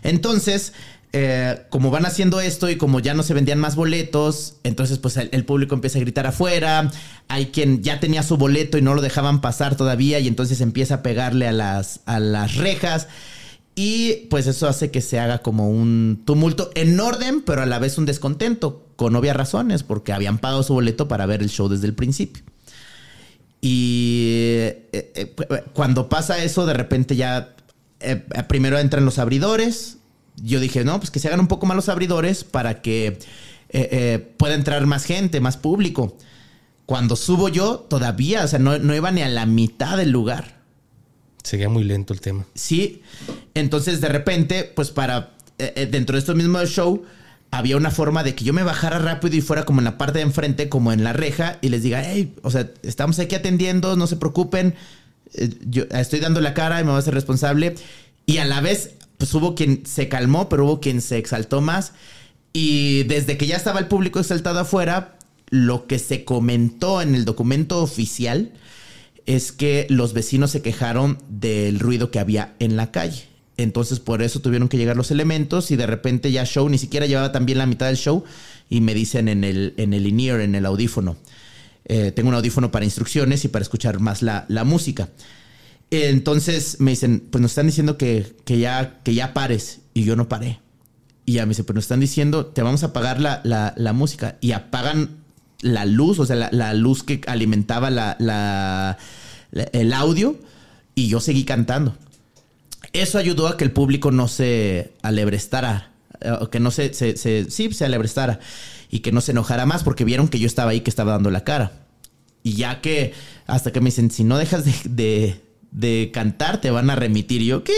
Entonces, 0.02 0.74
eh, 1.16 1.68
como 1.70 1.92
van 1.92 2.08
haciendo 2.08 2.42
esto 2.42 2.72
y 2.72 2.76
como 2.76 3.00
ya 3.00 3.14
no 3.14 3.22
se 3.22 3.36
vendían 3.36 3.60
más 3.60 3.76
boletos, 3.76 4.56
entonces 4.64 4.98
pues 4.98 5.16
el, 5.18 5.46
público 5.46 5.76
empieza 5.76 6.00
a 6.00 6.02
gritar 6.02 6.26
afuera, 6.26 6.90
hay 7.28 7.48
quien 7.48 7.84
ya 7.84 8.00
tenía 8.00 8.24
su 8.24 8.36
boleto 8.36 8.80
y 8.80 8.82
no 8.82 8.96
lo 8.96 9.02
dejaban 9.04 9.40
pasar 9.40 9.78
todavía 9.78 10.20
y 10.20 10.28
entonces 10.28 10.60
empieza 10.60 10.96
a 10.96 11.04
pegarle 11.04 11.48
a 11.48 11.52
las, 11.52 12.00
a 12.08 12.20
las 12.20 12.56
rejas 12.56 13.08
y 13.76 14.26
pues 14.32 14.48
eso 14.48 14.68
hace 14.68 14.90
que 14.90 15.02
se 15.02 15.20
haga 15.20 15.44
como 15.44 15.70
un 15.70 16.24
tumulto 16.26 16.72
en 16.74 17.00
orden, 17.00 17.42
pero 17.42 17.62
a 17.62 17.68
la 17.68 17.78
vez 17.78 18.00
un 18.00 18.08
descontento, 18.08 18.84
con 18.96 19.16
obvias 19.16 19.36
razones, 19.36 19.84
porque 19.84 20.14
habían 20.14 20.40
pagado 20.40 20.64
su 20.64 20.74
boleto 20.74 21.08
para 21.08 21.28
ver 21.28 21.44
el 21.44 21.50
show 21.50 21.70
desde 21.70 21.86
el 21.86 21.94
principio. 21.94 22.44
Y 23.62 24.30
eh, 24.32 24.90
eh, 24.94 25.36
cuando 25.74 26.10
pasa 26.10 26.44
eso, 26.44 26.66
de 26.66 26.74
repente 26.74 27.16
ya 27.16 27.56
primero 28.48 28.80
entran 28.80 29.06
los 29.06 29.20
abridores, 29.20 30.00
yo 30.42 30.60
dije, 30.60 30.84
no, 30.84 31.00
pues 31.00 31.12
que 31.12 31.20
se 31.20 31.28
hagan 31.28 31.40
un 31.40 31.48
poco 31.48 31.66
más 31.66 31.76
los 31.76 31.90
abridores 31.90 32.44
para 32.44 32.82
que 32.82 33.08
eh, 33.08 33.18
eh, 33.70 34.34
pueda 34.38 34.56
entrar 34.56 34.86
más 34.86 35.06
gente, 35.06 35.40
más 35.40 35.58
público. 35.58 36.18
Cuando 36.86 37.16
subo 37.16 37.50
yo, 37.50 37.78
todavía, 37.90 38.44
o 38.44 38.48
sea, 38.48 38.60
no, 38.60 38.96
iba 38.96 39.12
ni 39.12 39.22
a 39.22 39.30
la 39.30 39.46
mitad 39.46 39.98
del 39.98 40.12
lugar. 40.12 40.62
Seguía 41.44 41.70
muy 41.70 41.84
lento 41.84 42.14
el 42.14 42.22
tema. 42.22 42.46
Sí, 42.56 43.02
entonces 43.54 44.02
de 44.02 44.10
repente, 44.10 44.64
pues 44.64 44.92
para, 44.92 45.32
eh, 45.58 45.88
dentro 45.90 46.16
de 46.16 46.20
esto 46.20 46.36
mismo 46.36 46.64
show, 46.66 47.04
había 47.52 47.78
una 47.78 47.92
forma 47.92 48.24
de 48.24 48.34
que 48.34 48.44
yo 48.44 48.54
me 48.54 48.64
bajara 48.64 49.00
rápido 49.00 49.36
y 49.36 49.42
fuera 49.42 49.66
como 49.66 49.80
en 49.80 49.86
la 49.86 49.98
parte 49.98 50.20
de 50.20 50.24
enfrente, 50.24 50.70
como 50.70 50.92
en 50.92 51.04
la 51.04 51.14
reja, 51.14 51.60
y 51.62 51.70
les 51.70 51.84
diga, 51.84 52.04
hey, 52.04 52.34
o 52.42 52.50
sea, 52.50 52.72
estamos 52.82 53.20
aquí 53.20 53.36
atendiendo, 53.36 53.96
no 53.96 54.08
se 54.08 54.16
preocupen, 54.16 54.74
yo 55.68 55.84
estoy 55.92 56.20
dando 56.20 56.42
la 56.42 56.54
cara 56.54 56.80
y 56.80 56.84
me 56.84 56.90
voy 56.90 56.98
a 56.98 57.00
hacer 57.00 57.14
responsable. 57.14 57.76
Y 58.26 58.38
a 58.38 58.46
la 58.46 58.62
vez 58.62 58.96
pues 59.24 59.34
hubo 59.36 59.56
quien 59.56 59.86
se 59.86 60.10
calmó, 60.10 60.50
pero 60.50 60.66
hubo 60.66 60.82
quien 60.82 61.00
se 61.00 61.18
exaltó 61.18 61.62
más. 61.62 61.94
Y 62.52 63.04
desde 63.04 63.38
que 63.38 63.48
ya 63.48 63.56
estaba 63.56 63.80
el 63.80 63.88
público 63.88 64.20
exaltado 64.20 64.60
afuera, 64.60 65.18
lo 65.50 65.88
que 65.88 65.98
se 65.98 66.26
comentó 66.26 67.02
en 67.02 67.16
el 67.16 67.24
documento 67.24 67.82
oficial 67.82 68.52
es 69.26 69.54
que 69.54 69.88
los 69.90 70.12
vecinos 70.12 70.52
se 70.52 70.62
quejaron 70.62 71.20
del 71.30 71.80
ruido 71.80 72.12
que 72.12 72.20
había 72.20 72.54
en 72.60 72.76
la 72.76 72.92
calle. 72.92 73.24
Entonces 73.56 74.02
por 74.02 74.22
eso 74.22 74.42
tuvieron 74.42 74.68
que 74.68 74.76
llegar 74.76 74.98
los 74.98 75.10
elementos 75.10 75.72
y 75.72 75.78
de 75.78 75.88
repente 75.88 76.30
ya 76.30 76.44
show, 76.44 76.68
ni 76.68 76.78
siquiera 76.78 77.06
llevaba 77.06 77.32
también 77.32 77.60
la 77.60 77.66
mitad 77.66 77.86
del 77.86 77.96
show 77.96 78.26
y 78.70 78.82
me 78.82 78.94
dicen 78.94 79.30
en 79.30 79.46
el, 79.46 79.74
en 79.78 79.94
el 79.94 80.06
in-ear, 80.06 80.42
en 80.42 80.56
el 80.56 80.66
audífono. 80.66 81.16
Eh, 81.86 82.12
tengo 82.12 82.28
un 82.28 82.36
audífono 82.36 82.72
para 82.72 82.84
instrucciones 82.84 83.46
y 83.46 83.48
para 83.48 83.64
escuchar 83.64 84.02
más 84.02 84.22
la, 84.22 84.44
la 84.50 84.66
música. 84.66 85.08
Entonces 85.94 86.78
me 86.80 86.92
dicen, 86.92 87.28
pues 87.30 87.42
nos 87.42 87.52
están 87.52 87.68
diciendo 87.68 87.98
que, 88.00 88.36
ya, 88.48 89.00
que 89.04 89.14
ya 89.14 89.34
pares. 89.34 89.82
Y 89.94 90.04
yo 90.04 90.16
no 90.16 90.28
paré. 90.28 90.60
Y 91.26 91.34
ya 91.34 91.46
me 91.46 91.50
dice, 91.50 91.64
pues 91.64 91.76
nos 91.76 91.84
están 91.84 92.00
diciendo, 92.00 92.48
te 92.48 92.64
vamos 92.64 92.82
a 92.84 92.88
apagar 92.88 93.22
la, 93.22 93.94
música. 93.94 94.38
Y 94.42 94.54
apagan 94.54 95.18
la 95.62 95.86
luz, 95.86 96.18
o 96.18 96.26
sea, 96.26 96.50
la, 96.52 96.74
luz 96.74 97.04
que 97.04 97.22
alimentaba 97.28 97.92
la, 97.92 98.98
el 99.52 99.94
audio. 99.94 100.36
Y 100.96 101.10
yo 101.10 101.20
seguí 101.20 101.44
cantando. 101.44 101.96
Eso 102.92 103.20
ayudó 103.20 103.48
a 103.48 103.58
que 103.58 103.64
el 103.64 103.72
público 103.72 104.10
no 104.12 104.28
se 104.28 104.94
alebrestara. 105.04 105.92
O 106.42 106.50
que 106.50 106.60
no 106.60 106.72
se, 106.72 106.94
se, 106.94 107.16
sí, 107.16 107.72
se 107.72 107.86
alebrestara. 107.86 108.40
Y 108.90 109.00
que 109.00 109.12
no 109.12 109.22
se 109.22 109.32
enojara 109.32 109.68
más 109.68 109.84
porque 109.84 110.06
vieron 110.06 110.28
que 110.28 110.40
yo 110.40 110.48
estaba 110.48 110.72
ahí, 110.72 110.82
que 110.82 110.90
estaba 110.90 111.12
dando 111.12 111.30
la 111.30 111.44
cara. 111.44 111.72
Y 112.42 112.54
ya 112.54 112.82
que, 112.82 113.14
hasta 113.46 113.72
que 113.72 113.80
me 113.80 113.86
dicen, 113.86 114.10
si 114.10 114.24
no 114.24 114.40
dejas 114.40 114.66
de 114.66 114.74
de 114.90 115.53
cantar 116.14 116.62
te 116.62 116.72
van 116.72 116.90
a 116.90 116.96
remitir. 116.96 117.42
Y 117.42 117.48
yo, 117.48 117.58
ok. 117.58 117.70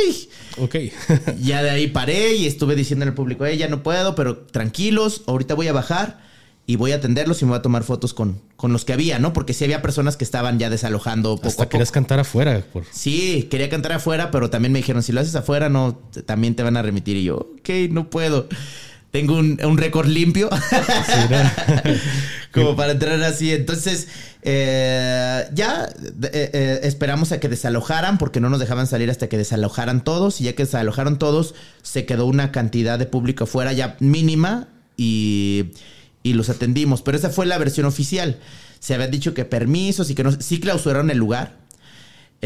Ok. 0.57 0.75
ya 1.41 1.63
de 1.63 1.69
ahí 1.69 1.87
paré 1.87 2.35
y 2.35 2.45
estuve 2.45 2.75
diciendo 2.75 3.03
en 3.03 3.09
el 3.09 3.15
público, 3.15 3.45
eh, 3.45 3.57
ya 3.57 3.67
no 3.67 3.83
puedo, 3.83 4.15
pero 4.15 4.37
tranquilos, 4.37 5.23
ahorita 5.27 5.53
voy 5.53 5.67
a 5.67 5.73
bajar 5.73 6.23
y 6.67 6.77
voy 6.77 6.93
a 6.93 6.95
atenderlos 6.95 7.41
y 7.41 7.45
me 7.45 7.49
voy 7.49 7.59
a 7.59 7.61
tomar 7.61 7.83
fotos 7.83 8.13
con, 8.13 8.41
con 8.55 8.73
los 8.73 8.85
que 8.85 8.93
había, 8.93 9.19
¿no? 9.19 9.33
Porque 9.33 9.53
sí 9.53 9.63
había 9.63 9.81
personas 9.81 10.17
que 10.17 10.23
estaban 10.23 10.57
ya 10.57 10.69
desalojando 10.69 11.35
poco 11.35 11.47
Hasta 11.47 11.69
querías 11.69 11.91
cantar 11.91 12.19
afuera. 12.19 12.63
Sí, 12.91 13.47
quería 13.51 13.69
cantar 13.69 13.93
afuera, 13.93 14.31
pero 14.31 14.49
también 14.49 14.71
me 14.71 14.79
dijeron, 14.79 15.03
si 15.03 15.11
lo 15.11 15.21
haces 15.21 15.35
afuera, 15.35 15.69
no, 15.69 15.99
también 16.25 16.55
te 16.55 16.63
van 16.63 16.75
a 16.75 16.81
remitir. 16.81 17.17
Y 17.17 17.25
yo, 17.25 17.35
ok, 17.59 17.69
no 17.91 18.09
puedo 18.09 18.47
tengo 19.15 19.37
un, 19.37 19.77
récord 19.77 20.09
limpio. 20.09 20.49
Como 22.51 22.75
para 22.75 22.91
entrar 22.91 23.23
así. 23.23 23.53
Entonces, 23.53 24.09
eh, 24.41 25.47
ya 25.53 25.85
eh, 25.85 26.49
eh, 26.53 26.79
esperamos 26.83 27.31
a 27.31 27.39
que 27.39 27.47
desalojaran, 27.47 28.17
porque 28.17 28.41
no 28.41 28.49
nos 28.49 28.59
dejaban 28.59 28.87
salir 28.87 29.09
hasta 29.09 29.29
que 29.29 29.37
desalojaran 29.37 30.03
todos. 30.03 30.41
Y 30.41 30.43
ya 30.43 30.53
que 30.53 30.63
desalojaron 30.63 31.17
todos, 31.17 31.55
se 31.81 32.05
quedó 32.05 32.25
una 32.25 32.51
cantidad 32.51 32.99
de 32.99 33.05
público 33.05 33.45
afuera 33.45 33.71
ya 33.71 33.95
mínima 34.01 34.67
y, 34.97 35.67
y 36.21 36.33
los 36.33 36.49
atendimos. 36.49 37.01
Pero 37.01 37.17
esa 37.17 37.29
fue 37.29 37.45
la 37.45 37.57
versión 37.57 37.85
oficial. 37.85 38.39
Se 38.79 38.95
habían 38.95 39.11
dicho 39.11 39.33
que 39.33 39.45
permisos 39.45 40.09
y 40.09 40.15
que 40.15 40.25
no, 40.25 40.33
sí 40.33 40.59
clausuraron 40.59 41.09
el 41.09 41.19
lugar 41.19 41.64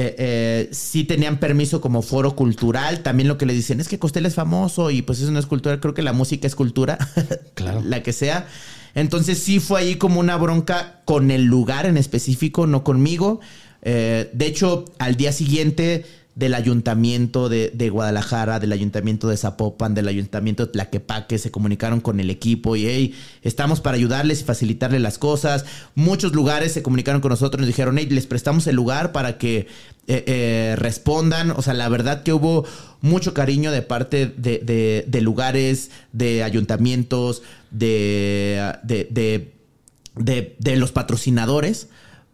eh, 0.01 0.15
eh, 0.17 0.69
sí 0.71 1.03
tenían 1.03 1.41
permiso 1.41 1.81
como 1.81 2.01
foro 2.01 2.33
cultural. 2.33 3.01
También 3.01 3.27
lo 3.27 3.37
que 3.37 3.45
le 3.45 3.51
dicen 3.51 3.81
es 3.81 3.89
que 3.89 3.99
Costel 3.99 4.25
es 4.25 4.33
famoso 4.33 4.91
y 4.91 5.01
pues 5.01 5.19
es 5.19 5.45
cultura. 5.45 5.81
Creo 5.81 5.93
que 5.93 6.01
la 6.01 6.13
música 6.13 6.47
es 6.47 6.55
cultura, 6.55 6.97
claro. 7.53 7.81
la 7.83 8.01
que 8.01 8.13
sea. 8.13 8.47
Entonces 8.95 9.39
sí 9.39 9.59
fue 9.59 9.81
ahí 9.81 9.95
como 9.95 10.21
una 10.21 10.37
bronca 10.37 11.01
con 11.03 11.31
el 11.31 11.43
lugar 11.43 11.85
en 11.85 11.97
específico, 11.97 12.65
no 12.65 12.85
conmigo. 12.85 13.41
Eh, 13.81 14.29
de 14.31 14.45
hecho, 14.45 14.85
al 14.99 15.17
día 15.17 15.33
siguiente 15.33 16.05
del 16.39 16.53
ayuntamiento 16.53 17.49
de, 17.49 17.69
de, 17.73 17.89
Guadalajara, 17.89 18.61
del 18.61 18.71
ayuntamiento 18.71 19.27
de 19.27 19.35
Zapopan, 19.35 19.93
del 19.93 20.07
ayuntamiento 20.07 20.65
de 20.65 20.71
Tlaquepaque, 20.71 21.37
se 21.37 21.51
comunicaron 21.51 21.99
con 21.99 22.21
el 22.21 22.29
equipo 22.29 22.77
y 22.77 22.87
hey, 22.87 23.15
estamos 23.41 23.81
para 23.81 23.97
ayudarles 23.97 24.39
y 24.39 24.43
facilitarles 24.45 25.01
las 25.01 25.17
cosas. 25.17 25.65
Muchos 25.95 26.33
lugares 26.33 26.71
se 26.71 26.81
comunicaron 26.81 27.19
con 27.19 27.31
nosotros 27.31 27.59
nos 27.59 27.67
dijeron, 27.67 27.97
hey, 27.97 28.07
les 28.09 28.25
prestamos 28.25 28.67
el 28.67 28.77
lugar 28.77 29.11
para 29.11 29.37
que 29.37 29.67
eh, 30.07 30.23
eh, 30.27 30.75
respondan. 30.77 31.51
O 31.51 31.61
sea, 31.61 31.73
la 31.73 31.89
verdad 31.89 32.23
que 32.23 32.31
hubo 32.31 32.63
mucho 33.01 33.33
cariño 33.33 33.73
de 33.73 33.81
parte 33.81 34.27
de, 34.27 34.59
de, 34.59 35.03
de 35.05 35.21
lugares, 35.21 35.91
de 36.13 36.43
ayuntamientos, 36.43 37.43
de, 37.69 38.77
de, 38.81 40.55
de 40.57 40.75
los 40.77 40.93
patrocinadores 40.93 41.89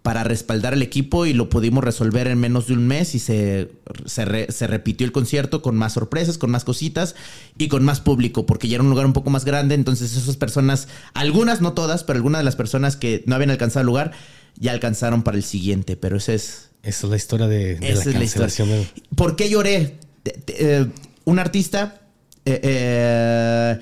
para 0.06 0.24
respaldar 0.24 0.74
al 0.74 0.84
equipo 0.84 1.26
y 1.26 1.34
lo 1.34 1.50
pudimos 1.50 1.84
resolver 1.84 2.28
en 2.28 2.38
menos 2.38 2.68
de 2.68 2.74
un 2.74 2.86
mes 2.86 3.16
y 3.16 3.20
se, 3.20 3.72
se, 4.06 4.68
repitió 4.68 5.04
el 5.04 5.12
concierto 5.12 5.64
con 5.64 5.76
más 5.76 5.94
sorpresas, 5.94 6.38
con 6.38 6.52
más 6.52 6.64
cositas 6.64 7.16
y 7.58 7.70
con 7.70 7.84
más 7.84 8.02
público, 8.02 8.46
porque 8.46 8.68
ya 8.68 8.76
era 8.76 8.84
un 8.84 8.92
lugar 8.92 9.08
un 9.08 9.14
poco 9.14 9.32
más 9.32 9.46
grande, 9.46 9.74
entonces 9.74 10.16
esas 10.16 10.38
personas, 10.38 10.90
algunas, 11.16 11.60
no 11.62 11.74
todas, 11.74 12.04
pero 12.04 12.18
algunas 12.18 12.42
de 12.42 12.44
las 12.44 12.56
personas 12.56 12.96
que 12.96 13.24
no 13.26 13.34
habían 13.34 13.50
alcanzado 13.50 13.82
el 13.82 13.88
lugar, 13.88 14.12
ya 14.60 14.74
alcanzaron 14.74 15.24
para 15.24 15.38
el 15.38 15.44
siguiente, 15.44 15.98
pero 15.98 16.18
ese 16.18 16.36
es... 16.36 16.70
Esa 16.84 17.08
es 17.08 17.10
la 17.10 17.18
historia 17.18 17.48
de, 17.48 17.80
la 17.80 18.04
cancelación. 18.14 18.70
¿Por 19.16 19.36
qué 19.36 19.50
lloré? 19.50 19.98
Eh, 20.46 20.86
un 21.24 21.40
artista 21.40 22.00
eh, 22.46 22.60
eh, 22.62 23.80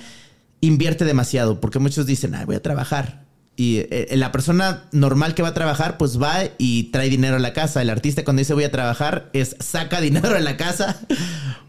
invierte 0.62 1.04
demasiado, 1.04 1.60
porque 1.60 1.80
muchos 1.80 2.06
dicen, 2.06 2.34
ah, 2.34 2.46
voy 2.46 2.56
a 2.56 2.62
trabajar 2.62 3.23
y 3.56 3.86
eh, 3.92 4.08
la 4.14 4.32
persona 4.32 4.86
normal 4.92 5.36
que 5.36 5.44
va 5.44 5.50
a 5.50 5.54
trabajar, 5.54 5.98
pues 6.00 6.20
va 6.20 6.40
y 6.58 6.86
trae 6.86 7.10
dinero 7.10 7.36
a 7.36 7.40
la 7.40 7.54
casa. 7.54 7.84
El 7.84 7.92
artista 7.92 8.24
cuando 8.24 8.40
dice 8.40 8.56
voy 8.56 8.64
a 8.64 8.72
trabajar 8.72 9.30
es 9.34 9.56
saca 9.60 10.02
dinero 10.02 10.36
a 10.36 10.40
la 10.40 10.58
casa 10.58 11.00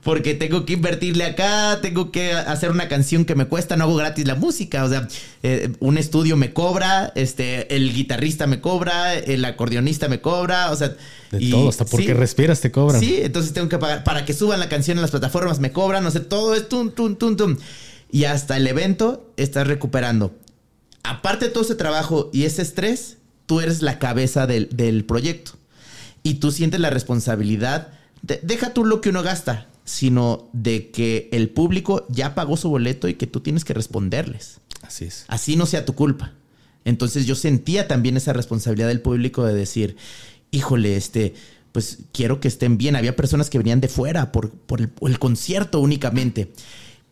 porque 0.03 0.35
tengo 0.35 0.65
que 0.65 0.75
invertirle 0.75 1.25
acá, 1.25 1.81
tengo 1.83 2.11
que 2.11 2.33
hacer 2.33 2.71
una 2.71 2.89
canción 2.89 3.27
que 3.27 3.35
me 3.35 3.47
cuesta, 3.47 3.77
no 3.77 3.85
hago 3.85 3.97
gratis 3.97 4.27
la 4.27 4.35
música. 4.35 4.85
O 4.85 4.89
sea, 4.89 5.09
eh, 5.43 5.73
un 5.81 5.99
estudio 5.99 6.39
me 6.39 6.55
cobra, 6.55 7.13
este, 7.17 7.75
el 7.75 7.93
guitarrista 7.93 8.47
me 8.47 8.63
cobra, 8.63 9.15
el 9.15 9.45
acordeonista 9.45 10.09
me 10.09 10.21
cobra, 10.21 10.71
o 10.71 10.77
sea... 10.77 10.95
De 11.31 11.51
todo, 11.51 11.69
hasta 11.69 11.85
porque 11.85 12.15
respiras 12.15 12.61
te 12.61 12.71
cobran. 12.71 13.01
Sí, 13.01 13.19
entonces 13.21 13.53
tengo 13.53 13.69
que 13.69 13.79
pagar 13.79 14.05
para 14.05 14.25
que 14.25 14.33
suban 14.33 14.61
la 14.61 14.69
canción 14.69 14.97
en 14.99 15.03
las 15.03 15.11
plataformas, 15.11 15.59
me 15.59 15.73
cobran, 15.73 16.07
o 16.07 16.11
sea, 16.11 16.23
todo 16.23 16.55
es 16.55 16.69
tum, 16.69 16.93
tum, 16.93 17.17
tum, 17.17 17.37
tum. 17.37 17.57
Y 18.13 18.25
hasta 18.25 18.57
el 18.57 18.67
evento 18.69 19.33
estás 19.37 19.67
recuperando 19.67 20.33
aparte 21.05 21.47
de 21.47 21.51
todo 21.53 21.63
ese 21.63 21.77
trabajo 21.77 22.31
y 22.33 22.45
ese 22.45 22.63
estrés, 22.63 23.19
tú 23.47 23.61
eres 23.61 23.83
la 23.83 24.01
cabeza 24.01 24.49
del, 24.49 25.05
proyecto. 25.05 25.53
Y 26.25 26.35
tú 26.35 26.51
sientes 26.51 26.81
la 26.81 26.91
responsabilidad, 26.91 27.93
deja 28.23 28.73
tú 28.73 28.85
lo 28.85 29.01
que 29.01 29.11
uno 29.11 29.23
gasta, 29.23 29.69
sino 29.85 30.49
de 30.53 30.91
que 30.91 31.29
el 31.31 31.51
público 31.51 32.07
ya 32.09 32.35
pagó 32.35 32.57
su 32.57 32.71
boleto 32.71 33.07
y 33.07 33.15
que 33.15 33.27
tú 33.27 33.41
tienes 33.41 33.65
que 33.65 33.75
responderles. 33.75 34.61
Así 34.83 35.05
es. 35.05 35.27
Así 35.29 35.57
no 35.57 35.67
sea 35.67 35.85
tu 35.85 35.95
culpa. 35.95 36.33
Entonces 36.87 37.27
yo 37.27 37.35
sentía 37.35 37.87
también 37.87 38.17
esa 38.17 38.33
responsabilidad 38.33 38.89
del 38.89 39.01
público 39.01 39.45
de 39.45 39.55
decir, 39.55 39.97
híjole, 40.51 40.97
este, 40.97 41.35
pues 41.73 41.99
quiero 42.13 42.41
que 42.41 42.49
estén 42.49 42.79
bien. 42.79 42.97
Había 42.97 43.17
personas 43.17 43.51
que 43.51 43.59
venían 43.59 43.81
de 43.83 43.89
fuera 43.89 44.33
por, 44.33 44.53
el, 44.79 44.89
por 44.89 45.11
el 45.11 45.19
concierto 45.19 45.81
únicamente. 45.81 46.51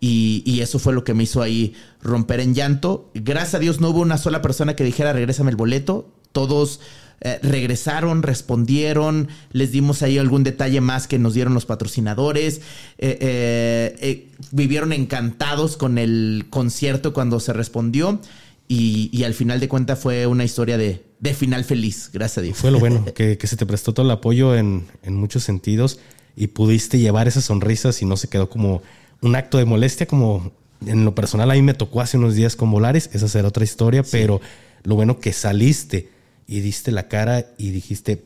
Y, 0.04 0.60
eso 0.60 0.80
fue 0.80 0.92
lo 0.92 1.04
que 1.04 1.14
me 1.14 1.22
hizo 1.22 1.42
ahí 1.42 1.74
romper 2.02 2.40
en 2.40 2.54
llanto. 2.54 3.08
Gracias 3.14 3.54
a 3.54 3.58
Dios 3.60 3.80
no 3.80 3.90
hubo 3.90 4.00
una 4.00 4.18
sola 4.18 4.42
persona 4.42 4.74
que 4.74 4.82
dijera 4.82 5.12
regrésame 5.12 5.52
el 5.52 5.56
boleto. 5.56 6.10
Todos 6.32 6.80
eh, 7.20 7.38
regresaron, 7.40 8.24
respondieron, 8.24 9.28
les 9.52 9.70
dimos 9.70 10.02
ahí 10.02 10.18
algún 10.18 10.42
detalle 10.42 10.80
más 10.80 11.06
que 11.06 11.20
nos 11.20 11.34
dieron 11.34 11.54
los 11.54 11.66
patrocinadores. 11.66 12.62
Eh, 12.98 13.96
eh, 14.00 14.28
vivieron 14.50 14.92
encantados 14.92 15.76
con 15.76 15.98
el 15.98 16.46
concierto 16.50 17.12
cuando 17.12 17.38
se 17.38 17.52
respondió. 17.52 18.20
Y, 18.66 19.22
al 19.22 19.34
final 19.34 19.60
de 19.60 19.68
cuentas 19.68 20.00
fue 20.00 20.26
una 20.26 20.42
historia 20.42 20.78
de, 20.78 21.04
final 21.34 21.62
feliz, 21.62 22.10
gracias 22.12 22.38
a 22.38 22.40
Dios. 22.40 22.58
Fue 22.58 22.72
lo 22.72 22.80
bueno, 22.80 23.04
que, 23.14 23.38
se 23.40 23.56
te 23.56 23.66
prestó 23.66 23.94
todo 23.94 24.04
el 24.06 24.10
apoyo 24.10 24.56
en, 24.56 24.86
en 25.04 25.14
muchos 25.14 25.44
sentidos 25.44 26.00
y 26.34 26.48
pudiste 26.48 26.98
llevar 26.98 27.28
esas 27.28 27.44
sonrisas 27.44 28.00
y 28.02 28.06
no 28.06 28.16
se 28.16 28.28
quedó 28.28 28.48
como 28.48 28.82
un 29.22 29.36
acto 29.36 29.58
de 29.58 29.64
molestia, 29.64 30.06
como 30.06 30.52
en 30.86 31.04
lo 31.04 31.14
personal 31.14 31.50
a 31.50 31.54
mí 31.54 31.62
me 31.62 31.74
tocó 31.74 32.00
hace 32.00 32.18
unos 32.18 32.34
días 32.34 32.56
con 32.56 32.70
Volares, 32.70 33.08
esa 33.12 33.28
será 33.28 33.48
otra 33.48 33.64
historia, 33.64 34.02
pero 34.02 34.40
lo 34.82 34.96
bueno 34.96 35.20
que 35.20 35.32
saliste 35.32 36.10
y 36.46 36.60
diste 36.60 36.90
la 36.90 37.08
cara 37.08 37.46
y 37.56 37.70
dijiste, 37.70 38.24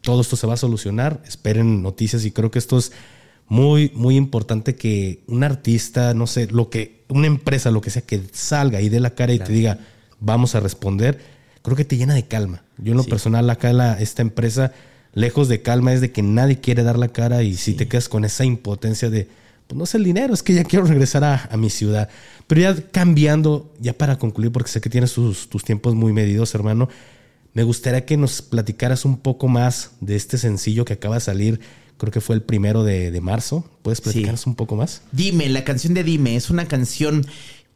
todo 0.00 0.20
esto 0.20 0.36
se 0.36 0.46
va 0.46 0.54
a 0.54 0.58
solucionar, 0.58 1.22
esperen 1.26 1.82
noticias 1.82 2.24
y 2.24 2.30
creo 2.30 2.50
que 2.50 2.58
esto 2.58 2.78
es 2.78 2.92
muy, 3.48 3.90
muy 3.94 4.16
importante 4.16 4.76
que 4.76 5.22
un 5.26 5.42
artista, 5.42 6.14
no 6.14 6.26
sé, 6.26 6.46
lo 6.46 6.70
que, 6.70 7.04
una 7.08 7.26
empresa, 7.26 7.70
lo 7.70 7.80
que 7.80 7.90
sea, 7.90 8.02
que 8.02 8.22
salga 8.32 8.80
y 8.80 8.88
dé 8.88 9.00
la 9.00 9.14
cara 9.14 9.32
y 9.32 9.38
te 9.38 9.52
diga, 9.52 9.78
vamos 10.20 10.54
a 10.54 10.60
responder, 10.60 11.18
creo 11.62 11.76
que 11.76 11.84
te 11.84 11.96
llena 11.96 12.14
de 12.14 12.26
calma. 12.26 12.62
Yo 12.76 12.92
en 12.92 12.98
lo 12.98 13.04
personal 13.04 13.50
acá 13.50 13.72
la, 13.72 13.94
esta 13.94 14.22
empresa, 14.22 14.72
lejos 15.14 15.48
de 15.48 15.62
calma, 15.62 15.92
es 15.92 16.00
de 16.00 16.12
que 16.12 16.22
nadie 16.22 16.60
quiere 16.60 16.84
dar 16.84 16.98
la 16.98 17.08
cara 17.08 17.42
y 17.42 17.56
si 17.56 17.74
te 17.74 17.88
quedas 17.88 18.08
con 18.08 18.24
esa 18.24 18.44
impotencia 18.44 19.10
de 19.10 19.28
pues 19.68 19.76
no 19.76 19.84
es 19.84 19.94
el 19.94 20.02
dinero, 20.02 20.32
es 20.32 20.42
que 20.42 20.54
ya 20.54 20.64
quiero 20.64 20.86
regresar 20.86 21.22
a, 21.24 21.56
mi 21.58 21.68
ciudad. 21.68 22.08
Pero 22.46 22.62
ya 22.62 22.74
cambiando, 22.90 23.70
ya 23.78 23.92
para 23.92 24.18
concluir, 24.18 24.50
porque 24.50 24.70
sé 24.70 24.80
que 24.80 24.88
tienes 24.88 25.12
tus, 25.12 25.48
tiempos 25.62 25.94
muy 25.94 26.14
medidos, 26.14 26.54
hermano, 26.54 26.88
me 27.52 27.64
gustaría 27.64 28.06
que 28.06 28.16
nos 28.16 28.40
platicaras 28.40 29.04
un 29.04 29.18
poco 29.18 29.46
más 29.46 29.90
de 30.00 30.16
este 30.16 30.38
sencillo 30.38 30.86
que 30.86 30.94
acaba 30.94 31.16
de 31.16 31.20
salir. 31.20 31.60
Creo 31.98 32.10
que 32.10 32.22
fue 32.22 32.34
el 32.34 32.42
primero 32.42 32.82
de, 32.82 33.20
marzo. 33.20 33.68
¿Puedes 33.82 34.00
platicarnos 34.00 34.46
un 34.46 34.54
poco 34.54 34.74
más? 34.74 35.02
Dime, 35.12 35.48
la 35.50 35.64
canción 35.64 35.92
de 35.92 36.02
Dime 36.02 36.36
es 36.36 36.48
una 36.48 36.66
canción 36.66 37.26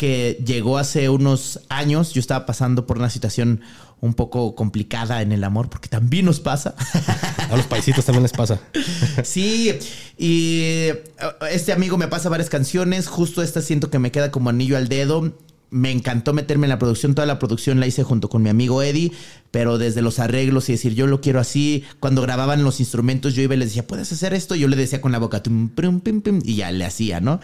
que 0.03 0.43
llegó 0.45 0.79
hace 0.79 1.09
unos 1.09 1.61
años. 1.69 2.13
Yo 2.13 2.19
estaba 2.19 2.45
pasando 2.45 2.89
por 2.89 2.99
una 2.99 3.09
situación 3.09 3.61
un 4.01 4.15
poco 4.15 4.57
complicada 4.57 5.23
en 5.23 5.31
el 5.31 5.45
amor, 5.45 5.71
porque 5.71 5.89
también 5.89 6.25
nos 6.25 6.41
pasa. 6.41 6.75
A 7.51 7.57
los 7.57 7.67
paisitos 7.67 8.05
también 8.05 8.25
les 8.25 8.33
pasa. 8.33 8.59
Sí, 9.23 9.73
y 10.19 10.59
eh, 10.63 11.05
este 11.53 11.73
amigo 11.73 11.99
me 11.99 12.09
pasa 12.09 12.29
varias 12.29 12.51
canciones, 12.51 13.07
justo 13.07 13.45
esta 13.45 13.63
siento 13.63 13.91
que 13.91 14.01
me 14.01 14.11
queda 14.11 14.33
como 14.33 14.51
anillo 14.51 14.77
al 14.77 14.89
dedo. 14.89 15.33
Me 15.71 15.93
encantó 15.93 16.33
meterme 16.33 16.67
en 16.67 16.71
la 16.71 16.81
producción, 16.81 17.15
toda 17.15 17.27
la 17.27 17.39
producción 17.39 17.79
la 17.79 17.87
hice 17.87 18.03
junto 18.03 18.29
con 18.29 18.43
mi 18.43 18.49
amigo 18.49 18.83
Eddie, 18.83 19.13
pero 19.53 19.79
desde 19.79 20.03
los 20.03 20.19
arreglos 20.19 20.69
y 20.69 20.73
decir, 20.73 20.97
yo 20.97 21.07
lo 21.07 21.21
quiero 21.21 21.39
así. 21.39 21.85
Cuando 22.01 22.23
grababan 22.23 22.65
los 22.65 22.81
instrumentos, 22.81 23.35
yo 23.35 23.43
iba 23.43 23.55
y 23.55 23.59
les 23.59 23.69
decía, 23.69 23.87
¿puedes 23.87 24.11
hacer 24.11 24.35
esto? 24.35 24.57
Yo 24.57 24.67
le 24.67 24.75
decía 24.75 25.01
con 25.01 25.13
la 25.13 25.19
boca, 25.19 25.41
y 25.47 26.57
ya 26.57 26.73
le 26.73 26.85
hacía, 26.85 27.21
¿no? 27.21 27.39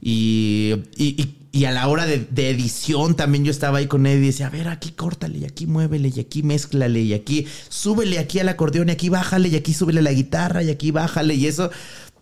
Y, 0.00 0.74
y, 0.96 1.36
a 1.64 1.72
la 1.72 1.88
hora 1.88 2.06
de, 2.06 2.50
edición 2.50 3.16
también 3.16 3.44
yo 3.44 3.50
estaba 3.50 3.78
ahí 3.78 3.86
con 3.86 4.06
él 4.06 4.22
y 4.22 4.26
decía, 4.26 4.48
a 4.48 4.50
ver, 4.50 4.68
aquí 4.68 4.90
córtale 4.90 5.38
y 5.38 5.44
aquí 5.44 5.66
muévele 5.66 6.12
y 6.14 6.20
aquí 6.20 6.42
mézclale 6.42 7.00
y 7.00 7.14
aquí 7.14 7.46
súbele 7.68 8.18
aquí 8.18 8.38
al 8.38 8.48
acordeón 8.48 8.88
y 8.88 8.92
aquí 8.92 9.08
bájale 9.08 9.48
y 9.48 9.56
aquí 9.56 9.72
súbele 9.72 10.02
la 10.02 10.12
guitarra 10.12 10.62
y 10.62 10.70
aquí 10.70 10.90
bájale 10.90 11.34
y 11.34 11.46
eso 11.46 11.70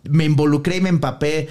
me 0.03 0.25
involucré 0.25 0.77
y 0.77 0.81
me 0.81 0.89
empapé, 0.89 1.39
eh, 1.39 1.49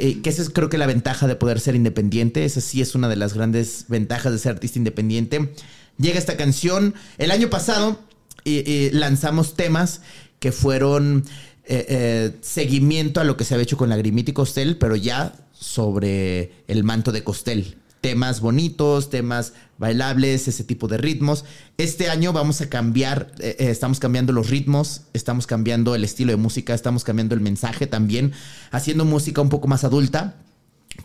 eh, 0.00 0.20
que 0.22 0.30
esa 0.30 0.42
es 0.42 0.50
creo 0.50 0.68
que 0.68 0.78
la 0.78 0.86
ventaja 0.86 1.26
de 1.26 1.36
poder 1.36 1.60
ser 1.60 1.74
independiente, 1.74 2.44
esa 2.44 2.60
sí 2.60 2.80
es 2.80 2.94
una 2.94 3.08
de 3.08 3.16
las 3.16 3.34
grandes 3.34 3.86
ventajas 3.88 4.32
de 4.32 4.38
ser 4.38 4.52
artista 4.52 4.78
independiente. 4.78 5.52
Llega 5.96 6.18
esta 6.18 6.36
canción, 6.36 6.94
el 7.18 7.30
año 7.30 7.48
pasado 7.50 8.00
y 8.44 8.90
lanzamos 8.90 9.54
temas 9.54 10.02
que 10.38 10.52
fueron 10.52 11.24
eh, 11.66 12.32
seguimiento 12.42 13.20
a 13.20 13.24
lo 13.24 13.36
que 13.36 13.44
se 13.44 13.54
había 13.54 13.62
hecho 13.62 13.78
con 13.78 13.88
Lagrimita 13.88 14.32
y 14.32 14.34
Costel, 14.34 14.76
pero 14.76 14.96
ya 14.96 15.32
sobre 15.58 16.52
el 16.68 16.84
manto 16.84 17.12
de 17.12 17.24
Costel. 17.24 17.76
Temas 18.00 18.42
bonitos, 18.42 19.08
temas 19.08 19.54
bailables, 19.78 20.46
ese 20.46 20.62
tipo 20.64 20.88
de 20.88 20.98
ritmos. 20.98 21.46
Este 21.78 22.10
año 22.10 22.34
vamos 22.34 22.60
a 22.60 22.68
cambiar, 22.68 23.32
eh, 23.38 23.56
eh, 23.58 23.70
estamos 23.70 23.98
cambiando 23.98 24.32
los 24.32 24.50
ritmos, 24.50 25.02
estamos 25.14 25.46
cambiando 25.46 25.94
el 25.94 26.04
estilo 26.04 26.32
de 26.32 26.36
música, 26.36 26.74
estamos 26.74 27.02
cambiando 27.02 27.34
el 27.34 27.40
mensaje 27.40 27.86
también, 27.86 28.32
haciendo 28.70 29.06
música 29.06 29.40
un 29.40 29.48
poco 29.48 29.68
más 29.68 29.84
adulta, 29.84 30.36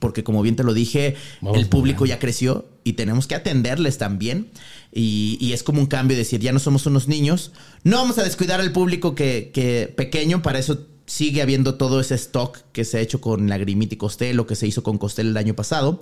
porque 0.02 0.24
como 0.24 0.42
bien 0.42 0.56
te 0.56 0.64
lo 0.64 0.74
dije, 0.74 1.16
el 1.54 1.68
público 1.68 2.06
ya 2.06 2.20
creció 2.20 2.68
y 2.84 2.94
tenemos 2.94 3.28
que 3.28 3.36
atenderles 3.36 3.98
también. 3.98 4.50
Y, 4.92 5.52
es 5.54 5.64
como 5.64 5.80
un 5.80 5.88
cambio 5.88 6.16
de 6.16 6.24
decir, 6.24 6.42
ya 6.42 6.52
no 6.52 6.60
somos 6.60 6.86
unos 6.86 7.08
niños, 7.08 7.52
no 7.84 7.98
vamos 7.98 8.18
a 8.18 8.24
descuidar 8.24 8.60
al 8.60 8.72
público 8.72 9.16
que, 9.16 9.52
que 9.54 9.92
pequeño, 9.96 10.42
para 10.42 10.60
eso 10.60 10.86
sigue 11.10 11.42
habiendo 11.42 11.74
todo 11.74 12.00
ese 12.00 12.14
stock 12.16 12.60
que 12.72 12.86
se 12.86 13.00
ha 13.00 13.02
hecho 13.02 13.20
con 13.20 13.50
Lagrimita 13.50 13.96
y 13.96 13.98
Costel, 13.98 14.38
lo 14.38 14.46
que 14.46 14.56
se 14.56 14.68
hizo 14.68 14.84
con 14.84 15.00
Costel 15.00 15.30
el 15.30 15.38
año 15.38 15.56
pasado. 15.56 16.02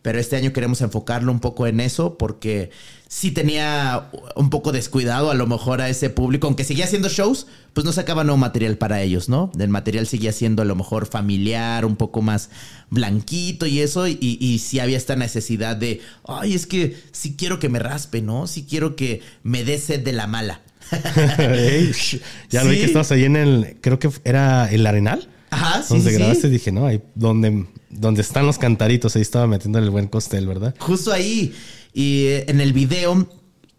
Pero 0.00 0.18
este 0.18 0.36
año 0.36 0.52
queremos 0.52 0.80
enfocarlo 0.80 1.30
un 1.30 1.40
poco 1.40 1.66
en 1.66 1.80
eso 1.80 2.16
porque 2.16 2.70
sí 3.08 3.32
tenía 3.32 4.08
un 4.34 4.48
poco 4.48 4.72
descuidado 4.72 5.30
a 5.30 5.34
lo 5.34 5.46
mejor 5.46 5.82
a 5.82 5.90
ese 5.90 6.10
público, 6.10 6.46
aunque 6.46 6.64
seguía 6.64 6.84
haciendo 6.84 7.08
shows, 7.08 7.48
pues 7.74 7.84
no 7.84 7.92
sacaba 7.92 8.24
nuevo 8.24 8.38
material 8.38 8.78
para 8.78 9.02
ellos, 9.02 9.28
¿no? 9.28 9.50
El 9.58 9.68
material 9.68 10.06
seguía 10.06 10.32
siendo 10.32 10.62
a 10.62 10.64
lo 10.64 10.74
mejor 10.74 11.06
familiar, 11.06 11.84
un 11.84 11.96
poco 11.96 12.22
más 12.22 12.50
blanquito 12.88 13.66
y 13.66 13.80
eso, 13.80 14.08
y, 14.08 14.16
y 14.20 14.58
sí 14.60 14.78
había 14.78 14.96
esta 14.96 15.16
necesidad 15.16 15.76
de, 15.76 16.00
ay, 16.24 16.54
es 16.54 16.66
que 16.66 16.96
sí 17.12 17.34
quiero 17.36 17.58
que 17.58 17.68
me 17.68 17.80
raspe, 17.80 18.22
¿no? 18.22 18.46
Sí 18.46 18.64
quiero 18.68 18.96
que 18.96 19.20
me 19.42 19.64
dé 19.64 19.76
sed 19.78 20.02
de 20.02 20.12
la 20.12 20.26
mala. 20.26 20.62
ya 22.50 22.64
lo 22.64 22.70
vi 22.70 22.76
que 22.78 22.84
estabas 22.84 23.10
ahí 23.12 23.24
en 23.24 23.36
el, 23.36 23.76
creo 23.80 23.98
que 23.98 24.10
era 24.24 24.70
el 24.70 24.86
Arenal. 24.86 25.28
Ajá, 25.50 25.82
sí. 25.82 25.94
Donde 25.94 26.10
sí, 26.10 26.16
grabaste, 26.16 26.42
sí. 26.42 26.48
dije, 26.48 26.72
no, 26.72 26.86
ahí 26.86 27.00
donde, 27.14 27.66
donde 27.90 28.20
están 28.22 28.46
los 28.46 28.58
cantaritos, 28.58 29.14
ahí 29.16 29.22
estaba 29.22 29.46
metiendo 29.46 29.78
el 29.78 29.90
buen 29.90 30.08
costel, 30.08 30.46
¿verdad? 30.46 30.74
Justo 30.78 31.12
ahí. 31.12 31.54
Y 31.92 32.26
eh, 32.26 32.44
en 32.48 32.60
el 32.60 32.72
video 32.72 33.28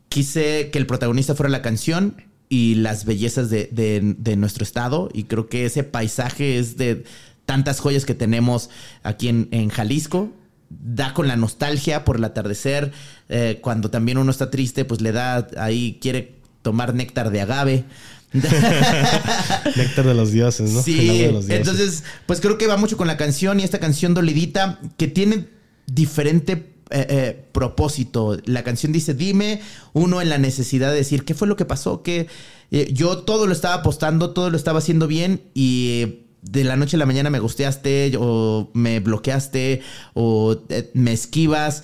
quise 0.10 0.70
que 0.72 0.80
el 0.80 0.88
protagonista 0.88 1.36
fuera 1.36 1.50
la 1.50 1.62
canción 1.62 2.24
y 2.50 2.76
las 2.76 3.04
bellezas 3.06 3.50
de, 3.50 3.70
de- 3.72 4.16
de 4.18 4.36
nuestro 4.38 4.64
estado. 4.64 5.10
Y 5.14 5.26
creo 5.26 5.50
que 5.50 5.66
ese 5.66 5.84
paisaje 5.84 6.58
es 6.58 6.78
de 6.78 7.04
tantas 7.46 7.80
joyas 7.80 8.06
que 8.06 8.14
tenemos 8.16 8.70
aquí 9.04 9.28
en, 9.28 9.50
en 9.52 9.70
Jalisco. 9.70 10.32
Da 10.70 11.14
con 11.14 11.28
la 11.28 11.36
nostalgia 11.36 12.04
por 12.06 12.16
el 12.18 12.24
atardecer. 12.24 12.92
Eh, 13.30 13.60
cuando 13.62 13.90
también 13.90 14.18
uno 14.18 14.32
está 14.32 14.50
triste, 14.50 14.84
pues 14.86 15.02
le 15.02 15.12
da 15.12 15.48
ahí, 15.58 15.98
quiere 16.02 16.37
tomar 16.62 16.94
néctar 16.94 17.32
de 17.32 17.42
agave. 17.42 17.86
Néctar 18.34 20.06
de 20.06 20.14
los 20.14 20.32
dioses, 20.32 20.72
¿no? 20.72 20.82
Sí, 20.82 21.20
de 21.20 21.32
los 21.32 21.48
dioses. 21.48 21.68
entonces, 21.68 22.04
pues 22.26 22.42
creo 22.42 22.58
que 22.58 22.68
va 22.68 22.78
mucho 22.78 22.98
con 22.98 23.08
la 23.08 23.18
canción 23.18 23.60
y 23.60 23.64
esta 23.64 23.80
canción 23.80 24.14
dolidita 24.14 24.80
que 24.98 25.08
tiene 25.08 25.48
diferente 25.86 26.78
eh, 26.90 27.06
eh, 27.10 27.46
propósito. 27.52 28.38
La 28.46 28.64
canción 28.64 28.94
dice, 28.94 29.14
dime, 29.14 29.62
uno 29.92 30.22
en 30.22 30.30
la 30.30 30.38
necesidad 30.38 30.92
de 30.92 30.98
decir, 30.98 31.26
¿qué 31.26 31.34
fue 31.34 31.48
lo 31.48 31.58
que 31.58 31.66
pasó? 31.66 32.02
Que 32.02 32.28
eh, 32.72 32.90
yo 32.94 33.20
todo 33.20 33.46
lo 33.46 33.52
estaba 33.52 33.76
apostando, 33.76 34.32
todo 34.32 34.50
lo 34.50 34.56
estaba 34.56 34.80
haciendo 34.80 35.08
bien 35.08 35.42
y 35.54 36.20
de 36.44 36.64
la 36.64 36.78
noche 36.78 36.96
a 36.96 37.00
la 37.00 37.06
mañana 37.06 37.30
me 37.30 37.40
gusteaste 37.40 38.14
o 38.18 38.70
me 38.74 39.02
bloqueaste 39.02 39.82
o 40.14 40.62
me 40.94 41.12
esquivas. 41.12 41.84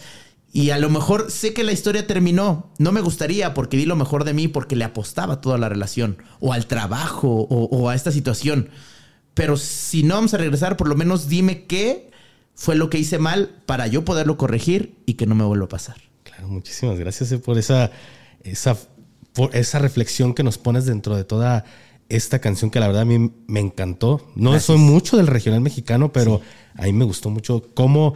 Y 0.54 0.70
a 0.70 0.78
lo 0.78 0.90
mejor 0.90 1.32
sé 1.32 1.54
que 1.54 1.64
la 1.64 1.72
historia 1.72 2.08
terminó. 2.08 2.72
No 2.78 2.92
me 2.92 3.02
gustaría 3.02 3.54
porque 3.54 3.76
di 3.76 3.86
lo 3.86 3.96
mejor 3.96 4.24
de 4.24 4.34
mí 4.34 4.48
porque 4.48 4.76
le 4.76 4.86
apostaba 4.86 5.42
toda 5.42 5.58
la 5.58 5.68
relación 5.68 6.18
o 6.40 6.54
al 6.54 6.68
trabajo 6.68 7.28
o, 7.28 7.66
o 7.66 7.90
a 7.90 7.96
esta 7.96 8.12
situación. 8.12 8.70
Pero 9.34 9.58
si 9.58 10.04
no 10.04 10.16
vamos 10.16 10.34
a 10.36 10.38
regresar, 10.38 10.78
por 10.78 10.88
lo 10.88 10.96
menos 10.96 11.28
dime 11.28 11.66
qué 11.66 12.12
fue 12.56 12.76
lo 12.76 12.90
que 12.90 13.00
hice 13.00 13.18
mal 13.18 13.50
para 13.66 13.88
yo 13.88 14.06
poderlo 14.06 14.38
corregir 14.38 14.96
y 15.06 15.16
que 15.16 15.26
no 15.26 15.36
me 15.36 15.44
vuelva 15.44 15.66
a 15.66 15.70
pasar. 15.70 15.98
Claro, 16.24 16.48
muchísimas 16.48 17.00
gracias 17.00 17.32
eh, 17.32 17.40
por 17.40 17.58
esa, 17.58 17.92
esa, 18.44 18.78
por 19.34 19.56
esa 19.56 19.80
reflexión 19.80 20.34
que 20.34 20.44
nos 20.44 20.58
pones 20.58 20.86
dentro 20.86 21.16
de 21.16 21.24
toda 21.24 21.66
esta 22.10 22.40
canción 22.40 22.70
que 22.70 22.80
la 22.80 22.88
verdad 22.88 23.04
a 23.04 23.06
mí 23.06 23.32
me 23.48 23.60
encantó. 23.60 24.30
No 24.36 24.52
Gracias. 24.52 24.66
soy 24.66 24.78
mucho 24.78 25.18
del 25.18 25.28
regional 25.28 25.62
mexicano, 25.62 26.12
pero 26.12 26.42
a 26.76 26.84
mí 26.84 26.94
me 26.94 27.06
gustó 27.06 27.30
mucho 27.30 27.72
cómo, 27.74 28.14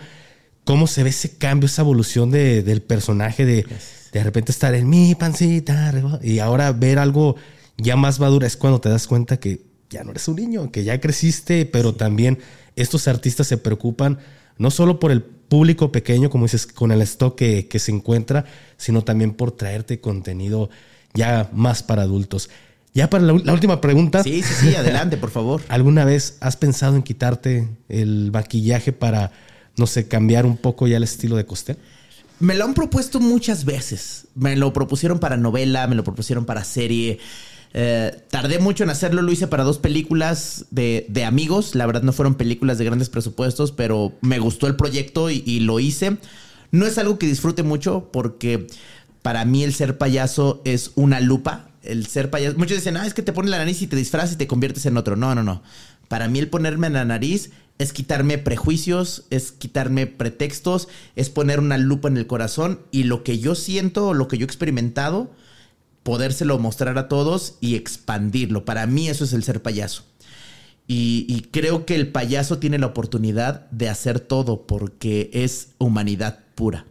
cómo 0.67 0.85
se 0.85 1.01
ve 1.03 1.09
ese 1.09 1.37
cambio, 1.37 1.65
esa 1.65 1.81
evolución 1.81 2.29
de- 2.29 2.61
del 2.61 2.81
personaje 2.81 3.45
de 3.45 3.65
de 4.13 4.23
repente 4.23 4.51
estar 4.51 4.73
en 4.75 4.87
mi 4.89 5.15
pancita 5.15 5.93
y 6.23 6.39
ahora 6.39 6.71
ver 6.71 6.97
algo 6.99 7.35
ya 7.77 7.95
más 7.95 8.19
madura 8.19 8.47
es 8.47 8.55
cuando 8.57 8.79
te 8.79 8.89
das 8.89 9.05
cuenta 9.07 9.37
que 9.37 9.61
ya 9.89 10.03
no 10.03 10.11
eres 10.11 10.27
un 10.27 10.35
niño, 10.37 10.71
que 10.71 10.83
ya 10.83 10.99
creciste, 10.99 11.65
pero 11.65 11.93
también 11.93 12.39
estos 12.75 13.07
artistas 13.07 13.47
se 13.47 13.57
preocupan 13.57 14.17
no 14.57 14.71
solo 14.71 14.99
por 14.99 15.11
el 15.11 15.21
público 15.23 15.91
pequeño, 15.91 16.29
como 16.29 16.45
dices, 16.45 16.67
con 16.67 16.91
el 16.91 17.01
stock 17.03 17.35
que, 17.37 17.67
que 17.67 17.79
se 17.79 17.91
encuentra, 17.91 18.45
sino 18.77 19.03
también 19.03 19.33
por 19.33 19.51
traerte 19.51 19.99
contenido 20.01 20.69
ya 21.13 21.49
más 21.53 21.83
para 21.83 22.01
adultos. 22.03 22.49
Ya 22.93 23.09
para 23.09 23.23
la, 23.23 23.33
la 23.43 23.53
última 23.53 23.79
pregunta. 23.81 24.23
Sí, 24.23 24.41
sí, 24.41 24.53
sí, 24.69 24.75
adelante, 24.75 25.17
por 25.17 25.29
favor. 25.29 25.61
¿Alguna 25.69 26.03
vez 26.05 26.37
has 26.41 26.55
pensado 26.57 26.95
en 26.95 27.03
quitarte 27.03 27.69
el 27.89 28.31
maquillaje 28.31 28.91
para, 28.93 29.31
no 29.77 29.87
sé, 29.87 30.07
cambiar 30.07 30.45
un 30.45 30.57
poco 30.57 30.87
ya 30.87 30.97
el 30.97 31.03
estilo 31.03 31.35
de 31.35 31.45
Costel? 31.45 31.77
Me 32.39 32.55
lo 32.55 32.65
han 32.65 32.73
propuesto 32.73 33.19
muchas 33.19 33.65
veces. 33.65 34.27
Me 34.35 34.55
lo 34.55 34.73
propusieron 34.73 35.19
para 35.19 35.37
novela, 35.37 35.87
me 35.87 35.95
lo 35.95 36.03
propusieron 36.03 36.45
para 36.45 36.63
serie. 36.63 37.19
Eh, 37.73 38.23
tardé 38.29 38.59
mucho 38.59 38.83
en 38.83 38.89
hacerlo, 38.89 39.21
lo 39.21 39.31
hice 39.31 39.47
para 39.47 39.63
dos 39.63 39.77
películas 39.79 40.65
de, 40.71 41.05
de 41.09 41.25
amigos. 41.25 41.75
La 41.75 41.85
verdad 41.85 42.03
no 42.03 42.13
fueron 42.13 42.35
películas 42.35 42.77
de 42.77 42.85
grandes 42.85 43.09
presupuestos, 43.09 43.71
pero 43.71 44.13
me 44.21 44.39
gustó 44.39 44.67
el 44.67 44.75
proyecto 44.75 45.29
y, 45.29 45.43
y 45.45 45.61
lo 45.61 45.79
hice. 45.79 46.17
No 46.71 46.85
es 46.85 46.97
algo 46.97 47.17
que 47.17 47.27
disfrute 47.27 47.63
mucho 47.63 48.09
porque 48.11 48.67
para 49.21 49.45
mí 49.45 49.63
el 49.63 49.73
ser 49.73 49.97
payaso 49.97 50.61
es 50.63 50.91
una 50.95 51.19
lupa. 51.19 51.69
El 51.83 52.05
ser 52.07 52.29
payaso. 52.29 52.57
Muchos 52.57 52.77
dicen, 52.77 52.97
ah, 52.97 53.07
es 53.07 53.13
que 53.13 53.21
te 53.21 53.33
pones 53.33 53.51
la 53.51 53.57
nariz 53.57 53.81
y 53.81 53.87
te 53.87 53.95
disfrazas 53.95 54.33
y 54.33 54.37
te 54.37 54.47
conviertes 54.47 54.85
en 54.85 54.97
otro. 54.97 55.15
No, 55.15 55.33
no, 55.35 55.43
no. 55.43 55.63
Para 56.07 56.27
mí 56.27 56.39
el 56.39 56.49
ponerme 56.49 56.87
en 56.87 56.93
la 56.93 57.05
nariz 57.05 57.51
es 57.77 57.93
quitarme 57.93 58.37
prejuicios, 58.37 59.25
es 59.29 59.51
quitarme 59.51 60.07
pretextos, 60.07 60.87
es 61.15 61.29
poner 61.29 61.59
una 61.59 61.77
lupa 61.77 62.07
en 62.07 62.17
el 62.17 62.27
corazón 62.27 62.81
y 62.91 63.03
lo 63.03 63.23
que 63.23 63.39
yo 63.39 63.55
siento 63.55 64.13
lo 64.13 64.27
que 64.27 64.37
yo 64.37 64.43
he 64.43 64.47
experimentado, 64.47 65.31
podérselo 66.03 66.57
mostrar 66.57 66.97
a 66.97 67.07
todos 67.07 67.57
y 67.61 67.75
expandirlo. 67.75 68.65
Para 68.65 68.87
mí 68.87 69.09
eso 69.09 69.25
es 69.25 69.33
el 69.33 69.43
ser 69.43 69.61
payaso. 69.61 70.03
Y, 70.87 71.25
y 71.27 71.41
creo 71.51 71.85
que 71.85 71.95
el 71.95 72.11
payaso 72.11 72.59
tiene 72.59 72.79
la 72.79 72.87
oportunidad 72.87 73.69
de 73.71 73.89
hacer 73.89 74.21
todo 74.21 74.65
porque 74.65 75.29
es 75.33 75.69
humanidad 75.77 76.39
pura. 76.55 76.85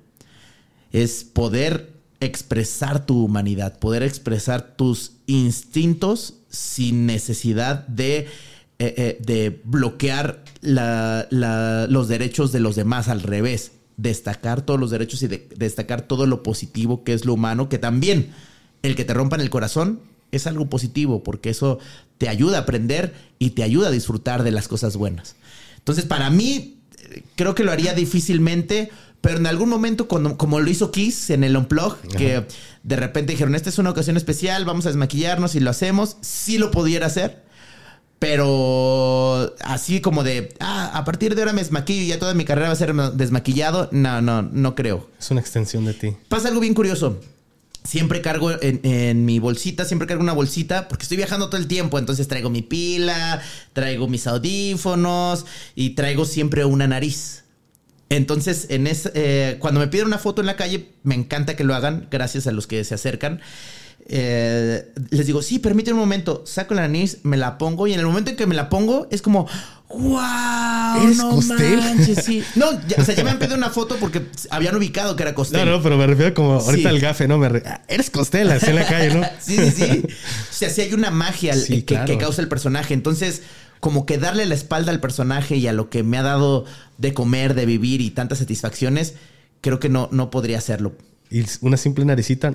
Es 0.93 1.25
poder 1.25 1.95
expresar 2.21 3.07
tu 3.07 3.25
humanidad, 3.25 3.79
poder 3.79 4.03
expresar 4.03 4.77
tus 4.77 5.13
instintos 5.27 6.35
sin 6.49 7.07
necesidad 7.07 7.87
de, 7.89 8.29
eh, 8.79 8.95
eh, 8.97 9.19
de 9.25 9.61
bloquear 9.65 10.45
la- 10.61 11.27
la- 11.31 11.87
los 11.89 12.09
derechos 12.09 12.53
de 12.53 12.61
los 12.61 12.77
demás, 12.77 13.09
al 13.09 13.23
revés, 13.23 13.73
destacar 13.97 14.61
todos 14.63 14.79
los 14.79 14.91
derechos 14.91 15.23
y 15.23 15.29
de- 15.29 15.49
destacar 15.57 16.03
todo 16.03 16.27
lo 16.27 16.43
positivo 16.43 17.03
que 17.03 17.15
es 17.15 17.25
lo 17.25 17.33
humano, 17.35 17.69
que 17.69 17.79
también 17.79 18.33
el 18.83 18.95
que 18.95 19.05
te 19.05 19.15
rompan 19.15 19.41
el 19.41 19.49
corazón 19.51 20.01
es 20.33 20.47
algo 20.47 20.69
positivo, 20.69 21.23
porque 21.23 21.49
eso 21.51 21.79
te 22.19 22.29
ayuda 22.29 22.59
a 22.59 22.61
aprender 22.63 23.15
y 23.39 23.51
te 23.51 23.63
ayuda 23.63 23.89
a 23.89 23.91
disfrutar 23.93 24.43
de 24.43 24.51
las 24.51 24.69
cosas 24.69 24.97
buenas. 24.97 25.37
Entonces, 25.79 26.05
para 26.05 26.29
mí, 26.31 26.81
eh, 27.11 27.23
creo 27.37 27.55
que 27.55 27.65
lo 27.65 27.73
haría 27.73 27.95
difícilmente, 27.95 28.91
pero 29.23 29.39
en 29.39 29.47
algún 29.47 29.69
momento, 29.71 30.09
cuando- 30.09 30.37
como 30.37 30.61
lo 30.61 30.69
hizo 30.71 30.91
Kiss 30.91 31.31
en 31.31 31.45
el 31.45 31.57
Unplug, 31.57 31.97
que 32.19 32.45
de 32.83 32.97
repente 32.97 33.33
dijeron, 33.33 33.55
esta 33.55 33.71
es 33.71 33.79
una 33.79 33.91
ocasión 33.91 34.17
especial, 34.17 34.65
vamos 34.65 34.85
a 34.87 34.91
desmaquillarnos 34.91 35.55
y 35.55 35.61
lo 35.61 35.71
hacemos, 35.71 36.17
sí 36.21 36.59
lo 36.59 36.71
pudiera 36.71 37.07
hacer, 37.07 37.43
pero 38.19 39.55
así 39.61 40.01
como 40.01 40.25
de, 40.25 40.55
ah, 40.61 40.91
a 40.95 41.05
partir 41.05 41.35
de 41.35 41.43
ahora 41.43 41.53
me 41.53 41.63
desmaquillo 41.63 42.03
y 42.03 42.09
ya 42.09 42.19
toda 42.19 42.35
mi 42.35 42.45
carrera 42.45 42.69
va 42.69 42.73
a 42.73 42.77
ser 42.77 42.95
desmaquillado, 42.95 43.89
no, 43.93 44.23
no, 44.23 44.43
no 44.43 44.75
creo. 44.75 45.11
Es 45.19 45.31
una 45.31 45.41
extensión 45.41 45.85
de 45.85 45.95
ti. 45.95 46.17
Pasa 46.29 46.49
algo 46.49 46.61
bien 46.61 46.75
curioso. 46.75 47.21
Siempre 47.85 48.21
cargo 48.21 48.51
en, 48.51 48.81
en 48.83 49.25
mi 49.25 49.39
bolsita, 49.39 49.85
siempre 49.85 50.09
cargo 50.09 50.23
una 50.23 50.33
bolsita 50.33 50.89
porque 50.89 51.05
estoy 51.05 51.19
viajando 51.19 51.49
todo 51.49 51.61
el 51.61 51.69
tiempo. 51.69 51.99
Entonces 51.99 52.27
traigo 52.27 52.51
mi 52.51 52.63
pila, 52.63 53.41
traigo 53.75 54.09
mis 54.09 54.27
audífonos 54.27 55.47
y 55.75 55.91
traigo 55.91 56.25
siempre 56.25 56.65
una 56.65 56.89
nariz. 56.89 57.45
Entonces, 58.09 58.67
en 58.71 58.87
ese, 58.87 59.11
eh, 59.15 59.57
cuando 59.59 59.81
me 59.81 59.89
piden 59.89 60.07
una 60.07 60.19
foto 60.19 60.41
en 60.41 60.47
la 60.47 60.57
calle, 60.57 60.93
me 61.03 61.15
encanta 61.15 61.57
que 61.57 61.65
lo 61.65 61.75
hagan, 61.75 62.07
gracias 62.11 62.47
a 62.47 62.53
los 62.53 62.67
que 62.67 62.83
se 62.85 62.95
acercan. 62.95 63.41
Eh, 64.09 64.93
les 65.11 65.27
digo, 65.27 65.43
sí, 65.43 65.59
permíteme 65.59 65.95
un 65.95 66.01
momento, 66.01 66.45
saco 66.47 66.75
la 66.75 66.83
nariz, 66.87 67.19
me 67.25 67.37
la 67.37 67.59
pongo 67.59 67.87
y 67.89 67.93
en 67.95 68.01
el 68.01 68.07
momento 68.07 68.31
en 68.31 68.37
que 68.37 68.47
me 68.47 68.55
la 68.55 68.69
pongo 68.69 69.09
es 69.11 69.21
como, 69.21 69.49
wow, 69.89 71.03
¿Eres 71.03 71.17
no 71.19 71.31
Costel? 71.31 71.79
manches, 71.79 72.25
sí. 72.25 72.43
No, 72.55 72.71
ya- 72.87 72.97
o 72.99 73.05
sea, 73.05 73.15
ya 73.15 73.25
me 73.25 73.31
han 73.31 73.39
pedido 73.39 73.57
una 73.57 73.71
foto 73.71 73.97
porque 73.99 74.23
habían 74.51 74.77
ubicado 74.77 75.17
que 75.17 75.23
era 75.25 75.35
Costel. 75.35 75.65
No, 75.65 75.77
no, 75.79 75.83
pero 75.83 75.97
me 75.99 76.07
refiero 76.07 76.35
como 76.35 76.53
ahorita 76.55 76.89
Sí. 76.89 76.95
el 76.95 77.01
gafe, 77.01 77.27
¿no? 77.29 77.39
Me 77.39 77.49
re- 77.49 77.63
Ah, 77.67 77.83
Eres 77.89 78.11
Costel, 78.11 78.51
así 78.53 78.67
en 78.71 78.77
la 78.77 78.87
calle, 78.87 79.13
¿no? 79.15 79.23
Sí, 79.41 79.57
sí, 79.57 79.71
sí. 79.73 80.03
O 80.07 80.53
sea, 80.53 80.71
sí 80.71 80.81
hay 80.83 80.95
una 80.95 81.11
magia 81.11 81.53
al- 81.53 81.61
Sí, 81.61 81.79
que, 81.83 81.95
claro. 81.95 82.07
que 82.07 82.19
causa 82.19 82.41
el 82.43 82.49
personaje. 82.49 82.95
Entonces, 82.95 83.43
como 83.81 84.07
que 84.07 84.19
darle 84.19 84.47
la 84.47 84.55
espalda 84.55 84.93
al 84.93 85.01
personaje 85.01 85.57
y 85.57 85.67
a 85.67 85.73
lo 85.73 85.91
que 85.91 86.03
me 86.05 86.17
ha 86.19 86.23
dado 86.23 86.65
de 86.99 87.13
comer, 87.13 87.55
de 87.55 87.67
vivir 87.67 88.01
y 88.01 88.11
tantas 88.11 88.39
satisfacciones, 88.39 89.15
creo 89.63 89.81
que 89.81 89.89
no, 89.89 90.09
no 90.13 90.31
podría 90.31 90.59
hacerlo. 90.59 90.95
Y 91.31 91.43
una 91.61 91.77
simple 91.77 92.05
naricita. 92.05 92.53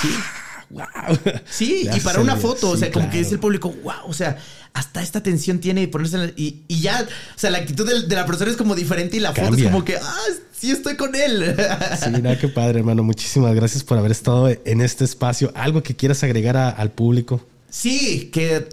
Sí. 0.00 0.08
¡Wow! 0.70 0.84
Sí, 1.50 1.82
Ya 1.84 1.96
y 1.96 2.00
para 2.00 2.20
una 2.20 2.36
foto, 2.36 2.70
o 2.70 2.76
sea, 2.76 2.92
como 2.92 3.10
que 3.10 3.18
dice 3.18 3.32
el 3.34 3.40
público, 3.40 3.74
wow, 3.82 4.06
o 4.06 4.12
sea, 4.12 4.38
hasta 4.72 5.02
esta 5.02 5.20
tensión 5.20 5.58
tiene 5.58 5.82
y 5.82 5.86
ponerse 5.88 6.14
en 6.14 6.22
la- 6.26 6.32
y, 6.36 6.62
y 6.68 6.80
ya, 6.80 7.04
o 7.34 7.38
sea, 7.38 7.50
la 7.50 7.58
actitud 7.58 7.84
de, 8.06 8.14
la 8.14 8.24
persona 8.24 8.52
es 8.52 8.56
como 8.56 8.76
diferente 8.76 9.16
y 9.16 9.20
la 9.20 9.30
foto 9.30 9.42
es 9.42 9.48
Cambia. 9.48 9.70
como 9.72 9.84
que, 9.84 9.96
ah, 9.96 10.24
sí 10.56 10.70
estoy 10.70 10.94
con 10.96 11.16
él. 11.16 11.56
Sí, 12.00 12.10
mira 12.10 12.38
qué 12.38 12.46
padre, 12.46 12.78
hermano. 12.78 13.02
Muchísimas 13.02 13.52
gracias 13.56 13.82
por 13.82 13.98
haber 13.98 14.12
estado 14.12 14.48
en 14.48 14.80
este 14.80 15.02
espacio. 15.04 15.50
¿Algo 15.56 15.82
que 15.82 15.96
quieras 15.96 16.22
agregar 16.22 16.56
a- 16.56 16.68
al 16.70 16.92
público? 16.92 17.44
Sí, 17.68 18.30
que 18.32 18.68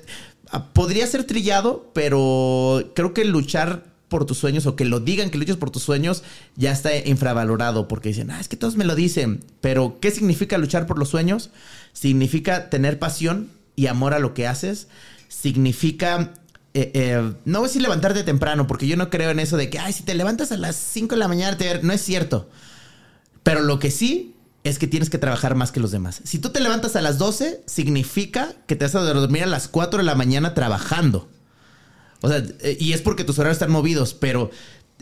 ah, 0.52 0.66
podría 0.72 1.08
ser 1.08 1.24
trillado, 1.24 1.90
pero 1.96 2.92
creo 2.96 3.16
que 3.16 3.26
luchar 3.26 3.86
por 4.10 4.26
tus 4.26 4.38
sueños 4.38 4.66
o 4.66 4.76
que 4.76 4.86
lo 4.86 5.00
digan 5.00 5.30
que 5.30 5.38
luches 5.38 5.58
por 5.58 5.70
tus 5.70 5.84
sueños 5.84 6.24
ya 6.56 6.72
está 6.72 6.96
infravalorado 6.96 7.88
porque 7.88 8.10
dicen, 8.10 8.32
ah, 8.32 8.40
es 8.40 8.48
que 8.48 8.58
todos 8.58 8.76
me 8.76 8.86
lo 8.86 8.96
dicen. 8.96 9.44
Pero, 9.62 10.00
¿qué 10.00 10.12
significa 10.12 10.58
luchar 10.58 10.88
por 10.88 10.98
los 10.98 11.10
sueños? 11.10 11.50
Significa 11.94 12.70
tener 12.70 13.00
pasión 13.00 13.50
y 13.76 13.88
amor 13.88 14.14
a 14.14 14.20
lo 14.20 14.34
que 14.34 14.48
haces. 14.48 14.88
Significa, 15.28 16.34
eh, 16.74 16.92
eh, 16.94 17.34
no 17.46 17.60
voy 17.60 17.66
a 17.66 17.70
decir 17.70 17.82
levantarte 17.82 18.24
temprano, 18.24 18.68
porque 18.68 18.88
yo 18.88 18.96
no 18.96 19.10
creo 19.10 19.32
en 19.32 19.40
eso 19.40 19.58
de 19.58 19.70
que, 19.70 19.80
ay, 19.80 19.94
si 19.94 20.04
te 20.04 20.16
levantas 20.16 20.52
a 20.52 20.58
las 20.58 20.76
5 20.76 21.16
de 21.16 21.20
la 21.20 21.28
mañana, 21.28 21.58
te... 21.58 21.82
no 21.84 21.94
es 21.94 22.02
cierto. 22.02 22.50
Pero 23.44 23.62
lo 23.62 23.80
que 23.80 23.92
sí 23.92 24.36
es 24.64 24.80
que 24.80 24.88
tienes 24.88 25.10
que 25.10 25.18
trabajar 25.18 25.56
más 25.56 25.72
que 25.72 25.80
los 25.80 25.92
demás. 25.92 26.22
Si 26.24 26.40
tú 26.40 26.50
te 26.50 26.60
levantas 26.60 26.96
a 26.96 27.02
las 27.02 27.18
12, 27.18 27.64
significa 27.66 28.54
que 28.68 28.76
te 28.76 28.86
vas 28.86 28.96
a 28.96 29.02
dormir 29.02 29.44
a 29.44 29.48
las 29.48 29.68
4 29.68 30.00
de 30.00 30.04
la 30.04 30.16
mañana 30.16 30.54
trabajando. 30.54 31.30
O 32.22 32.30
sea, 32.30 32.44
eh, 32.62 32.78
y 32.80 32.94
es 32.94 33.02
porque 33.02 33.24
tus 33.24 33.40
horarios 33.40 33.58
están 33.58 33.72
movidos, 33.72 34.14
pero 34.14 34.50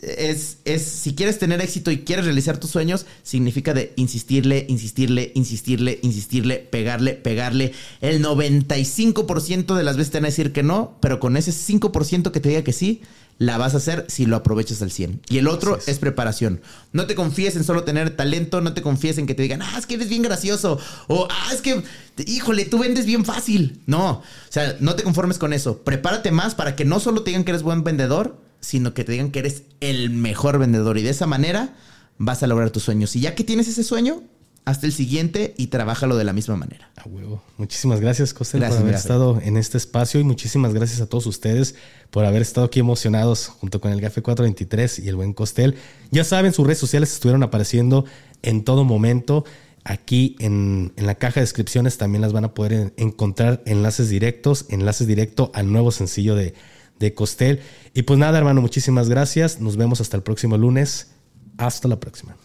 es, 0.02 0.58
es, 0.64 0.82
si 0.82 1.14
quieres 1.14 1.38
tener 1.38 1.60
éxito 1.60 1.90
y 1.90 1.98
quieres 1.98 2.26
realizar 2.26 2.58
tus 2.58 2.70
sueños, 2.70 3.06
significa 3.22 3.72
de 3.72 3.92
insistirle, 3.96 4.66
insistirle, 4.68 5.32
insistirle, 5.34 5.98
insistirle, 6.02 6.58
pegarle, 6.58 7.14
pegarle. 7.14 7.72
El 8.00 8.22
95% 8.22 9.74
de 9.74 9.84
las 9.84 9.96
veces 9.96 10.12
te 10.12 10.18
van 10.18 10.26
a 10.26 10.28
decir 10.28 10.52
que 10.52 10.62
no, 10.62 10.98
pero 11.00 11.18
con 11.18 11.36
ese 11.36 11.52
5% 11.52 12.30
que 12.30 12.40
te 12.40 12.48
diga 12.50 12.62
que 12.62 12.72
sí, 12.72 13.00
la 13.38 13.58
vas 13.58 13.74
a 13.74 13.78
hacer 13.78 14.06
si 14.08 14.26
lo 14.26 14.36
aprovechas 14.36 14.80
al 14.82 14.90
100. 14.90 15.20
Y 15.28 15.38
el 15.38 15.48
otro 15.48 15.78
es. 15.86 15.98
preparación. 15.98 16.60
No 16.92 17.06
te 17.06 17.14
confíes 17.14 17.56
en 17.56 17.64
solo 17.64 17.84
tener 17.84 18.16
talento, 18.16 18.60
no 18.60 18.72
te 18.72 18.82
confíes 18.82 19.18
en 19.18 19.26
que 19.26 19.34
te 19.34 19.42
digan, 19.42 19.62
ah, 19.62 19.76
es 19.78 19.86
que 19.86 19.94
eres 19.94 20.08
bien 20.08 20.22
gracioso, 20.22 20.78
o 21.08 21.28
ah, 21.30 21.50
es 21.52 21.60
que, 21.60 21.82
híjole, 22.26 22.64
tú 22.64 22.78
vendes 22.78 23.06
bien 23.06 23.24
fácil. 23.24 23.82
No, 23.86 24.10
o 24.10 24.22
sea, 24.48 24.76
no 24.80 24.94
te 24.94 25.02
conformes 25.02 25.38
con 25.38 25.52
eso. 25.52 25.82
Prepárate 25.82 26.30
más 26.30 26.54
para 26.54 26.76
que 26.76 26.84
no 26.84 27.00
solo 27.00 27.22
te 27.22 27.30
digan 27.30 27.44
que 27.44 27.50
eres 27.50 27.62
buen 27.62 27.84
vendedor, 27.84 28.38
sino 28.60 28.94
que 28.94 29.04
te 29.04 29.12
digan 29.12 29.30
que 29.30 29.40
eres 29.40 29.62
el 29.80 30.10
mejor 30.10 30.58
vendedor. 30.58 30.98
Y 30.98 31.02
de 31.02 31.10
esa 31.10 31.26
manera 31.26 31.76
vas 32.18 32.42
a 32.42 32.46
lograr 32.46 32.70
tus 32.70 32.84
sueños. 32.84 33.14
Y 33.16 33.20
ya 33.20 33.34
que 33.34 33.44
tienes 33.44 33.68
ese 33.68 33.84
sueño, 33.84 34.22
hasta 34.66 34.86
el 34.86 34.92
siguiente 34.92 35.54
y 35.56 35.68
trabájalo 35.68 36.16
de 36.16 36.24
la 36.24 36.32
misma 36.32 36.56
manera. 36.56 36.90
A 36.96 37.08
huevo. 37.08 37.40
Muchísimas 37.56 38.00
gracias, 38.00 38.34
Costel, 38.34 38.64
por 38.66 38.76
haber 38.76 38.94
estado 38.94 39.40
en 39.40 39.56
este 39.56 39.78
espacio 39.78 40.18
y 40.20 40.24
muchísimas 40.24 40.74
gracias 40.74 41.00
a 41.00 41.06
todos 41.06 41.26
ustedes 41.26 41.76
por 42.10 42.24
haber 42.24 42.42
estado 42.42 42.66
aquí 42.66 42.80
emocionados 42.80 43.46
junto 43.46 43.80
con 43.80 43.92
el 43.92 44.00
GAFE 44.00 44.22
423 44.22 44.98
y 44.98 45.08
el 45.08 45.14
buen 45.14 45.34
Costel. 45.34 45.76
Ya 46.10 46.24
saben, 46.24 46.52
sus 46.52 46.66
redes 46.66 46.80
sociales 46.80 47.12
estuvieron 47.12 47.44
apareciendo 47.44 48.06
en 48.42 48.64
todo 48.64 48.84
momento. 48.84 49.44
Aquí 49.84 50.34
en, 50.40 50.92
en, 50.96 51.06
la 51.06 51.14
caja 51.14 51.36
de 51.36 51.42
descripciones 51.42 51.96
también 51.96 52.20
las 52.20 52.32
van 52.32 52.44
a 52.44 52.52
poder 52.52 52.92
encontrar 52.96 53.62
enlaces 53.66 54.08
directos, 54.08 54.66
enlaces 54.68 55.06
directo 55.06 55.52
al 55.54 55.70
nuevo 55.70 55.92
sencillo 55.92 56.34
de, 56.34 56.54
de 56.98 57.14
Costel. 57.14 57.60
Y 57.94 58.02
pues 58.02 58.18
nada, 58.18 58.36
hermano, 58.36 58.62
muchísimas 58.62 59.08
gracias. 59.08 59.60
Nos 59.60 59.76
vemos 59.76 60.00
hasta 60.00 60.16
el 60.16 60.24
próximo 60.24 60.58
lunes. 60.58 61.12
Hasta 61.56 61.86
la 61.86 62.00
próxima. 62.00 62.36